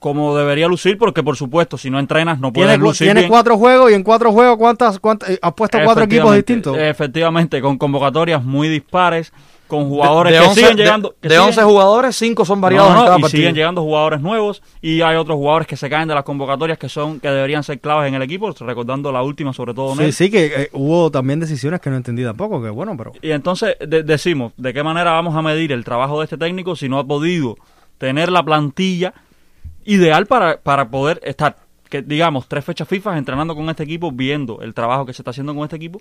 como 0.02 0.36
debería 0.36 0.66
lucir, 0.68 0.98
porque 0.98 1.22
por 1.22 1.36
supuesto, 1.36 1.78
si 1.78 1.88
no 1.88 1.98
entrenas 2.00 2.38
no 2.40 2.52
puedes 2.52 2.72
Tiene, 2.72 2.82
lucir 2.84 3.06
tiene 3.06 3.20
bien. 3.20 3.30
cuatro 3.30 3.56
juegos 3.56 3.90
y 3.90 3.94
en 3.94 4.02
cuatro 4.02 4.32
juegos, 4.32 4.58
¿cuántas, 4.58 4.98
cuántas, 4.98 5.30
eh, 5.30 5.38
has 5.40 5.54
puesto 5.54 5.78
cuatro 5.84 6.04
equipos 6.04 6.34
distintos? 6.34 6.76
Efectivamente, 6.76 7.60
con 7.62 7.78
convocatorias 7.78 8.42
muy 8.44 8.68
dispares, 8.68 9.32
con 9.68 9.88
jugadores 9.88 10.32
de 10.34 10.38
que 10.40 10.44
11 10.46 10.60
siguen 10.60 10.76
llegando. 10.76 11.14
que 11.22 11.28
De, 11.28 11.36
siguen- 11.36 11.46
11 11.46 11.62
jugadores, 11.62 12.16
5 12.16 12.44
son 12.44 12.60
variados 12.60 12.90
No, 12.90 12.94
no, 12.96 13.00
en 13.00 13.06
cada 13.06 13.18
y 13.18 13.22
partido. 13.22 13.38
siguen 13.40 13.54
llegando 13.54 13.80
jugadores 13.82 14.20
nuevos 14.20 14.62
y 14.82 15.00
hay 15.00 15.16
otros 15.16 15.36
jugadores 15.36 15.66
que 15.68 15.76
se 15.76 15.88
caen 15.88 16.08
de 16.08 16.14
las 16.14 16.24
convocatorias 16.24 16.76
que 16.78 16.88
son 16.90 17.20
que 17.20 17.28
deberían 17.28 17.62
ser 17.62 17.80
claves 17.80 18.08
en 18.08 18.14
el 18.14 18.22
equipo, 18.22 18.52
recordando 18.60 19.10
la 19.12 19.22
última 19.22 19.52
sobre 19.54 19.72
todo 19.72 19.92
Sí, 19.94 20.00
Nel. 20.00 20.12
sí, 20.12 20.30
que 20.30 20.44
eh, 20.46 20.68
hubo 20.72 21.10
también 21.10 21.40
decisiones 21.40 21.80
que 21.80 21.88
no 21.88 21.96
entendí 21.96 22.22
tampoco, 22.22 22.60
que 22.62 22.68
bueno, 22.68 22.96
pero... 22.98 23.12
Y 23.22 23.30
entonces 23.30 23.76
de- 23.80 24.02
decimos, 24.02 24.52
¿de 24.58 24.74
qué 24.74 24.82
manera 24.82 25.12
vamos 25.12 25.34
a 25.36 25.40
medir 25.42 25.72
el 25.72 25.84
trabajo 25.84 26.18
de 26.18 26.24
este 26.24 26.36
técnico 26.36 26.76
si 26.76 26.88
no 26.90 26.98
ha 26.98 27.06
podido 27.06 27.56
tener 27.96 28.30
la 28.32 28.42
plantilla 28.42 29.14
ideal 29.84 30.26
para, 30.26 30.60
para 30.60 30.88
poder 30.88 31.20
estar, 31.24 31.56
que 31.88 32.02
digamos, 32.02 32.48
tres 32.48 32.64
fechas 32.64 32.88
FIFA 32.88 33.18
entrenando 33.18 33.54
con 33.54 33.68
este 33.68 33.82
equipo, 33.82 34.10
viendo 34.12 34.60
el 34.60 34.74
trabajo 34.74 35.06
que 35.06 35.12
se 35.12 35.22
está 35.22 35.30
haciendo 35.30 35.54
con 35.54 35.64
este 35.64 35.76
equipo? 35.76 36.00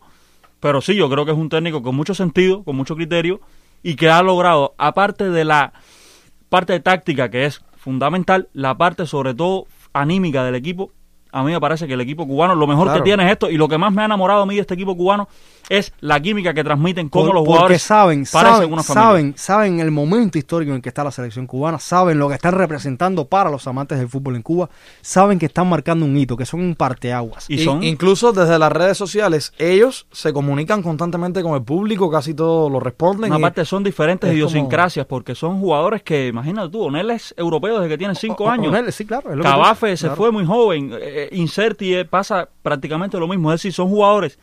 Pero 0.59 0.81
sí, 0.81 0.95
yo 0.95 1.09
creo 1.09 1.25
que 1.25 1.31
es 1.31 1.37
un 1.37 1.49
técnico 1.49 1.81
con 1.81 1.95
mucho 1.95 2.13
sentido, 2.13 2.63
con 2.63 2.75
mucho 2.75 2.95
criterio 2.95 3.41
y 3.83 3.95
que 3.95 4.09
ha 4.09 4.21
logrado, 4.21 4.75
aparte 4.77 5.29
de 5.29 5.43
la 5.43 5.73
parte 6.49 6.79
táctica 6.79 7.29
que 7.29 7.45
es 7.45 7.61
fundamental, 7.77 8.47
la 8.53 8.77
parte 8.77 9.05
sobre 9.07 9.33
todo 9.33 9.65
anímica 9.93 10.43
del 10.43 10.55
equipo. 10.55 10.91
A 11.31 11.43
mí 11.43 11.51
me 11.51 11.59
parece 11.59 11.87
que 11.87 11.93
el 11.93 12.01
equipo 12.01 12.27
cubano 12.27 12.53
lo 12.55 12.67
mejor 12.67 12.87
Claro. 12.87 12.99
que 12.99 13.05
tiene 13.05 13.25
es 13.25 13.31
esto 13.31 13.49
y 13.49 13.57
lo 13.57 13.67
que 13.67 13.77
más 13.77 13.91
me 13.93 14.01
ha 14.01 14.05
enamorado 14.05 14.41
a 14.41 14.45
mí 14.45 14.55
de 14.55 14.61
este 14.61 14.73
equipo 14.73 14.95
cubano 14.95 15.27
es 15.77 15.93
la 16.01 16.19
química 16.19 16.53
que 16.53 16.63
transmiten 16.63 17.07
cómo 17.09 17.25
Por- 17.27 17.33
los 17.35 17.41
porque 17.43 17.51
jugadores 17.55 17.81
saben, 17.81 18.25
parecen 18.31 18.55
saben, 18.57 18.73
una 18.73 18.83
familia. 18.83 19.03
saben, 19.03 19.33
saben 19.37 19.79
el 19.79 19.89
momento 19.91 20.37
histórico 20.37 20.71
en 20.71 20.75
el 20.77 20.81
que 20.81 20.89
está 20.89 21.03
la 21.03 21.11
selección 21.11 21.47
cubana, 21.47 21.79
saben 21.79 22.19
lo 22.19 22.27
que 22.27 22.35
están 22.35 22.53
representando 22.55 23.25
para 23.25 23.49
los 23.49 23.65
amantes 23.67 23.97
del 23.97 24.09
fútbol 24.09 24.35
en 24.35 24.41
Cuba, 24.41 24.69
saben 25.01 25.39
que 25.39 25.45
están 25.45 25.69
marcando 25.69 26.05
un 26.05 26.17
hito, 26.17 26.35
que 26.35 26.45
son 26.45 26.59
un 26.61 26.75
parteaguas. 26.75 27.49
Y 27.49 27.55
Y- 27.55 27.63
son 27.63 27.83
incluso 27.83 28.33
desde 28.33 28.59
las 28.59 28.71
redes 28.71 28.97
sociales, 28.97 29.53
ellos 29.57 30.07
se 30.11 30.33
comunican 30.33 30.81
constantemente 30.83 31.41
con 31.41 31.53
el 31.55 31.63
público, 31.63 32.09
casi 32.11 32.33
todos 32.33 32.71
lo 32.71 32.79
responden. 32.79 33.31
una 33.31 33.39
y- 33.39 33.41
parte 33.41 33.63
son 33.65 33.83
diferentes 33.83 34.29
es 34.29 34.35
idiosincrasias 34.35 35.05
porque 35.05 35.35
son 35.35 35.59
jugadores 35.59 36.03
que, 36.03 36.27
imagínate 36.27 36.69
tú, 36.69 36.83
Onel 36.83 37.11
es 37.11 37.33
europeo 37.37 37.79
desde 37.79 37.89
que 37.89 37.97
tiene 37.97 38.15
cinco 38.15 38.43
O- 38.43 38.47
o- 38.47 38.49
años. 38.49 38.67
Onel, 38.67 38.91
sí, 38.91 39.05
claro. 39.05 39.29
Cabafe 39.41 39.95
se 39.95 40.07
claro. 40.07 40.15
fue 40.17 40.31
muy 40.31 40.45
joven, 40.45 40.91
eh, 40.99 41.29
Inserti 41.31 41.95
eh, 41.95 42.05
pasa 42.05 42.49
prácticamente 42.61 43.17
lo 43.17 43.27
mismo, 43.27 43.51
es 43.53 43.59
decir, 43.61 43.71
son 43.73 43.87
jugadores 43.89 44.37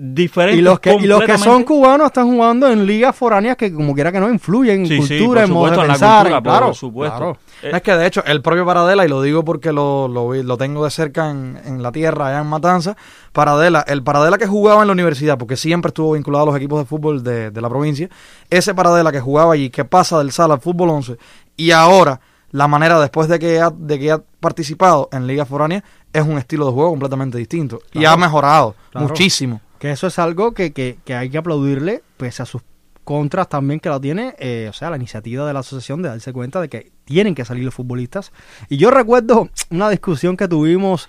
diferentes. 0.00 0.58
Y 0.60 0.62
los, 0.62 0.78
que, 0.78 0.94
y 0.94 1.06
los 1.06 1.22
que 1.24 1.36
son 1.38 1.64
cubanos 1.64 2.06
están 2.06 2.28
jugando 2.28 2.68
en 2.70 2.86
ligas 2.86 3.16
foráneas 3.16 3.56
que 3.56 3.72
como 3.74 3.94
quiera 3.94 4.12
que 4.12 4.20
no 4.20 4.30
influyen 4.30 4.82
en 4.82 4.86
Sí, 4.86 5.02
sí, 5.02 5.18
cultura, 5.18 5.40
por 5.42 5.48
en 5.48 5.54
modo 5.54 5.70
de 5.72 5.86
pensar, 5.88 6.18
cultura, 6.22 6.42
claro, 6.42 6.66
por 6.66 6.74
supuesto. 6.76 7.16
claro. 7.18 7.38
Eh, 7.62 7.70
Es 7.74 7.82
que 7.82 7.92
de 7.96 8.06
hecho, 8.06 8.24
el 8.24 8.40
propio 8.40 8.64
Paradela, 8.64 9.04
y 9.04 9.08
lo 9.08 9.20
digo 9.22 9.44
porque 9.44 9.72
lo, 9.72 10.06
lo, 10.06 10.28
vi- 10.28 10.44
lo 10.44 10.56
tengo 10.56 10.84
de 10.84 10.90
cerca 10.92 11.30
en, 11.30 11.58
en 11.64 11.82
la 11.82 11.90
tierra, 11.90 12.28
allá 12.28 12.40
en 12.40 12.46
Matanza, 12.46 12.96
Paradela, 13.32 13.84
el 13.88 14.02
Paradela 14.04 14.38
que 14.38 14.46
jugaba 14.46 14.82
en 14.82 14.86
la 14.86 14.92
universidad, 14.92 15.36
porque 15.36 15.56
siempre 15.56 15.88
estuvo 15.88 16.12
vinculado 16.12 16.44
a 16.44 16.46
los 16.46 16.56
equipos 16.56 16.78
de 16.78 16.84
fútbol 16.86 17.24
de, 17.24 17.50
de 17.50 17.60
la 17.60 17.68
provincia, 17.68 18.08
ese 18.50 18.74
Paradela 18.74 19.10
que 19.10 19.20
jugaba 19.20 19.54
allí, 19.54 19.70
que 19.70 19.84
pasa 19.84 20.18
del 20.18 20.30
sala 20.30 20.54
al 20.54 20.60
fútbol 20.60 20.90
11, 20.90 21.16
y 21.56 21.72
ahora 21.72 22.20
la 22.52 22.68
manera 22.68 22.98
después 23.00 23.28
de 23.28 23.38
que 23.38 23.60
ha, 23.60 23.70
de 23.76 23.98
que 23.98 24.12
ha 24.12 24.22
participado 24.40 25.08
en 25.12 25.26
Liga 25.26 25.44
Foránea 25.44 25.82
es 26.12 26.22
un 26.24 26.38
estilo 26.38 26.64
de 26.66 26.72
juego 26.72 26.90
completamente 26.90 27.36
distinto. 27.36 27.80
Y 27.92 28.04
ha 28.06 28.16
mejorado 28.16 28.74
Claro. 28.90 29.08
muchísimo. 29.08 29.60
Que 29.78 29.90
eso 29.90 30.06
es 30.08 30.18
algo 30.18 30.52
que, 30.54 30.72
que, 30.72 30.98
hay 31.14 31.30
que 31.30 31.38
aplaudirle, 31.38 32.02
pese 32.16 32.42
a 32.42 32.46
sus 32.46 32.62
contras 33.04 33.48
también 33.48 33.80
que 33.80 33.88
lo 33.88 34.00
tiene, 34.00 34.34
eh, 34.38 34.66
o 34.68 34.72
sea, 34.72 34.90
la 34.90 34.96
iniciativa 34.96 35.46
de 35.46 35.52
la 35.54 35.60
asociación 35.60 36.02
de 36.02 36.08
darse 36.10 36.32
cuenta 36.32 36.60
de 36.60 36.68
que 36.68 36.92
tienen 37.04 37.34
que 37.34 37.44
salir 37.44 37.64
los 37.64 37.74
futbolistas. 37.74 38.32
Y 38.68 38.76
yo 38.76 38.90
recuerdo 38.90 39.48
una 39.70 39.88
discusión 39.88 40.36
que 40.36 40.46
tuvimos 40.48 41.08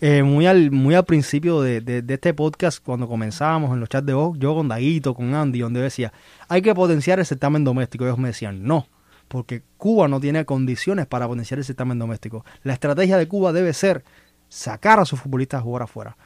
eh, 0.00 0.22
muy, 0.22 0.46
al, 0.46 0.70
muy 0.72 0.94
al 0.94 1.04
principio 1.04 1.60
de, 1.62 1.80
de- 1.80 2.02
de 2.02 2.14
este 2.14 2.34
podcast, 2.34 2.82
cuando 2.82 3.06
comenzábamos 3.06 3.72
en 3.72 3.80
los 3.80 3.88
chats 3.88 4.06
de 4.06 4.14
voz, 4.14 4.36
yo 4.38 4.54
con 4.54 4.66
Daguito, 4.68 5.14
con 5.14 5.34
Andy, 5.34 5.60
donde 5.60 5.80
decía, 5.80 6.12
hay 6.48 6.62
que 6.62 6.74
potenciar 6.74 7.18
el 7.20 7.26
certamen 7.26 7.64
doméstico. 7.64 8.04
Ellos 8.04 8.18
me 8.18 8.28
decían, 8.28 8.64
no, 8.64 8.88
porque 9.28 9.62
Cuba 9.76 10.08
no 10.08 10.20
tiene 10.20 10.44
condiciones 10.44 11.06
para 11.06 11.28
potenciar 11.28 11.58
el 11.58 11.64
certamen 11.64 11.98
doméstico. 11.98 12.44
La 12.62 12.72
estrategia 12.72 13.16
de 13.18 13.28
Cuba 13.28 13.52
debe 13.52 13.72
ser 13.72 14.04
sacar 14.48 15.00
a 15.00 15.04
sus 15.04 15.20
futbolistas 15.20 15.60
a 15.60 15.62
jugar 15.62 15.82
afuera. 15.82 16.16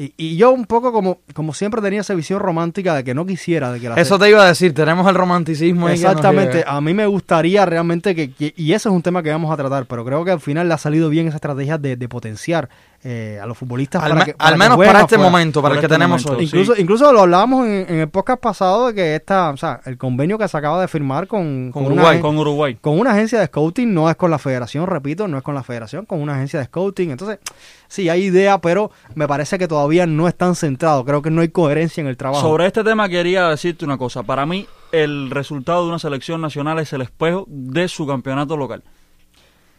Y, 0.00 0.14
y 0.16 0.36
yo 0.36 0.52
un 0.52 0.64
poco 0.64 0.92
como, 0.92 1.18
como 1.34 1.52
siempre 1.52 1.82
tenía 1.82 2.02
esa 2.02 2.14
visión 2.14 2.38
romántica 2.38 2.94
de 2.94 3.02
que 3.02 3.14
no 3.14 3.26
quisiera 3.26 3.72
de 3.72 3.80
que 3.80 3.88
la 3.88 3.96
Eso 3.96 4.16
te 4.16 4.30
iba 4.30 4.44
a 4.44 4.46
decir, 4.46 4.72
tenemos 4.72 5.08
el 5.08 5.16
romanticismo 5.16 5.88
ahí 5.88 5.96
que 5.98 6.02
nos 6.04 6.12
Exactamente, 6.12 6.62
a 6.64 6.80
mí 6.80 6.94
me 6.94 7.04
gustaría 7.06 7.66
realmente 7.66 8.14
que, 8.14 8.30
que- 8.30 8.54
y 8.56 8.74
eso 8.74 8.90
es 8.90 8.94
un 8.94 9.02
tema 9.02 9.24
que 9.24 9.30
vamos 9.30 9.52
a 9.52 9.56
tratar, 9.56 9.86
pero 9.86 10.04
creo 10.04 10.24
que 10.24 10.30
al 10.30 10.38
final 10.40 10.68
le 10.68 10.74
ha 10.74 10.78
salido 10.78 11.08
bien 11.08 11.26
esa 11.26 11.38
estrategia 11.38 11.78
de, 11.78 11.96
de 11.96 12.08
potenciar 12.08 12.68
eh, 13.04 13.38
a 13.40 13.46
los 13.46 13.56
futbolistas. 13.56 14.02
Al, 14.02 14.10
para 14.10 14.20
me- 14.20 14.24
que- 14.26 14.34
para 14.34 14.48
al 14.48 14.54
que 14.54 14.58
menos 14.58 14.76
para 14.76 15.00
este 15.02 15.18
momento, 15.18 15.62
para 15.62 15.74
el 15.74 15.80
que 15.80 15.86
este 15.86 15.94
tenemos 15.94 16.24
momento, 16.24 16.40
hoy. 16.40 16.46
sí. 16.48 16.56
Incluso, 16.56 16.80
incluso 16.80 17.12
lo 17.12 17.20
hablábamos 17.20 17.66
en, 17.66 17.86
en 17.88 18.00
el 18.00 18.08
podcast 18.08 18.40
pasado 18.40 18.88
de 18.88 18.94
que 18.94 19.14
esta, 19.14 19.50
o 19.50 19.56
sea, 19.56 19.80
el 19.84 19.96
convenio 19.96 20.36
que 20.36 20.48
se 20.48 20.56
acaba 20.56 20.80
de 20.80 20.88
firmar 20.88 21.28
con, 21.28 21.70
Uruguay, 21.72 22.20
con 22.20 22.36
Uruguay. 22.38 22.76
con 22.80 22.98
una 22.98 23.12
agencia 23.12 23.38
de 23.38 23.46
scouting, 23.46 23.94
no 23.94 24.10
es 24.10 24.16
con 24.16 24.30
la 24.32 24.38
federación, 24.38 24.86
repito, 24.86 25.28
no 25.28 25.36
es 25.38 25.44
con 25.44 25.54
la 25.54 25.62
federación, 25.62 26.06
con 26.06 26.20
una 26.20 26.34
agencia 26.34 26.58
de 26.58 26.64
scouting. 26.66 27.12
Entonces, 27.12 27.38
sí, 27.86 28.08
hay 28.08 28.24
idea, 28.24 28.58
pero 28.60 28.90
me 29.14 29.28
parece 29.28 29.58
que 29.58 29.68
todavía 29.68 30.04
no 30.06 30.26
están 30.26 30.56
centrados. 30.56 31.04
Creo 31.04 31.22
que 31.22 31.30
no 31.30 31.40
hay 31.42 31.50
coherencia 31.50 32.00
en 32.00 32.08
el 32.08 32.16
trabajo. 32.16 32.40
Sobre 32.42 32.66
este 32.66 32.82
tema 32.82 33.08
quería 33.08 33.48
decirte 33.48 33.84
una 33.84 33.96
cosa. 33.96 34.24
Para 34.24 34.44
mí, 34.44 34.66
el 34.90 35.30
resultado 35.30 35.82
de 35.84 35.88
una 35.90 35.98
selección 36.00 36.40
nacional 36.40 36.78
es 36.80 36.92
el 36.92 37.02
espejo 37.02 37.44
de 37.48 37.86
su 37.88 38.06
campeonato 38.06 38.56
local. 38.56 38.82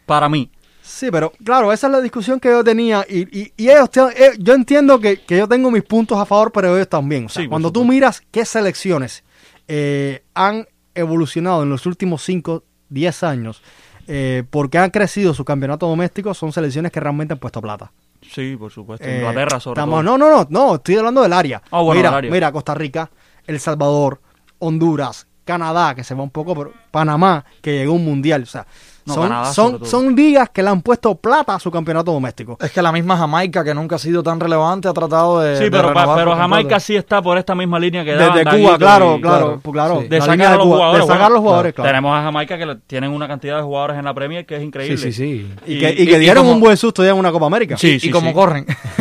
Para 0.06 0.28
mí. 0.28 0.50
Sí, 0.82 1.08
pero 1.10 1.32
claro, 1.44 1.72
esa 1.72 1.86
es 1.86 1.92
la 1.92 2.00
discusión 2.00 2.40
que 2.40 2.48
yo 2.48 2.64
tenía 2.64 3.04
y, 3.08 3.20
y, 3.38 3.52
y 3.56 3.68
ellos, 3.70 3.90
te- 3.90 4.00
eh, 4.00 4.32
yo 4.38 4.54
entiendo 4.54 4.98
que, 5.00 5.20
que 5.22 5.38
yo 5.38 5.46
tengo 5.48 5.70
mis 5.70 5.82
puntos 5.84 6.18
a 6.18 6.24
favor, 6.26 6.50
pero 6.52 6.74
ellos 6.76 6.88
también. 6.88 7.26
O 7.26 7.28
sea, 7.28 7.42
Sí, 7.42 7.48
cuando 7.48 7.70
tú 7.70 7.84
miras 7.84 8.22
qué 8.30 8.44
selecciones 8.44 9.22
eh, 9.68 10.24
han 10.34 10.66
evolucionado 10.94 11.62
en 11.62 11.70
los 11.70 11.86
últimos 11.86 12.22
5, 12.24 12.64
10 12.88 13.22
años, 13.22 13.62
eh, 14.08 14.42
porque 14.50 14.78
han 14.78 14.90
crecido 14.90 15.32
su 15.34 15.44
campeonato 15.44 15.86
doméstico, 15.86 16.34
son 16.34 16.52
selecciones 16.52 16.90
que 16.90 16.98
realmente 17.00 17.32
han 17.34 17.38
puesto 17.38 17.60
plata. 17.62 17.92
Sí, 18.22 18.56
por 18.58 18.70
supuesto. 18.72 19.06
Eh, 19.06 19.18
Inglaterra, 19.18 19.60
sobre 19.60 19.80
estamos- 19.80 20.02
todo. 20.04 20.18
No, 20.18 20.18
no, 20.18 20.28
no, 20.30 20.46
no, 20.50 20.74
estoy 20.76 20.96
hablando 20.96 21.22
del 21.22 21.32
área. 21.32 21.62
Ah, 21.70 21.80
bueno, 21.82 22.00
mira, 22.00 22.16
área. 22.16 22.30
mira, 22.30 22.52
Costa 22.52 22.74
Rica, 22.74 23.10
El 23.46 23.60
Salvador, 23.60 24.20
Honduras, 24.58 25.26
Canadá, 25.44 25.94
que 25.94 26.04
se 26.04 26.14
va 26.14 26.22
un 26.22 26.30
poco, 26.30 26.54
pero 26.54 26.72
Panamá, 26.90 27.44
que 27.62 27.72
llegó 27.78 27.92
a 27.92 27.96
un 27.96 28.04
mundial. 28.04 28.42
O 28.42 28.46
sea, 28.46 28.66
No, 29.06 29.14
son, 29.14 29.22
Canadá 29.28 29.52
son, 29.52 29.84
son 29.86 30.14
ligas 30.14 30.50
que 30.50 30.62
le 30.62 30.68
han 30.68 30.82
puesto 30.82 31.14
plata 31.14 31.54
a 31.54 31.58
su 31.58 31.70
campeonato 31.70 32.12
doméstico. 32.12 32.58
Es 32.60 32.70
que 32.70 32.82
la 32.82 32.92
misma 32.92 33.16
Jamaica, 33.16 33.64
que 33.64 33.74
nunca 33.74 33.96
ha 33.96 33.98
sido 33.98 34.22
tan 34.22 34.38
relevante, 34.38 34.88
ha 34.88 34.92
tratado 34.92 35.40
de. 35.40 35.56
Sí, 35.56 35.64
de 35.64 35.70
pero, 35.70 35.92
pa- 35.94 36.14
pero 36.14 36.36
Jamaica 36.36 36.78
sí 36.78 36.96
está 36.96 37.22
por 37.22 37.38
esta 37.38 37.54
misma 37.54 37.78
línea 37.78 38.04
que 38.04 38.12
daban 38.14 38.34
Desde 38.34 38.44
Daguito 38.44 38.66
Cuba, 38.68 38.78
claro, 38.78 39.16
y- 39.16 39.20
claro, 39.22 39.38
claro, 39.46 39.60
pues 39.62 39.72
claro. 39.72 40.00
sí. 40.02 40.08
De 40.08 40.18
La 40.18 40.24
sacar 40.26 40.46
a 40.46 40.50
de 40.50 40.56
los 40.58 40.64
Cuba, 40.66 40.76
jugadores. 40.76 41.00
De 41.00 41.06
sacar 41.06 41.18
bueno, 41.20 41.34
los 41.34 41.40
jugadores, 41.42 41.74
claro. 41.74 41.88
Tenemos 41.90 42.18
a 42.18 42.22
Jamaica 42.22 42.58
que 42.58 42.66
le- 42.66 42.76
tienen 42.86 43.10
una 43.12 43.26
cantidad 43.28 43.56
de 43.56 43.62
jugadores 43.62 43.96
en 43.98 44.04
la 44.04 44.14
Premier 44.14 44.44
que 44.46 44.56
es 44.56 44.62
increíble. 44.62 44.96
Sí, 44.98 45.12
sí, 45.12 45.46
sí. 45.46 45.54
Y, 45.66 45.78
que, 45.80 45.90
y 45.90 46.02
y- 46.02 46.06
que 46.06 46.16
y 46.16 46.18
dieron 46.18 46.44
como- 46.44 46.54
un 46.54 46.60
buen 46.60 46.76
susto 46.76 47.02
ya 47.02 47.10
en 47.10 47.16
una 47.16 47.32
Copa 47.32 47.46
América. 47.46 47.76
Sí, 47.78 47.92
y 47.92 48.00
sí, 48.00 48.10
como 48.10 48.28
sí. 48.28 48.34
corren. 48.34 48.66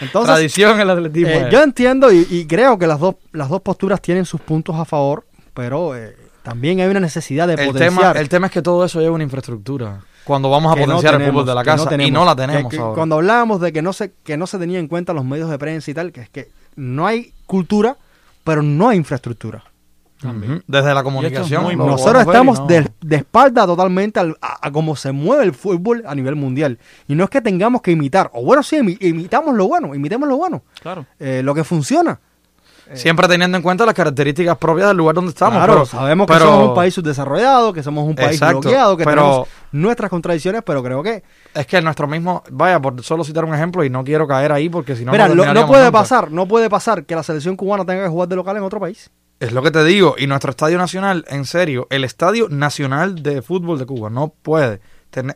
Entonces, 0.00 0.24
Tradición 0.34 0.80
el 0.80 0.90
atletismo. 0.90 1.30
eh, 1.30 1.48
yo 1.50 1.62
entiendo 1.62 2.12
y, 2.12 2.26
y 2.30 2.46
creo 2.46 2.78
que 2.78 2.86
las 2.86 2.98
dos, 3.00 3.16
las 3.32 3.48
dos 3.48 3.60
posturas 3.60 4.00
tienen 4.00 4.24
sus 4.24 4.40
puntos 4.40 4.76
a 4.76 4.84
favor, 4.84 5.24
pero 5.54 5.96
eh, 5.96 6.16
también 6.46 6.80
hay 6.80 6.88
una 6.88 7.00
necesidad 7.00 7.46
de 7.48 7.54
el, 7.54 7.58
tema, 7.58 7.72
potenciar. 7.72 8.16
el 8.16 8.28
tema 8.28 8.46
es 8.46 8.52
que 8.52 8.62
todo 8.62 8.84
eso 8.84 9.00
lleva 9.00 9.14
una 9.14 9.24
infraestructura. 9.24 10.00
Cuando 10.24 10.48
vamos 10.50 10.72
a 10.72 10.76
no 10.76 10.84
potenciar 10.86 11.20
el 11.20 11.28
fútbol 11.30 11.46
de 11.46 11.54
la 11.54 11.62
no 11.62 11.64
casa. 11.84 12.02
y 12.02 12.10
no 12.10 12.24
la 12.24 12.34
tenemos 12.36 12.70
que 12.70 12.78
ahora. 12.78 12.94
Cuando 12.94 13.16
hablábamos 13.16 13.60
de 13.60 13.72
que 13.72 13.82
no 13.82 13.92
se 13.92 14.12
que 14.24 14.36
no 14.36 14.46
se 14.46 14.58
tenía 14.58 14.78
en 14.78 14.88
cuenta 14.88 15.12
los 15.12 15.24
medios 15.24 15.50
de 15.50 15.58
prensa 15.58 15.90
y 15.90 15.94
tal, 15.94 16.12
que 16.12 16.20
es 16.22 16.28
que 16.30 16.48
no 16.76 17.06
hay 17.06 17.32
cultura, 17.46 17.96
pero 18.44 18.62
no 18.62 18.88
hay 18.88 18.96
infraestructura. 18.98 19.64
Ujú. 20.24 20.62
Desde 20.66 20.94
la 20.94 21.02
comunicación. 21.02 21.76
Nosotros 21.76 22.22
estamos 22.26 22.60
no- 22.60 22.66
de, 22.66 22.88
de 23.02 23.16
espalda 23.16 23.66
totalmente 23.66 24.18
al- 24.18 24.36
a, 24.40 24.66
a 24.66 24.70
cómo 24.72 24.96
se 24.96 25.12
mueve 25.12 25.44
el 25.44 25.52
fútbol 25.52 26.04
a 26.06 26.14
nivel 26.14 26.36
mundial. 26.36 26.78
Y 27.06 27.14
no 27.14 27.24
es 27.24 27.30
que 27.30 27.40
tengamos 27.42 27.82
que 27.82 27.90
imitar, 27.92 28.30
o 28.32 28.42
bueno, 28.42 28.62
sí, 28.62 28.76
imi- 28.78 28.96
imitamos 29.00 29.54
lo 29.54 29.68
bueno, 29.68 29.94
imitemos 29.94 30.28
lo 30.28 30.36
bueno, 30.38 30.62
Claro. 30.80 31.04
eh, 31.20 31.42
lo 31.44 31.54
que 31.54 31.64
funciona. 31.64 32.18
Siempre 32.94 33.26
teniendo 33.28 33.56
en 33.56 33.62
cuenta 33.62 33.84
las 33.84 33.94
características 33.94 34.56
propias 34.58 34.88
del 34.88 34.96
lugar 34.96 35.14
donde 35.14 35.30
estamos. 35.30 35.56
claro, 35.56 35.72
pero- 35.72 35.86
sabemos 35.86 36.26
que 36.26 36.32
pero- 36.34 36.46
somos 36.46 36.68
un 36.68 36.74
país 36.74 36.94
subdesarrollado, 36.94 37.72
que 37.72 37.82
somos 37.82 38.04
un 38.08 38.14
país 38.14 38.32
Exacto, 38.32 38.60
bloqueado, 38.60 38.96
que 38.96 39.04
pero- 39.04 39.22
tenemos 39.22 39.48
nuestras 39.72 40.10
contradicciones, 40.10 40.62
pero 40.64 40.82
creo 40.82 41.02
que 41.02 41.22
Es 41.54 41.66
que 41.66 41.80
nuestro 41.82 42.06
mismo. 42.06 42.42
Vaya, 42.50 42.80
por 42.80 43.02
solo 43.02 43.24
citar 43.24 43.44
un 43.44 43.54
ejemplo 43.54 43.84
y 43.84 43.90
no 43.90 44.04
quiero 44.04 44.26
caer 44.28 44.52
ahí 44.52 44.68
porque 44.68 44.94
si 44.96 45.04
no. 45.04 45.12
Mira, 45.12 45.28
no 45.28 45.34
no, 45.34 45.66
puede 45.66 45.84
nunca. 45.86 45.92
pasar, 45.98 46.30
no 46.30 46.46
puede 46.46 46.70
pasar 46.70 47.04
que 47.04 47.14
la 47.16 47.22
selección 47.22 47.56
cubana 47.56 47.84
tenga 47.84 48.04
que 48.04 48.08
jugar 48.08 48.28
de 48.28 48.36
local 48.36 48.56
en 48.56 48.62
otro 48.62 48.78
país. 48.80 49.10
Es 49.40 49.52
lo 49.52 49.62
que 49.62 49.70
te 49.70 49.84
digo. 49.84 50.14
Y 50.16 50.26
nuestro 50.26 50.50
estadio 50.50 50.78
nacional, 50.78 51.24
en 51.28 51.44
serio, 51.44 51.86
el 51.90 52.04
estadio 52.04 52.48
nacional 52.48 53.22
de 53.22 53.42
fútbol 53.42 53.78
de 53.78 53.84
Cuba 53.84 54.08
no 54.08 54.28
puede. 54.28 54.80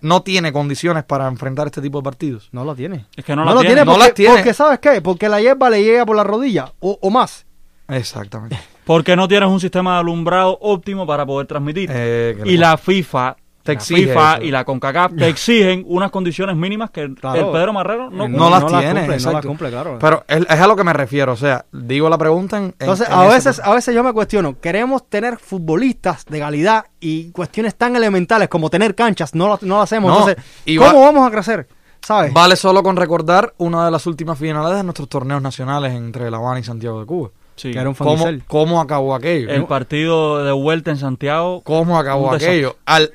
No 0.02 0.22
tiene 0.22 0.52
condiciones 0.52 1.04
para 1.04 1.26
enfrentar 1.28 1.66
este 1.66 1.80
tipo 1.80 1.98
de 1.98 2.04
partidos. 2.04 2.48
No 2.52 2.64
lo 2.64 2.74
tiene. 2.74 3.06
Es 3.16 3.24
que 3.24 3.34
no, 3.34 3.44
No, 3.44 3.50
la 3.50 3.54
lo 3.54 3.60
tiene. 3.60 3.74
tiene 3.76 3.86
no 3.86 3.92
porque, 3.92 4.06
las 4.06 4.14
tiene. 4.14 4.34
porque, 4.34 4.54
¿sabes 4.54 4.78
qué? 4.78 5.00
Porque 5.00 5.28
la 5.28 5.40
hierba 5.40 5.70
le 5.70 5.82
llega 5.82 6.04
por 6.06 6.16
la 6.16 6.24
rodilla 6.24 6.72
o, 6.80 6.98
o 7.00 7.10
más. 7.10 7.46
Exactamente. 7.88 8.58
Porque 8.84 9.14
no 9.14 9.28
tienes 9.28 9.48
un 9.48 9.60
sistema 9.60 9.94
de 9.94 10.00
alumbrado 10.00 10.58
óptimo 10.60 11.06
para 11.06 11.24
poder 11.24 11.46
transmitir. 11.46 11.88
Eh, 11.92 12.40
y 12.44 12.56
la 12.56 12.76
FIFA 12.76 13.36
Te 13.70 13.74
la 13.74 13.80
exige 13.80 14.02
FIFA 14.08 14.34
eso. 14.34 14.42
y 14.44 14.50
la 14.50 14.64
CONCACAF 14.64 15.12
te 15.16 15.28
exigen 15.28 15.84
unas 15.86 16.10
condiciones 16.10 16.56
mínimas 16.56 16.90
que 16.90 17.12
Claro. 17.14 17.46
el 17.46 17.52
Pedro 17.52 17.72
Marrero 17.72 18.10
no 18.10 18.24
Eh, 18.24 18.28
no 18.28 18.50
las 18.50 18.66
tiene, 18.66 18.82
cumple, 18.84 19.02
no 19.02 19.06
las 19.12 19.24
exacto. 19.24 19.48
cumple, 19.48 19.70
claro. 19.70 19.98
Pero 20.00 20.24
es, 20.28 20.40
es 20.40 20.60
a 20.60 20.66
lo 20.66 20.76
que 20.76 20.84
me 20.84 20.92
refiero, 20.92 21.32
o 21.32 21.36
sea, 21.36 21.64
digo 21.72 22.08
la 22.08 22.18
pregunta 22.18 22.56
en... 22.58 22.64
en- 22.64 22.74
Entonces, 22.78 23.08
en 23.08 23.14
a 23.14 23.22
veces, 23.26 23.56
punto. 23.56 23.70
a 23.70 23.74
veces 23.74 23.94
yo 23.94 24.02
me 24.04 24.12
cuestiono, 24.12 24.58
queremos 24.60 25.08
tener 25.08 25.38
futbolistas 25.38 26.24
de 26.26 26.38
calidad 26.38 26.84
y 27.00 27.30
cuestiones 27.32 27.74
tan 27.76 27.96
elementales 27.96 28.48
como 28.48 28.70
tener 28.70 28.94
canchas, 28.94 29.34
no 29.34 29.48
lo, 29.48 29.58
no 29.62 29.76
lo 29.76 29.82
hacemos. 29.82 30.10
No, 30.12 30.18
Entonces, 30.28 30.44
y 30.64 30.76
¿cómo 30.76 31.00
va- 31.00 31.06
vamos 31.06 31.26
a 31.26 31.30
crecer? 31.30 31.68
¿Sabes? 32.02 32.32
Vale 32.32 32.56
solo 32.56 32.82
con 32.82 32.96
recordar 32.96 33.52
una 33.58 33.84
de 33.84 33.90
las 33.90 34.06
últimas 34.06 34.38
finales 34.38 34.74
de 34.74 34.82
nuestros 34.82 35.08
torneos 35.08 35.42
nacionales 35.42 35.92
entre 35.92 36.30
La 36.30 36.38
Habana 36.38 36.58
y 36.60 36.64
Santiago 36.64 36.98
de 37.00 37.04
Cuba. 37.06 37.28
Sí. 37.56 37.72
Que 37.72 37.78
era 37.78 37.90
un 37.90 37.94
¿Cómo, 37.94 38.24
cómo 38.46 38.80
acabó 38.80 39.14
aquello? 39.14 39.50
El 39.50 39.66
partido 39.66 40.42
de 40.42 40.50
vuelta 40.52 40.92
en 40.92 40.96
Santiago. 40.96 41.60
¿Cómo 41.62 41.98
acabó 41.98 42.32
aquello? 42.32 42.76
Al, 42.86 43.12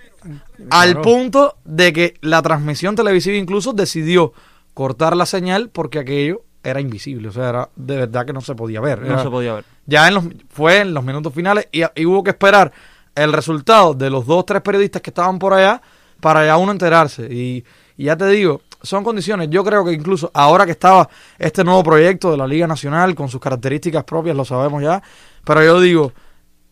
al 0.69 1.01
punto 1.01 1.57
de 1.63 1.93
que 1.93 2.13
la 2.21 2.41
transmisión 2.41 2.95
televisiva 2.95 3.37
incluso 3.37 3.73
decidió 3.73 4.33
cortar 4.73 5.15
la 5.15 5.25
señal 5.25 5.69
porque 5.69 5.99
aquello 5.99 6.43
era 6.63 6.81
invisible. 6.81 7.29
O 7.29 7.31
sea, 7.31 7.49
era 7.49 7.69
de 7.75 7.97
verdad 7.97 8.25
que 8.25 8.33
no 8.33 8.41
se 8.41 8.55
podía 8.55 8.81
ver. 8.81 9.01
No 9.01 9.21
se 9.21 9.29
podía 9.29 9.53
ver. 9.53 9.65
Ya 9.85 10.07
en 10.07 10.15
los, 10.15 10.25
fue 10.49 10.79
en 10.79 10.93
los 10.93 11.03
minutos 11.03 11.33
finales 11.33 11.67
y, 11.71 11.81
y 11.95 12.05
hubo 12.05 12.23
que 12.23 12.31
esperar 12.31 12.71
el 13.13 13.31
resultado 13.31 13.93
de 13.93 14.09
los 14.09 14.25
dos 14.25 14.45
tres 14.45 14.61
periodistas 14.61 15.01
que 15.01 15.11
estaban 15.11 15.39
por 15.39 15.53
allá 15.53 15.81
para 16.19 16.45
ya 16.45 16.57
uno 16.57 16.71
enterarse. 16.71 17.31
Y, 17.31 17.63
y 17.97 18.05
ya 18.05 18.17
te 18.17 18.27
digo, 18.27 18.61
son 18.81 19.03
condiciones. 19.03 19.49
Yo 19.49 19.63
creo 19.63 19.85
que 19.85 19.93
incluso 19.93 20.31
ahora 20.33 20.65
que 20.65 20.71
estaba 20.71 21.09
este 21.37 21.63
nuevo 21.63 21.83
proyecto 21.83 22.31
de 22.31 22.37
la 22.37 22.47
Liga 22.47 22.67
Nacional 22.67 23.15
con 23.15 23.29
sus 23.29 23.39
características 23.39 24.03
propias, 24.03 24.35
lo 24.35 24.45
sabemos 24.45 24.81
ya. 24.83 25.01
Pero 25.43 25.63
yo 25.63 25.79
digo, 25.79 26.13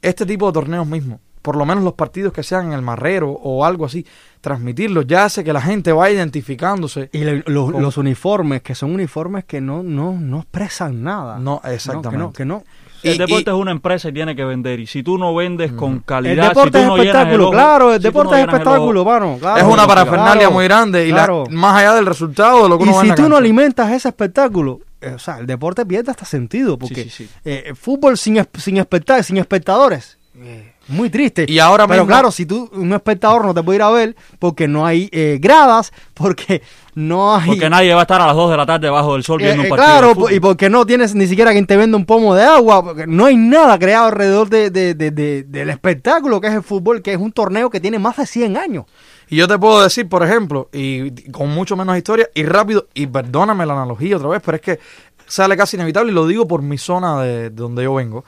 este 0.02 0.26
tipo 0.26 0.48
de 0.48 0.54
torneos 0.54 0.88
mismo, 0.88 1.20
por 1.44 1.56
lo 1.58 1.66
menos 1.68 1.84
los 1.84 1.94
partidos 1.94 2.34
que 2.34 2.41
sean 2.41 2.68
en 2.68 2.74
el 2.74 2.82
Marrero 2.82 3.30
o 3.30 3.64
algo 3.66 3.86
así, 3.86 4.04
transmitirlos 4.41 5.06
ya 5.06 5.26
hace 5.26 5.44
que 5.44 5.54
la 5.54 5.62
gente 5.62 5.91
vaya 5.91 6.16
identificándose. 6.16 7.10
Y 7.14 7.20
le- 7.20 7.44
los, 7.46 7.98
uniformes, 7.98 8.62
que 8.64 8.74
son 8.76 8.91
uniformes 8.94 9.46
que 9.46 9.62
no, 9.62 9.84
no, 9.84 10.14
no 10.20 10.39
expresan 10.39 11.04
nada. 11.04 11.38
No, 11.39 11.62
exactamente. 11.66 12.18
No, 12.18 12.34
que 12.34 12.46
no, 12.46 12.64
que 12.64 12.66
no. 12.68 12.74
El 13.04 13.16
Y- 13.16 13.18
deporte 13.18 13.52
y- 13.52 13.54
es 13.54 13.60
una 13.60 13.72
empresa 13.72 14.10
y 14.10 14.14
tiene 14.14 14.36
que 14.36 14.46
vender. 14.46 14.80
Y 14.80 14.88
si 14.88 15.04
tú 15.04 15.18
no 15.18 15.36
vendes 15.36 15.74
con 15.74 15.94
El 15.96 16.04
calidad, 16.04 16.48
deporte 16.50 16.78
si 16.78 16.82
es 16.84 16.88
no 16.88 16.96
el 16.96 17.02
espectáculo, 17.08 17.44
ojo- 17.44 17.52
claro, 17.52 17.94
el 17.94 18.00
si 18.00 18.04
deporte 18.04 18.32
no 18.32 18.38
es 18.38 18.44
el 18.44 18.50
espectáculo, 18.50 19.06
mano. 19.06 19.38
claro. 19.39 19.58
es 19.58 19.64
una 19.74 19.86
parafernalia 19.88 20.34
Claro, 20.34 20.52
muy 20.52 20.64
grande 20.64 21.08
y 21.08 21.12
la- 21.12 21.44
más 21.50 21.78
allá 21.80 21.94
del 21.96 22.06
resultado 22.06 22.64
de 22.64 22.70
lo 22.70 22.78
que 22.78 22.86
Y 22.86 22.88
uno 22.88 23.02
en 23.02 23.10
si 23.10 23.16
tú 23.16 23.28
no 23.28 23.36
alimentas 23.36 23.91
ese 23.91 24.08
espectáculo, 24.08 24.80
eh, 25.02 25.12
o 25.16 25.20
sea, 25.20 25.39
el 25.39 25.46
deporte 25.48 25.86
pierde 25.86 26.12
hasta 26.12 26.24
sentido, 26.24 26.78
porque 26.80 27.04
Sí, 27.04 27.10
sí, 27.10 27.24
sí. 27.26 27.30
eh, 27.44 27.64
el 27.68 27.76
fútbol 27.76 28.18
sin, 28.18 28.41
sin, 28.58 28.78
especta- 28.78 29.22
sin 29.22 29.38
espectadores, 29.38 30.18
eh, 30.38 30.72
muy 30.88 31.10
triste. 31.10 31.46
Y 31.48 31.60
ahora 31.60 31.88
Pero 31.88 32.04
mismo- 32.04 32.08
claro, 32.14 32.32
si 32.32 32.46
tú, 32.46 32.70
un 32.74 32.92
espectador 32.94 33.46
no 33.46 33.54
te 33.54 33.64
puede 33.64 33.78
ir 33.78 33.82
a 33.84 33.90
ver 33.90 34.16
porque 34.40 34.68
no 34.68 34.86
hay 34.86 35.10
eh, 35.12 35.38
gradas, 35.42 35.94
porque 36.14 36.62
no 36.96 37.36
hay... 37.36 37.48
Porque 37.48 37.70
nadie 37.70 37.94
va 37.94 38.02
a 38.02 38.04
estar 38.04 38.20
a 38.22 38.28
las 38.28 38.36
2 38.36 38.52
de 38.52 38.58
la 38.58 38.66
tarde 38.66 38.90
bajo 38.90 39.14
del 39.14 39.24
sol 39.24 39.42
Eh, 39.42 39.46
viendo 39.46 39.64
eh, 39.64 39.66
un 39.66 39.70
partido. 39.70 39.94
de 40.10 40.14
claro, 40.16 40.30
y 40.36 40.40
porque 40.40 40.70
no 40.70 40.86
tienes 40.86 41.16
ni 41.16 41.26
siquiera 41.28 41.52
quien 41.52 41.66
te 41.66 41.78
venda 41.78 41.98
un 41.98 42.06
pomo 42.06 42.36
de 42.36 42.44
agua, 42.44 42.84
porque 42.84 43.08
no 43.08 43.26
hay 43.26 43.38
nada 43.38 43.80
creado 43.80 44.08
alrededor 44.08 44.50
de, 44.50 44.70
de- 44.70 44.94
de- 44.94 45.12
de- 45.12 45.44
del 45.44 45.70
espectáculo 45.70 46.42
que 46.42 46.48
es 46.48 46.54
el 46.54 46.64
fútbol, 46.64 47.02
que 47.02 47.14
es 47.14 47.18
un 47.18 47.32
torneo 47.32 47.70
que 47.70 47.80
tiene 47.80 47.98
más 47.98 48.18
de 48.18 48.26
100 48.28 48.58
años. 48.58 48.86
Y 49.30 49.38
yo 49.38 49.48
te 49.48 49.58
puedo 49.58 49.82
decir, 49.82 50.08
por 50.10 50.22
ejemplo, 50.24 50.70
y 50.74 51.10
con 51.32 51.50
mucho 51.50 51.76
menos 51.78 51.98
historia, 51.98 52.28
y 52.36 52.44
rápido, 52.44 52.88
y 52.94 53.08
perdóname 53.08 53.66
la 53.66 53.74
analogía 53.74 54.18
otra 54.18 54.28
vez, 54.30 54.42
pero 54.46 54.56
es 54.58 54.62
que 54.62 54.80
sale 55.26 55.56
casi 55.58 55.78
inevitable 55.78 56.12
y 56.12 56.16
lo 56.16 56.28
digo 56.28 56.46
por 56.48 56.62
mi 56.62 56.78
zona 56.78 57.22
de 57.22 57.50
donde 57.50 57.84
yo 57.84 57.96
vengo. 57.96 58.26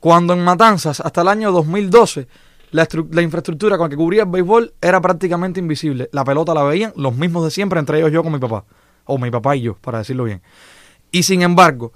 Cuando 0.00 0.32
en 0.32 0.44
Matanzas, 0.44 1.00
hasta 1.00 1.22
el 1.22 1.28
año 1.28 1.50
2012, 1.52 2.28
la, 2.70 2.86
la 3.10 3.22
infraestructura 3.22 3.76
con 3.76 3.86
la 3.86 3.90
que 3.90 3.96
cubría 3.96 4.22
el 4.22 4.28
béisbol 4.28 4.74
era 4.80 5.00
prácticamente 5.00 5.60
invisible. 5.60 6.08
La 6.12 6.24
pelota 6.24 6.54
la 6.54 6.62
veían 6.62 6.92
los 6.96 7.14
mismos 7.14 7.44
de 7.44 7.50
siempre, 7.50 7.80
entre 7.80 7.98
ellos 7.98 8.12
yo 8.12 8.22
con 8.22 8.32
mi 8.32 8.38
papá. 8.38 8.64
O 9.04 9.18
mi 9.18 9.30
papá 9.30 9.56
y 9.56 9.62
yo, 9.62 9.74
para 9.74 9.98
decirlo 9.98 10.24
bien. 10.24 10.42
Y 11.10 11.22
sin 11.22 11.42
embargo, 11.42 11.92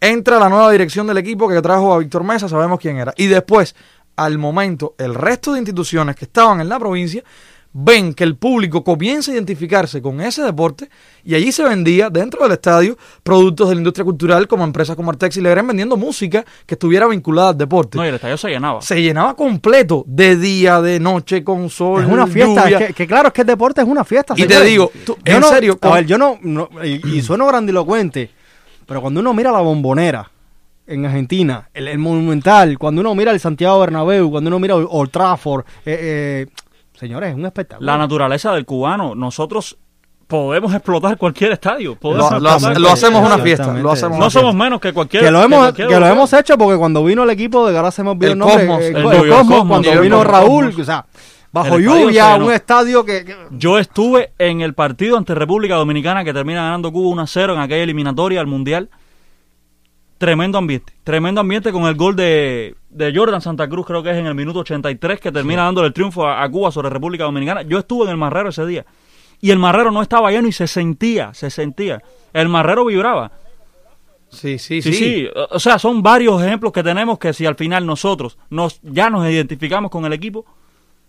entra 0.00 0.38
la 0.38 0.48
nueva 0.48 0.70
dirección 0.70 1.06
del 1.06 1.18
equipo 1.18 1.48
que 1.48 1.60
trajo 1.60 1.92
a 1.94 1.98
Víctor 1.98 2.24
Mesa, 2.24 2.48
sabemos 2.48 2.80
quién 2.80 2.96
era. 2.96 3.12
Y 3.16 3.26
después, 3.26 3.76
al 4.16 4.38
momento, 4.38 4.94
el 4.98 5.14
resto 5.14 5.52
de 5.52 5.58
instituciones 5.58 6.16
que 6.16 6.24
estaban 6.24 6.60
en 6.60 6.68
la 6.68 6.78
provincia 6.78 7.22
ven 7.78 8.14
que 8.14 8.24
el 8.24 8.36
público 8.36 8.82
comienza 8.82 9.30
a 9.30 9.34
identificarse 9.34 10.00
con 10.00 10.20
ese 10.22 10.40
deporte 10.42 10.88
y 11.24 11.34
allí 11.34 11.52
se 11.52 11.62
vendía 11.62 12.08
dentro 12.08 12.42
del 12.42 12.52
estadio 12.52 12.96
productos 13.22 13.68
de 13.68 13.74
la 13.74 13.80
industria 13.80 14.04
cultural 14.04 14.48
como 14.48 14.64
empresas 14.64 14.96
como 14.96 15.10
Artex 15.10 15.36
y 15.36 15.42
Legrand 15.42 15.68
vendiendo 15.68 15.96
música 15.98 16.42
que 16.64 16.74
estuviera 16.74 17.06
vinculada 17.06 17.50
al 17.50 17.58
deporte. 17.58 17.98
No, 17.98 18.04
y 18.04 18.08
el 18.08 18.14
estadio 18.14 18.38
se 18.38 18.48
llenaba. 18.48 18.80
Se 18.80 19.02
llenaba 19.02 19.34
completo 19.36 20.04
de 20.06 20.36
día, 20.36 20.80
de 20.80 20.98
noche, 21.00 21.44
con 21.44 21.68
sol, 21.68 22.02
es 22.04 22.08
una 22.08 22.26
fiesta, 22.26 22.64
lluvia. 22.64 22.86
que, 22.86 22.94
que 22.94 23.06
claro, 23.06 23.28
es 23.28 23.34
que 23.34 23.42
el 23.42 23.46
deporte 23.46 23.82
es 23.82 23.86
una 23.86 24.04
fiesta. 24.04 24.32
Y 24.36 24.46
te 24.46 24.64
digo, 24.64 24.90
tú- 25.04 25.18
Yo 25.24 25.34
en 25.34 25.40
no- 25.40 25.48
serio, 25.50 25.78
a 25.82 25.90
ver, 25.90 26.06
yo 26.06 26.16
no, 26.16 26.38
no- 26.40 26.70
y, 26.82 27.18
y 27.18 27.20
sueno 27.22 27.46
grandilocuente, 27.46 28.30
pero 28.86 29.02
cuando 29.02 29.20
uno 29.20 29.34
mira 29.34 29.52
la 29.52 29.60
bombonera 29.60 30.30
en 30.86 31.04
Argentina, 31.04 31.68
el, 31.74 31.88
el 31.88 31.98
Monumental, 31.98 32.78
cuando 32.78 33.00
uno 33.00 33.14
mira 33.14 33.32
el 33.32 33.40
Santiago 33.40 33.80
Bernabéu, 33.80 34.30
cuando 34.30 34.48
uno 34.48 34.58
mira 34.60 34.76
el 34.76 34.86
Old 34.88 35.10
Trafford, 35.10 35.64
eh, 35.84 35.98
eh, 36.00 36.46
señores, 36.98 37.30
es 37.30 37.36
un 37.36 37.46
espectáculo. 37.46 37.86
La 37.86 37.96
naturaleza 37.98 38.52
del 38.52 38.64
cubano. 38.64 39.14
Nosotros 39.14 39.76
podemos 40.26 40.74
explotar 40.74 41.16
cualquier 41.16 41.52
estadio. 41.52 41.94
Podemos 41.94 42.30
Lo, 42.32 42.40
lo 42.40 42.48
hace- 42.50 42.64
explotar 42.66 42.80
lo 42.80 42.90
hacemos 42.90 43.24
una 43.24 43.38
fiesta. 43.38 43.72
Lo 43.74 43.92
hacemos 43.92 44.18
No 44.18 44.24
una 44.24 44.30
somos 44.30 44.50
fiesta. 44.52 44.64
menos 44.64 44.80
que 44.80 44.92
cualquier. 44.92 45.22
que 45.24 45.30
lo 45.30 45.42
hemos 45.42 45.58
cualquier 45.60 45.88
que 45.88 46.00
lo 46.00 46.06
hemos 46.06 46.32
hecho 46.32 46.58
porque 46.58 46.76
cuando 46.78 47.04
vino 47.04 47.22
el 47.22 47.30
equipo 47.30 47.68
de 47.70 47.76
ahora 47.76 47.90
se 47.92 48.02
me 48.02 48.10
olvidó 48.10 48.26
el, 48.26 48.32
El 48.32 48.38
nombre 48.38 48.66
Cosmos, 48.66 48.80
eh, 48.82 48.88
el 48.88 48.96
el, 48.96 49.02
Cosmos, 49.04 49.28
Cosmos, 49.58 49.68
cuando 49.68 50.00
vino 50.00 50.24
Raúl 50.24 50.64
Cosmos. 50.66 50.82
o 50.82 50.84
sea 50.84 51.06
bajo 51.52 51.78
estadio 51.78 52.00
lluvia 52.04 52.34
un 52.36 52.52
estadio 52.52 53.04
que, 53.04 53.24
que- 53.24 53.36
Yo 53.52 53.78
estuve 53.78 54.32
en 54.38 54.60
el 54.60 54.74
partido 54.74 55.16
ante 55.16 55.34
República 55.34 55.76
Dominicana 55.76 56.22
que 56.24 56.34
termina 56.34 56.62
ganando 56.64 56.92
Cuba 56.92 57.22
1-0 57.24 57.54
en 57.54 57.60
aquella 57.60 57.82
eliminatoria 57.84 58.40
al 58.40 58.46
Mundial. 58.46 58.90
Tremendo 60.18 60.56
ambiente, 60.58 60.94
tremendo 61.04 61.40
ambiente 61.42 61.72
con 61.72 61.84
el 61.84 61.94
gol 61.94 62.16
de, 62.16 62.74
de 62.96 63.12
Jordan 63.14 63.40
Santa 63.40 63.68
Cruz, 63.68 63.86
creo 63.86 64.02
que 64.02 64.10
es 64.10 64.16
en 64.16 64.26
el 64.26 64.34
minuto 64.34 64.60
83, 64.60 65.20
que 65.20 65.30
termina 65.32 65.64
dándole 65.64 65.88
el 65.88 65.92
triunfo 65.94 66.26
a, 66.26 66.42
a 66.42 66.48
Cuba 66.50 66.70
sobre 66.72 66.88
República 66.90 67.24
Dominicana. 67.24 67.62
Yo 67.62 67.78
estuve 67.78 68.04
en 68.04 68.10
el 68.10 68.16
Marrero 68.16 68.48
ese 68.48 68.64
día 68.66 68.84
y 69.40 69.50
el 69.50 69.58
Marrero 69.58 69.90
no 69.90 70.02
estaba 70.02 70.30
lleno 70.30 70.48
y 70.48 70.52
se 70.52 70.66
sentía, 70.66 71.34
se 71.34 71.50
sentía. 71.50 72.02
El 72.32 72.48
Marrero 72.48 72.84
vibraba. 72.86 73.30
Sí, 74.30 74.58
sí, 74.58 74.82
Sí, 74.82 74.92
sí. 74.92 74.98
sí, 74.98 75.28
o 75.50 75.58
sea, 75.60 75.78
son 75.78 76.02
varios 76.02 76.42
ejemplos 76.42 76.72
que 76.72 76.82
tenemos 76.82 77.18
que 77.18 77.32
si 77.32 77.46
al 77.46 77.54
final 77.54 77.86
nosotros 77.86 78.38
nos 78.50 78.80
ya 78.82 79.08
nos 79.08 79.26
identificamos 79.28 79.90
con 79.90 80.04
el 80.04 80.12
equipo, 80.12 80.44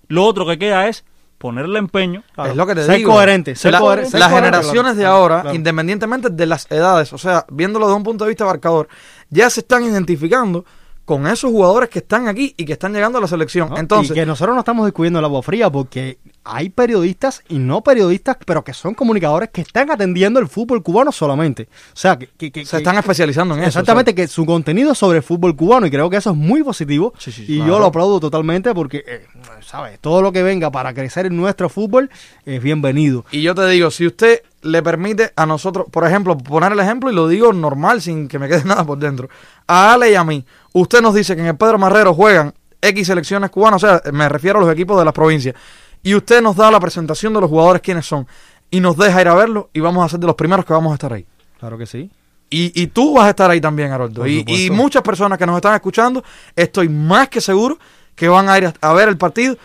lo 0.07 0.23
otro 0.23 0.45
que 0.45 0.57
queda 0.57 0.88
es 0.88 1.03
ponerle 1.38 1.79
empeño. 1.79 2.23
Claro, 2.33 2.51
Es 2.51 2.55
lo 2.57 2.65
que 2.67 2.75
te 2.75 2.83
ser 2.83 2.97
digo. 2.97 3.11
coherente, 3.13 3.55
ser 3.55 3.71
La- 3.73 3.79
coher- 3.79 4.05
ser 4.05 4.19
las 4.19 4.29
coherente, 4.29 4.57
generaciones 4.57 4.97
de 4.97 5.05
ahora, 5.05 5.41
Claro. 5.41 5.55
independientemente 5.55 6.29
de 6.29 6.45
las 6.45 6.69
edades, 6.71 7.11
o 7.13 7.17
sea, 7.17 7.45
viéndolo 7.49 7.88
desde 7.88 7.97
un 7.97 8.03
punto 8.03 8.23
de 8.23 8.29
vista 8.29 8.43
abarcador, 8.43 8.88
ya 9.29 9.49
se 9.49 9.59
están 9.61 9.83
identificando 9.83 10.63
con 11.08 11.26
esos 11.26 11.49
jugadores 11.51 11.88
que 11.89 11.99
están 11.99 12.28
aquí 12.28 12.53
y 12.58 12.66
que 12.66 12.74
están 12.74 12.91
llegando 12.91 13.18
a 13.18 13.22
la 13.22 13.28
selección. 13.30 13.70
¿no? 13.70 13.78
Entonces, 13.78 14.12
y 14.12 14.14
que 14.14 14.26
nosotros 14.26 14.53
no 14.55 14.60
estamos 14.60 14.84
descubriendo 14.86 15.20
el 15.20 15.26
agua 15.26 15.41
fría 15.41 15.70
porque 15.72 16.18
hay 16.43 16.68
periodistas 16.70 17.43
y 17.47 17.60
no 17.60 17.82
periodistas, 17.82 18.36
pero 18.45 18.62
que 18.62 18.74
son 18.74 18.93
comunicadores 18.93 19.49
que 19.49 19.62
están 19.62 19.89
atendiendo 19.89 20.38
el 20.41 20.49
fútbol 20.49 20.84
cubano 20.84 21.14
solamente. 21.14 21.64
O 21.64 21.95
sea, 21.95 22.20
que, 22.20 22.28
que- 22.38 22.51
que- 22.51 22.66
se 22.66 22.72
que- 22.72 22.78
están 22.80 22.97
especializando 22.97 23.53
en 23.55 23.62
eso. 23.62 23.70
Exactamente, 23.70 24.14
que 24.14 24.28
su 24.28 24.45
contenido 24.45 24.91
es 24.91 24.97
sobre 24.97 25.20
el 25.20 25.24
fútbol 25.24 25.55
cubano 25.55 25.88
y 25.88 25.91
creo 25.91 26.10
que 26.10 26.18
eso 26.18 26.32
es 26.32 26.36
muy 26.36 26.62
positivo 26.62 27.14
Sí, 27.18 27.32
sí, 27.32 27.45
y 27.47 27.55
claro. 27.55 27.72
yo 27.72 27.80
lo 27.80 27.86
aplaudo 27.86 28.20
totalmente 28.20 28.74
porque, 28.74 29.05
eh, 29.08 29.26
¿sabes? 29.62 29.99
Todo 30.01 30.22
lo 30.22 30.34
que 30.34 30.43
venga 30.43 30.72
para 30.72 30.93
crecer 30.93 31.26
en 31.28 31.38
nuestro 31.38 31.70
fútbol 31.70 32.10
es 32.45 32.62
bienvenido. 32.62 33.24
Y 33.32 33.43
yo 33.43 33.55
te 33.55 33.66
digo, 33.70 33.91
si 33.91 34.05
usted 34.08 34.41
le 34.68 34.84
permite 34.84 35.34
a 35.36 35.45
nosotros, 35.45 35.88
por 35.91 36.05
ejemplo, 36.05 36.38
poner 36.38 36.72
el 36.72 36.80
ejemplo 36.80 37.11
y 37.11 37.15
lo 37.15 37.28
digo 37.28 37.53
normal, 37.53 38.01
sin 38.01 38.28
que 38.28 38.38
me 38.39 38.47
quede 38.47 38.63
nada 38.65 38.86
por 38.86 38.97
dentro, 38.97 39.30
a 39.65 39.93
Ale 39.93 40.11
y 40.11 40.15
a 40.15 40.24
mí, 40.24 40.45
usted 40.74 41.01
nos 41.01 41.15
dice 41.15 41.36
que 41.36 41.41
en 41.41 41.47
el 41.47 41.57
Pedro 41.57 41.78
Marrero 41.78 42.13
juegan 42.13 42.53
X 42.82 43.07
selecciones 43.07 43.49
cubanas, 43.49 43.84
o 43.84 43.88
sea, 43.88 44.11
me 44.11 44.30
refiero 44.30 44.59
a 44.59 44.61
los 44.61 44.72
equipos 44.72 44.97
de 44.99 45.05
las 45.05 45.13
provincias, 45.13 45.55
y 46.03 46.13
usted 46.13 46.41
nos 46.41 46.55
da 46.55 46.70
la 46.70 46.80
presentación 46.80 47.34
de 47.34 47.41
los 47.41 47.49
jugadores 47.49 47.82
quiénes 47.82 48.05
son, 48.05 48.28
y 48.70 48.80
nos 48.80 48.97
deja 48.97 49.22
ir 49.22 49.28
a 49.28 49.36
verlos, 49.36 49.65
y 49.74 49.80
vamos 49.80 50.05
a 50.05 50.09
ser 50.09 50.20
de 50.20 50.28
los 50.28 50.36
primeros 50.36 50.65
que 50.65 50.74
vamos 50.74 50.91
a 50.91 50.95
estar 50.95 51.11
ahí. 51.13 51.26
Claro 51.59 51.78
que 51.78 51.86
sí. 51.86 52.11
Y, 52.49 52.82
y 52.82 52.88
tú 52.88 53.15
vas 53.15 53.26
a 53.26 53.30
estar 53.30 53.49
ahí 53.49 53.59
también, 53.59 53.91
Haroldo. 53.91 54.26
Y, 54.26 54.45
y 54.47 54.70
muchas 54.70 55.01
personas 55.01 55.38
que 55.38 55.45
nos 55.45 55.55
están 55.55 55.74
escuchando, 55.74 56.24
estoy 56.55 56.88
más 56.88 57.28
que 57.28 57.41
seguro 57.41 57.78
que 58.15 58.30
van 58.30 58.47
a 58.47 58.57
ir 58.57 58.65
a, 58.68 58.74
a 58.82 58.93
ver 58.93 59.09
el 59.09 59.18
partido, 59.18 59.57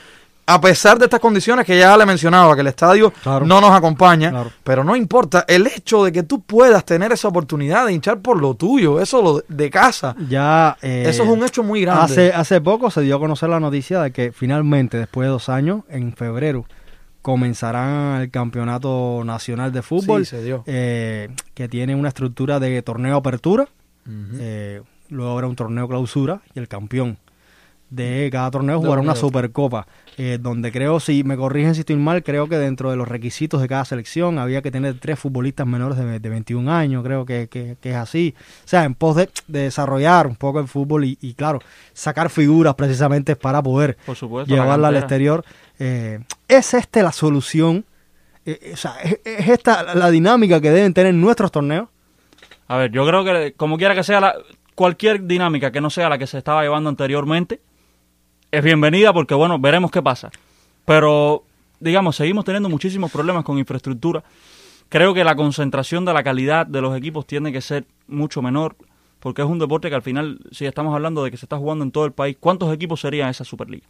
a 0.44 0.60
pesar 0.60 0.98
de 0.98 1.04
estas 1.04 1.20
condiciones 1.20 1.64
que 1.64 1.78
ya 1.78 1.96
le 1.96 2.04
mencionaba, 2.04 2.54
que 2.54 2.60
el 2.62 2.66
estadio 2.66 3.12
Claro. 3.22 3.46
no 3.46 3.60
nos 3.60 3.70
acompaña, 3.70 4.30
Claro. 4.30 4.50
pero 4.64 4.82
no 4.84 4.96
importa, 4.96 5.44
el 5.48 5.66
hecho 5.68 6.04
de 6.04 6.10
que 6.12 6.24
tú 6.24 6.40
puedas 6.42 6.84
tener 6.84 7.12
esa 7.12 7.28
oportunidad 7.28 7.86
de 7.86 7.92
hinchar 7.92 8.20
por 8.20 8.40
lo 8.40 8.54
tuyo, 8.54 9.00
eso 9.00 9.22
lo 9.22 9.44
de 9.48 9.70
casa, 9.70 10.16
Ya. 10.28 10.76
eh, 10.82 11.04
eso 11.06 11.22
es 11.22 11.28
un 11.28 11.44
hecho 11.44 11.62
muy 11.62 11.82
grande. 11.82 12.02
Hace, 12.02 12.32
hace 12.32 12.60
poco 12.60 12.90
se 12.90 13.02
dio 13.02 13.16
a 13.16 13.18
conocer 13.20 13.48
la 13.50 13.60
noticia 13.60 14.02
de 14.02 14.10
que 14.10 14.32
finalmente, 14.32 14.96
después 14.98 15.26
de 15.26 15.30
dos 15.30 15.48
años, 15.48 15.82
en 15.88 16.12
febrero, 16.12 16.66
comenzará 17.22 18.20
el 18.20 18.30
campeonato 18.30 19.22
nacional 19.24 19.72
de 19.72 19.82
fútbol, 19.82 20.26
Sí, 20.26 20.36
se 20.36 20.42
dio. 20.42 20.64
eh, 20.66 21.28
que 21.54 21.68
tiene 21.68 21.94
una 21.94 22.08
estructura 22.08 22.58
de 22.58 22.82
torneo 22.82 23.16
apertura, 23.16 23.68
eh, 24.40 24.82
luego 25.08 25.30
habrá 25.32 25.46
un 25.46 25.54
torneo 25.54 25.86
clausura 25.88 26.40
y 26.52 26.58
el 26.58 26.66
campeón. 26.66 27.16
De 27.92 28.30
cada 28.32 28.50
torneo 28.50 28.78
jugar 28.80 28.98
una 29.00 29.14
supercopa, 29.14 29.86
eh, 30.16 30.38
donde 30.40 30.72
creo, 30.72 30.98
si 30.98 31.24
me 31.24 31.36
corrigen 31.36 31.74
si 31.74 31.80
estoy 31.80 31.96
mal, 31.96 32.22
creo 32.22 32.48
que 32.48 32.56
dentro 32.56 32.90
de 32.90 32.96
los 32.96 33.06
requisitos 33.06 33.60
de 33.60 33.68
cada 33.68 33.84
selección 33.84 34.38
había 34.38 34.62
que 34.62 34.70
tener 34.70 34.98
tres 34.98 35.18
futbolistas 35.18 35.66
menores 35.66 35.98
de, 35.98 36.18
de 36.18 36.28
21 36.30 36.72
años, 36.72 37.04
creo 37.04 37.26
que, 37.26 37.48
que- 37.48 37.76
que 37.80 37.90
es 37.90 37.96
así. 37.96 38.34
O 38.64 38.68
sea, 38.68 38.84
en 38.84 38.94
pos 38.94 39.16
de, 39.16 39.28
de 39.46 39.64
desarrollar 39.64 40.26
un 40.26 40.36
poco 40.36 40.58
el 40.60 40.68
fútbol 40.68 41.04
y, 41.04 41.18
y, 41.20 41.34
claro, 41.34 41.58
sacar 41.92 42.30
figuras 42.30 42.74
precisamente 42.76 43.36
para 43.36 43.62
poder 43.62 43.98
Por 44.06 44.16
supuesto. 44.16 44.54
la 44.56 44.62
llevarla 44.62 44.88
al 44.88 44.96
exterior. 44.96 45.44
Eh, 45.78 46.18
¿Es 46.48 46.72
esta 46.72 47.02
la 47.02 47.12
solución? 47.12 47.84
Eh, 48.46 48.70
o 48.72 48.76
sea, 48.76 48.94
¿es, 49.04 49.20
es 49.24 49.48
esta 49.48 49.82
la- 49.82 49.94
la 49.94 50.10
dinámica 50.10 50.60
que 50.62 50.70
deben 50.70 50.94
tener 50.94 51.12
nuestros 51.12 51.52
torneos? 51.52 51.88
A 52.68 52.76
ver, 52.78 52.90
yo 52.90 53.06
creo 53.06 53.22
que 53.22 53.52
como 53.54 53.76
quiera 53.76 53.94
que 53.94 54.02
sea 54.02 54.18
la, 54.20 54.34
cualquier 54.74 55.26
dinámica 55.26 55.70
que 55.70 55.82
no 55.82 55.90
sea 55.90 56.08
la 56.08 56.16
que 56.16 56.26
se 56.26 56.38
estaba 56.38 56.62
llevando 56.62 56.88
anteriormente 56.88 57.60
es 58.52 58.62
bienvenida 58.62 59.12
porque 59.12 59.34
bueno, 59.34 59.58
veremos 59.58 59.90
qué 59.90 60.00
pasa. 60.02 60.30
Pero 60.84 61.42
digamos, 61.80 62.14
seguimos 62.16 62.44
teniendo 62.44 62.68
muchísimos 62.68 63.10
problemas 63.10 63.44
con 63.44 63.58
infraestructura. 63.58 64.22
Creo 64.88 65.14
que 65.14 65.24
la 65.24 65.34
concentración 65.34 66.04
de 66.04 66.12
la 66.12 66.22
calidad 66.22 66.66
de 66.66 66.80
los 66.82 66.94
equipos 66.96 67.26
tiene 67.26 67.50
que 67.50 67.60
ser 67.62 67.86
mucho 68.06 68.42
menor 68.42 68.76
porque 69.20 69.40
es 69.42 69.48
un 69.48 69.58
deporte 69.58 69.88
que 69.88 69.94
al 69.94 70.02
final, 70.02 70.38
si 70.50 70.66
estamos 70.66 70.94
hablando 70.94 71.24
de 71.24 71.30
que 71.30 71.36
se 71.36 71.46
está 71.46 71.56
jugando 71.56 71.84
en 71.84 71.92
todo 71.92 72.04
el 72.04 72.12
país, 72.12 72.36
¿cuántos 72.38 72.72
equipos 72.74 73.00
serían 73.00 73.30
esa 73.30 73.44
Superliga? 73.44 73.86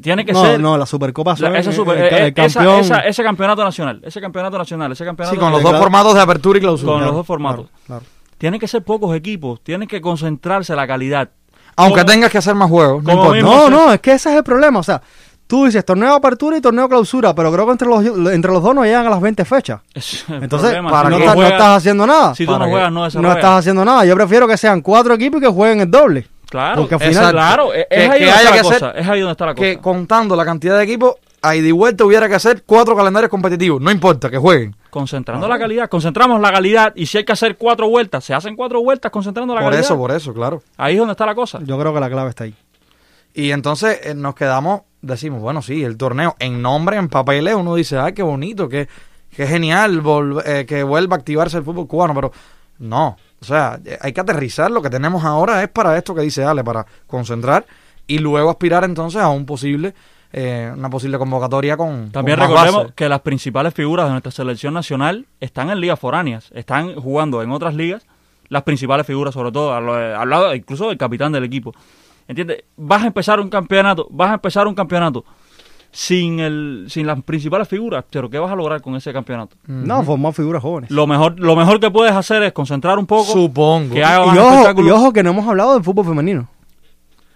Tiene 0.00 0.24
que 0.24 0.32
no, 0.32 0.42
ser 0.42 0.58
no, 0.58 0.76
la 0.78 0.86
Supercopa 0.86 1.36
la- 1.38 1.58
esa 1.58 1.70
super- 1.70 1.96
el, 1.98 2.04
eh, 2.04 2.08
el 2.08 2.14
eh, 2.28 2.32
esa- 2.36 2.60
campeón. 2.60 2.80
esa- 2.80 3.00
ese 3.00 3.22
campeonato 3.22 3.62
nacional, 3.62 4.00
ese 4.02 4.20
campeonato 4.20 4.58
nacional, 4.58 4.90
ese 4.92 5.04
campeonato 5.04 5.34
Sí, 5.36 5.40
con 5.40 5.52
los 5.52 5.62
dos 5.62 5.70
claro. 5.70 5.84
formatos 5.84 6.14
de 6.14 6.20
apertura 6.20 6.58
y 6.58 6.62
clausura. 6.62 6.92
con 6.94 7.02
los 7.04 7.14
dos 7.14 7.26
formatos. 7.26 7.66
claro, 7.86 8.00
claro. 8.00 8.04
Tienen 8.38 8.58
que 8.58 8.66
ser 8.68 8.82
pocos 8.82 9.14
equipos, 9.14 9.60
tienen 9.62 9.86
que 9.86 10.00
concentrarse 10.00 10.74
la 10.74 10.86
calidad. 10.86 11.30
Aunque 11.76 12.00
Como- 12.00 12.12
tengas 12.12 12.30
que 12.30 12.38
hacer 12.38 12.54
más 12.54 12.68
juegos, 12.70 13.02
no 13.04 13.10
como 13.16 13.34
importa. 13.36 13.56
mismo- 13.58 13.70
No, 13.70 13.92
es 13.92 14.00
que 14.00 14.12
ese 14.12 14.30
es 14.30 14.36
el 14.36 14.42
problema. 14.44 14.80
O 14.80 14.82
sea, 14.82 15.00
tú 15.46 15.66
dices 15.66 15.84
torneo 15.84 16.10
de 16.10 16.16
apertura 16.16 16.56
y 16.56 16.60
torneo 16.60 16.84
de 16.84 16.88
clausura, 16.88 17.34
pero 17.34 17.52
creo 17.52 17.66
que 17.66 17.72
entre 17.72 17.88
los, 17.88 18.04
entre 18.32 18.50
los 18.52 18.62
dos 18.62 18.74
no 18.74 18.84
llegan 18.84 19.06
a 19.06 19.10
las 19.10 19.20
20 19.20 19.44
fechas. 19.44 19.80
Entonces, 20.28 20.70
problema. 20.70 20.90
para 20.90 21.08
Si 21.08 21.10
no, 21.10 21.16
qué 21.18 21.22
estás- 21.22 21.34
no 21.36 21.40
juegas- 21.42 21.52
estás 21.52 21.76
haciendo 21.76 22.06
nada. 22.06 22.34
Si 22.34 22.46
tú 22.46 22.52
¿Para 22.52 22.64
no 22.64 22.70
juegas, 22.70 22.92
no 22.92 23.00
no 23.22 23.32
estás 23.32 23.58
haciendo 23.58 23.84
nada. 23.84 24.04
Yo 24.04 24.14
prefiero 24.14 24.48
que 24.48 24.56
sean 24.56 24.80
cuatro 24.80 25.14
equipos 25.14 25.38
y 25.40 25.44
que 25.44 25.50
jueguen 25.50 25.80
el 25.80 25.90
doble. 25.90 26.26
Claro, 26.48 26.76
Porque 26.82 26.94
al 26.94 27.02
es- 27.02 27.08
final- 27.08 27.32
claro, 27.32 27.72
es, 27.74 27.86
Que- 27.90 28.04
es 28.04 28.10
ahí 28.10 28.18
que 28.20 28.24
donde 28.26 28.30
haya 28.32 28.34
está 28.40 28.50
la 28.50 28.56
que 28.56 28.62
cosa. 28.62 28.74
hacer- 28.90 29.00
Es 29.02 29.08
ahí 29.08 29.20
donde 29.20 29.32
está 29.32 29.46
la 29.46 29.54
cosa. 29.54 29.64
Que 29.64 29.78
contando 29.78 30.36
la 30.36 30.44
cantidad 30.44 30.78
de 30.78 30.84
equipos, 30.84 31.14
ahí 31.42 31.60
de 31.60 31.72
vuelta 31.72 32.04
hubiera 32.04 32.28
que 32.28 32.36
hacer 32.36 32.62
cuatro 32.64 32.96
calendarios 32.96 33.30
competitivos. 33.30 33.80
No 33.82 33.90
importa, 33.90 34.30
que 34.30 34.38
jueguen. 34.38 34.74
Concentrando 34.96 35.46
la 35.46 35.58
calidad, 35.58 35.90
concentramos 35.90 36.40
la 36.40 36.50
calidad 36.50 36.94
y 36.96 37.04
si 37.04 37.18
hay 37.18 37.24
que 37.26 37.32
hacer 37.32 37.58
cuatro 37.58 37.86
vueltas, 37.86 38.24
se 38.24 38.32
hacen 38.32 38.56
cuatro 38.56 38.82
vueltas 38.82 39.12
concentrando 39.12 39.52
la 39.52 39.60
Por 39.60 39.72
calidad. 39.72 39.84
eso, 39.84 39.98
por 39.98 40.10
eso, 40.10 40.32
claro. 40.32 40.62
Ahí 40.78 40.94
es 40.94 40.98
donde 40.98 41.12
está 41.12 41.26
la 41.26 41.34
cosa. 41.34 41.58
Yo 41.62 41.78
creo 41.78 41.92
que 41.92 42.00
la 42.00 42.08
clave 42.08 42.30
está 42.30 42.44
ahí. 42.44 42.54
Y 43.34 43.50
entonces 43.50 44.00
eh, 44.04 44.14
nos 44.14 44.34
quedamos, 44.34 44.84
decimos, 45.02 45.42
bueno, 45.42 45.60
sí, 45.60 45.84
el 45.84 45.98
torneo 45.98 46.34
en 46.38 46.62
nombre, 46.62 46.96
en 46.96 47.10
papeles, 47.10 47.54
uno 47.54 47.74
dice, 47.74 47.98
ay, 47.98 48.14
qué 48.14 48.22
bonito, 48.22 48.70
qué, 48.70 48.88
qué 49.36 49.46
genial 49.46 50.02
eh, 50.46 50.64
que 50.66 50.82
vuelva 50.82 51.16
a 51.16 51.18
activarse 51.18 51.58
el 51.58 51.64
fútbol 51.64 51.86
cubano, 51.86 52.14
pero 52.14 52.32
no, 52.78 53.18
o 53.38 53.44
sea, 53.44 53.78
eh, 53.84 53.98
hay 54.00 54.14
que 54.14 54.22
aterrizar, 54.22 54.70
lo 54.70 54.80
que 54.80 54.88
tenemos 54.88 55.22
ahora 55.24 55.62
es 55.62 55.68
para 55.68 55.98
esto 55.98 56.14
que 56.14 56.22
dice 56.22 56.42
Ale, 56.42 56.64
para 56.64 56.86
concentrar 57.06 57.66
y 58.06 58.16
luego 58.16 58.48
aspirar 58.48 58.84
entonces 58.84 59.20
a 59.20 59.28
un 59.28 59.44
posible, 59.44 59.94
eh, 60.38 60.70
una 60.76 60.90
posible 60.90 61.16
convocatoria 61.16 61.78
con... 61.78 62.10
También 62.12 62.38
con 62.38 62.48
recordemos 62.48 62.92
que 62.94 63.08
las 63.08 63.20
principales 63.20 63.72
figuras 63.72 64.04
de 64.04 64.10
nuestra 64.12 64.30
selección 64.30 64.74
nacional 64.74 65.24
están 65.40 65.70
en 65.70 65.80
ligas 65.80 65.98
foráneas, 65.98 66.50
están 66.54 66.94
jugando 66.94 67.42
en 67.42 67.50
otras 67.50 67.74
ligas, 67.74 68.06
las 68.48 68.62
principales 68.62 69.06
figuras 69.06 69.32
sobre 69.32 69.50
todo, 69.50 69.72
al, 69.72 69.88
al 69.88 70.28
lado 70.28 70.54
incluso 70.54 70.90
del 70.90 70.98
capitán 70.98 71.32
del 71.32 71.44
equipo. 71.44 71.72
¿Entiendes? 72.28 72.64
Vas 72.76 73.04
a 73.04 73.06
empezar 73.06 73.40
un 73.40 73.48
campeonato, 73.48 74.08
vas 74.10 74.30
a 74.30 74.34
empezar 74.34 74.66
un 74.66 74.74
campeonato 74.74 75.24
sin 75.90 76.40
el 76.40 76.84
sin 76.90 77.06
las 77.06 77.22
principales 77.22 77.66
figuras, 77.66 78.04
pero 78.10 78.28
¿qué 78.28 78.38
vas 78.38 78.52
a 78.52 78.56
lograr 78.56 78.82
con 78.82 78.94
ese 78.94 79.14
campeonato? 79.14 79.56
No, 79.66 80.02
formar 80.02 80.34
figuras 80.34 80.60
jóvenes. 80.60 80.90
Lo 80.90 81.06
mejor 81.06 81.40
lo 81.40 81.56
mejor 81.56 81.80
que 81.80 81.90
puedes 81.90 82.12
hacer 82.12 82.42
es 82.42 82.52
concentrar 82.52 82.98
un 82.98 83.06
poco, 83.06 83.32
Supongo. 83.32 83.94
que 83.94 84.04
ojo, 84.04 84.82
y 84.82 84.90
ojo 84.90 85.12
que 85.14 85.22
no 85.22 85.30
hemos 85.30 85.48
hablado 85.48 85.72
del 85.72 85.82
fútbol 85.82 86.04
femenino. 86.04 86.46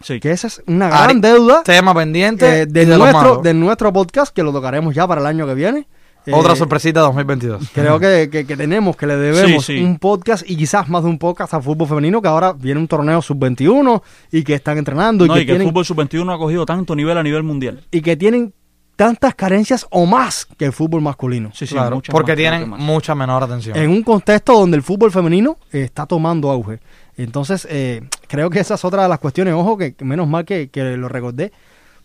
Sí. 0.00 0.18
Que 0.20 0.30
esa 0.32 0.46
es 0.46 0.62
una 0.66 0.88
Ari- 0.88 1.04
gran 1.04 1.20
deuda 1.20 1.62
Tema 1.62 1.94
pendiente 1.94 2.62
eh, 2.62 2.66
de, 2.66 2.86
nuestro, 2.86 3.36
de 3.42 3.54
nuestro 3.54 3.92
podcast, 3.92 4.34
que 4.34 4.42
lo 4.42 4.52
tocaremos 4.52 4.94
ya 4.94 5.06
para 5.06 5.20
el 5.20 5.26
año 5.26 5.46
que 5.46 5.54
viene. 5.54 5.86
Otra 6.32 6.52
Eh, 6.52 6.56
sorpresita 6.56 7.00
2022. 7.00 7.70
Creo 7.74 7.98
que, 7.98 8.28
que- 8.30 8.46
que 8.46 8.56
tenemos, 8.56 8.94
que 8.96 9.06
le 9.06 9.16
debemos 9.16 9.64
Sí, 9.64 9.78
sí. 9.78 9.82
un 9.84 9.98
podcast 9.98 10.48
y 10.48 10.54
quizás 10.56 10.88
más 10.88 11.02
de 11.02 11.08
un 11.08 11.18
podcast 11.18 11.54
al 11.54 11.62
fútbol 11.62 11.88
femenino, 11.88 12.20
que 12.20 12.28
ahora 12.28 12.52
viene 12.52 12.78
un 12.78 12.86
torneo 12.88 13.22
sub-21 13.22 14.02
y 14.30 14.42
que 14.42 14.54
están 14.54 14.76
entrenando 14.78 15.24
y, 15.24 15.28
No, 15.28 15.34
que 15.34 15.40
y 15.40 15.46
que 15.46 15.52
el 15.52 15.58
tienen, 15.58 15.68
fútbol 15.72 15.84
sub-21 15.86 16.34
ha 16.34 16.38
cogido 16.38 16.66
tanto 16.66 16.94
nivel 16.94 17.16
a 17.16 17.22
nivel 17.22 17.42
mundial. 17.42 17.82
y 17.90 18.02
que 18.02 18.16
tienen 18.16 18.52
tantas 18.96 19.34
carencias 19.34 19.86
o 19.90 20.04
más 20.04 20.46
que 20.58 20.66
el 20.66 20.74
fútbol 20.74 21.00
masculino. 21.00 21.50
Sí, 21.54 21.66
sí, 21.66 21.72
Claro, 21.74 22.02
porque 22.10 22.36
tienen 22.36 22.68
mucha 22.68 23.14
menor 23.14 23.42
atención. 23.42 23.74
En 23.78 23.88
un 23.88 24.02
contexto 24.02 24.52
donde 24.52 24.76
el 24.76 24.82
fútbol 24.82 25.10
femenino 25.10 25.56
está 25.72 26.04
tomando 26.04 26.50
auge. 26.50 26.80
Entonces, 27.22 27.66
eh, 27.70 28.02
creo 28.28 28.48
que 28.48 28.60
esa 28.60 28.74
es 28.74 28.84
otra 28.84 29.02
de 29.02 29.08
las 29.10 29.18
cuestiones. 29.18 29.52
Ojo, 29.52 29.76
que, 29.76 29.94
menos 30.00 30.26
mal 30.26 30.46
que, 30.46 30.70
que 30.70 30.96
lo 30.96 31.06
recordé, 31.06 31.52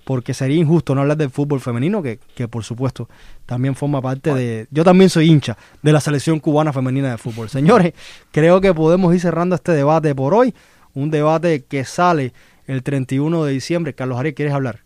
porque 0.04 0.34
sería 0.34 0.58
injusto 0.58 0.94
no 0.94 1.02
hablar 1.02 1.16
del 1.16 1.30
fútbol 1.30 1.62
femenino, 1.62 2.04
que, 2.04 2.20
que 2.36 2.50
por 2.50 2.66
supuesto 2.66 3.08
también 3.46 3.76
forma 3.76 4.02
parte 4.02 4.34
de... 4.34 4.68
Yo 4.72 4.84
también 4.84 5.10
soy 5.10 5.30
hincha 5.32 5.58
de 5.82 5.94
la 5.94 6.02
selección 6.02 6.40
cubana 6.40 6.74
femenina 6.74 7.12
de 7.12 7.18
fútbol. 7.18 7.48
Señores, 7.48 7.94
creo 8.32 8.60
que 8.60 8.74
podemos 8.74 9.14
ir 9.14 9.22
cerrando 9.22 9.56
este 9.56 9.72
debate 9.72 10.14
por 10.14 10.34
hoy. 10.34 10.54
Un 10.94 11.10
debate 11.12 11.64
que 11.64 11.86
sale 11.86 12.34
el 12.68 12.84
31 12.84 13.46
de 13.46 13.54
diciembre. 13.54 13.94
Carlos 13.96 14.20
Ariel, 14.20 14.36
¿quieres 14.36 14.54
hablar? 14.54 14.82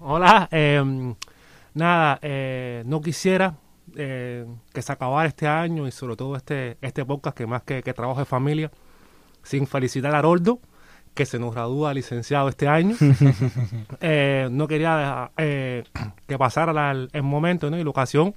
Hola, 0.00 0.48
eh, 0.50 0.82
nada, 1.74 2.18
eh, 2.22 2.82
no 2.86 3.02
quisiera 3.02 3.56
eh, 3.94 4.46
que 4.72 4.80
se 4.80 4.90
acabara 4.90 5.28
este 5.28 5.46
año 5.46 5.86
y 5.86 5.92
sobre 5.92 6.16
todo 6.16 6.34
este, 6.34 6.78
este 6.80 7.04
podcast 7.04 7.36
que 7.36 7.46
más 7.46 7.62
que, 7.62 7.82
que 7.82 7.92
trabajo 7.92 8.20
de 8.20 8.26
familia, 8.26 8.70
sin 9.42 9.66
felicitar 9.66 10.14
a 10.14 10.18
Aroldo, 10.18 10.60
que 11.14 11.26
se 11.26 11.38
nos 11.38 11.54
gradúa 11.54 11.92
licenciado 11.94 12.48
este 12.48 12.68
año. 12.68 12.96
Eh, 14.00 14.48
no 14.50 14.66
quería 14.66 15.30
eh, 15.36 15.84
que 16.26 16.38
pasara 16.38 16.72
la- 16.72 17.08
el 17.12 17.22
momento 17.22 17.70
¿no? 17.70 17.78
y 17.78 17.84
la 17.84 17.90
ocasión, 17.90 18.34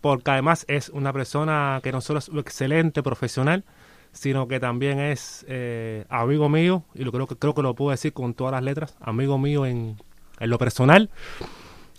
porque 0.00 0.30
además 0.30 0.64
es 0.68 0.88
una 0.88 1.12
persona 1.12 1.80
que 1.82 1.92
no 1.92 2.00
solo 2.00 2.18
es 2.20 2.28
un 2.28 2.38
excelente 2.38 3.02
profesional, 3.02 3.64
sino 4.12 4.48
que 4.48 4.58
también 4.60 4.98
es 4.98 5.44
eh, 5.48 6.04
amigo 6.08 6.48
mío, 6.48 6.84
y 6.94 7.04
lo 7.04 7.12
creo 7.12 7.26
que 7.26 7.36
creo 7.36 7.54
que 7.54 7.62
lo 7.62 7.74
puedo 7.74 7.90
decir 7.90 8.12
con 8.12 8.34
todas 8.34 8.52
las 8.52 8.62
letras, 8.62 8.96
amigo 9.00 9.38
mío 9.38 9.66
en, 9.66 9.96
en 10.38 10.50
lo 10.50 10.58
personal. 10.58 11.10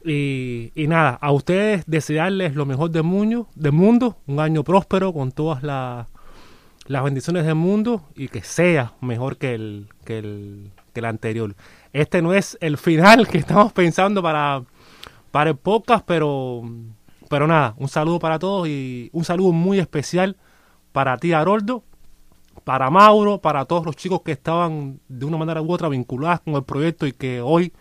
Y, 0.03 0.71
y 0.73 0.87
nada, 0.87 1.11
a 1.21 1.31
ustedes 1.31 1.83
desearles 1.85 2.55
lo 2.55 2.65
mejor 2.65 2.89
del 2.89 3.03
mundo, 3.03 3.47
del 3.55 3.71
mundo, 3.73 4.17
un 4.25 4.39
año 4.39 4.63
próspero 4.63 5.13
con 5.13 5.31
todas 5.31 5.61
las 5.61 6.07
las 6.87 7.03
bendiciones 7.03 7.45
del 7.45 7.55
mundo 7.55 8.03
y 8.15 8.27
que 8.27 8.41
sea 8.41 8.93
mejor 9.01 9.37
que 9.37 9.53
el, 9.53 9.87
que 10.03 10.19
el, 10.19 10.71
que 10.93 10.99
el 10.99 11.05
anterior. 11.05 11.55
Este 11.93 12.21
no 12.21 12.33
es 12.33 12.57
el 12.61 12.77
final 12.77 13.27
que 13.29 13.37
estamos 13.37 13.73
pensando 13.73 14.21
para, 14.21 14.63
para 15.31 15.51
el 15.51 15.57
podcast, 15.57 16.03
pero, 16.05 16.63
pero 17.29 17.47
nada, 17.47 17.75
un 17.77 17.87
saludo 17.87 18.19
para 18.19 18.39
todos 18.39 18.67
y 18.67 19.09
un 19.13 19.23
saludo 19.23 19.51
muy 19.51 19.79
especial 19.79 20.37
para 20.91 21.17
ti, 21.17 21.33
Haroldo, 21.33 21.83
para 22.63 22.89
Mauro, 22.89 23.39
para 23.39 23.65
todos 23.65 23.85
los 23.85 23.95
chicos 23.95 24.21
que 24.23 24.33
estaban 24.33 24.99
de 25.07 25.25
una 25.25 25.37
manera 25.37 25.61
u 25.61 25.71
otra 25.71 25.87
vinculados 25.87 26.41
con 26.41 26.55
el 26.55 26.63
proyecto 26.63 27.07
y 27.07 27.13
que 27.13 27.41
hoy 27.41 27.71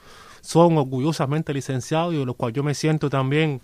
son 0.41 0.79
orgullosamente 0.79 1.53
licenciados 1.53 2.15
y 2.15 2.19
de 2.19 2.25
los 2.25 2.37
cuales 2.37 2.57
yo 2.57 2.63
me 2.63 2.75
siento 2.75 3.11
también 3.11 3.61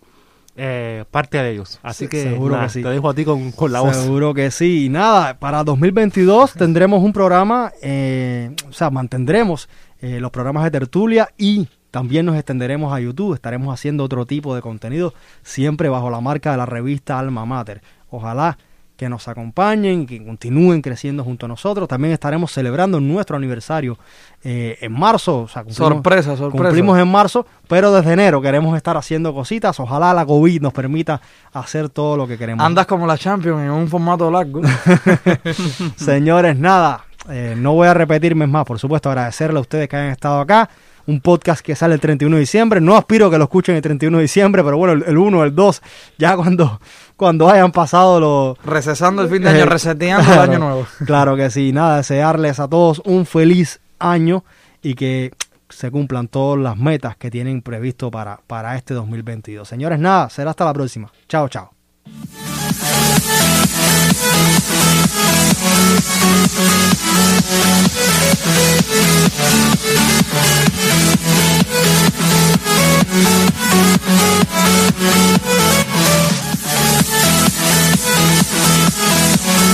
eh, 0.56 1.04
parte 1.10 1.38
de 1.38 1.52
ellos. 1.52 1.78
Así 1.82 2.08
que, 2.08 2.22
seguro 2.22 2.54
nada, 2.54 2.66
que 2.66 2.72
sí. 2.72 2.82
te 2.82 2.88
dejo 2.88 3.10
a 3.10 3.14
ti 3.14 3.24
con, 3.24 3.52
con 3.52 3.72
la 3.72 3.80
voz. 3.80 3.96
Seguro 3.96 4.32
que 4.34 4.50
sí. 4.50 4.86
Y 4.86 4.88
nada, 4.88 5.38
para 5.38 5.62
2022 5.64 6.54
tendremos 6.54 7.02
un 7.02 7.12
programa, 7.12 7.72
eh, 7.82 8.54
o 8.68 8.72
sea, 8.72 8.90
mantendremos 8.90 9.68
eh, 10.00 10.20
los 10.20 10.30
programas 10.30 10.64
de 10.64 10.70
tertulia 10.70 11.28
y 11.36 11.68
también 11.90 12.26
nos 12.26 12.36
extenderemos 12.36 12.92
a 12.92 13.00
YouTube. 13.00 13.34
Estaremos 13.34 13.72
haciendo 13.72 14.04
otro 14.04 14.26
tipo 14.26 14.54
de 14.54 14.62
contenido, 14.62 15.14
siempre 15.42 15.88
bajo 15.88 16.10
la 16.10 16.20
marca 16.20 16.52
de 16.52 16.56
la 16.56 16.66
revista 16.66 17.18
Alma 17.18 17.44
Mater. 17.44 17.82
Ojalá 18.10 18.58
que 18.96 19.08
nos 19.10 19.28
acompañen, 19.28 20.06
que 20.06 20.24
continúen 20.24 20.80
creciendo 20.80 21.22
junto 21.22 21.44
a 21.46 21.48
nosotros. 21.50 21.86
También 21.86 22.12
estaremos 22.14 22.50
celebrando 22.50 22.98
nuestro 22.98 23.36
aniversario 23.36 23.98
eh, 24.42 24.78
en 24.80 24.92
marzo. 24.92 25.42
O 25.42 25.48
sea, 25.48 25.62
cumplimos- 25.64 25.74
sorpresa, 25.76 26.36
sorpresa. 26.36 26.64
Cumplimos 26.64 26.98
en 26.98 27.08
marzo, 27.08 27.46
pero 27.68 27.92
desde 27.92 28.12
enero 28.14 28.40
queremos 28.40 28.76
estar 28.76 28.96
haciendo 28.96 29.34
cositas. 29.34 29.78
Ojalá 29.80 30.14
la 30.14 30.24
COVID 30.24 30.62
nos 30.62 30.72
permita 30.72 31.20
hacer 31.52 31.88
todo 31.90 32.16
lo 32.16 32.26
que 32.26 32.38
queremos. 32.38 32.64
Andas 32.64 32.86
como 32.86 33.06
la 33.06 33.18
Champions 33.18 33.60
en 33.62 33.70
un 33.70 33.86
formato 33.88 34.30
largo. 34.30 34.62
Señores, 35.96 36.58
nada, 36.58 37.04
eh, 37.28 37.54
no 37.56 37.74
voy 37.74 37.88
a 37.88 37.94
repetirme 37.94 38.46
más, 38.46 38.64
por 38.64 38.78
supuesto, 38.78 39.08
agradecerle 39.10 39.58
a 39.58 39.60
ustedes 39.60 39.88
que 39.88 39.96
hayan 39.96 40.10
estado 40.12 40.40
acá. 40.40 40.68
Un 41.08 41.20
podcast 41.20 41.60
que 41.64 41.76
sale 41.76 41.94
el 41.94 42.00
31 42.00 42.34
de 42.34 42.40
diciembre. 42.40 42.80
No 42.80 42.96
aspiro 42.96 43.26
a 43.26 43.30
que 43.30 43.38
lo 43.38 43.44
escuchen 43.44 43.76
el 43.76 43.82
31 43.82 44.16
de 44.18 44.22
diciembre, 44.22 44.64
pero 44.64 44.76
bueno, 44.76 44.94
el, 44.94 45.04
el 45.04 45.16
1, 45.16 45.44
el 45.44 45.54
2, 45.54 45.82
ya 46.18 46.34
cuando, 46.36 46.80
cuando 47.16 47.48
hayan 47.48 47.72
pasado 47.72 48.20
los... 48.20 48.58
Recesando 48.64 49.22
el 49.22 49.28
fin 49.28 49.42
de 49.42 49.50
año, 49.50 49.60
eh, 49.60 49.66
reseteando 49.66 50.32
el 50.32 50.38
año 50.50 50.58
nuevo. 50.58 50.86
Claro 51.04 51.36
que 51.36 51.50
sí, 51.50 51.72
nada, 51.72 51.98
desearles 51.98 52.60
a 52.60 52.68
todos 52.68 53.00
un 53.04 53.26
feliz 53.26 53.80
año 53.98 54.44
y 54.82 54.94
que 54.94 55.32
se 55.68 55.90
cumplan 55.90 56.28
todas 56.28 56.60
las 56.60 56.76
metas 56.76 57.16
que 57.16 57.30
tienen 57.30 57.62
previsto 57.62 58.10
para, 58.10 58.40
para 58.46 58.76
este 58.76 58.94
2022. 58.94 59.66
Señores, 59.66 59.98
nada, 59.98 60.28
será 60.30 60.50
hasta 60.50 60.64
la 60.64 60.74
próxima. 60.74 61.10
Chao, 61.28 61.48
chao. 61.48 61.72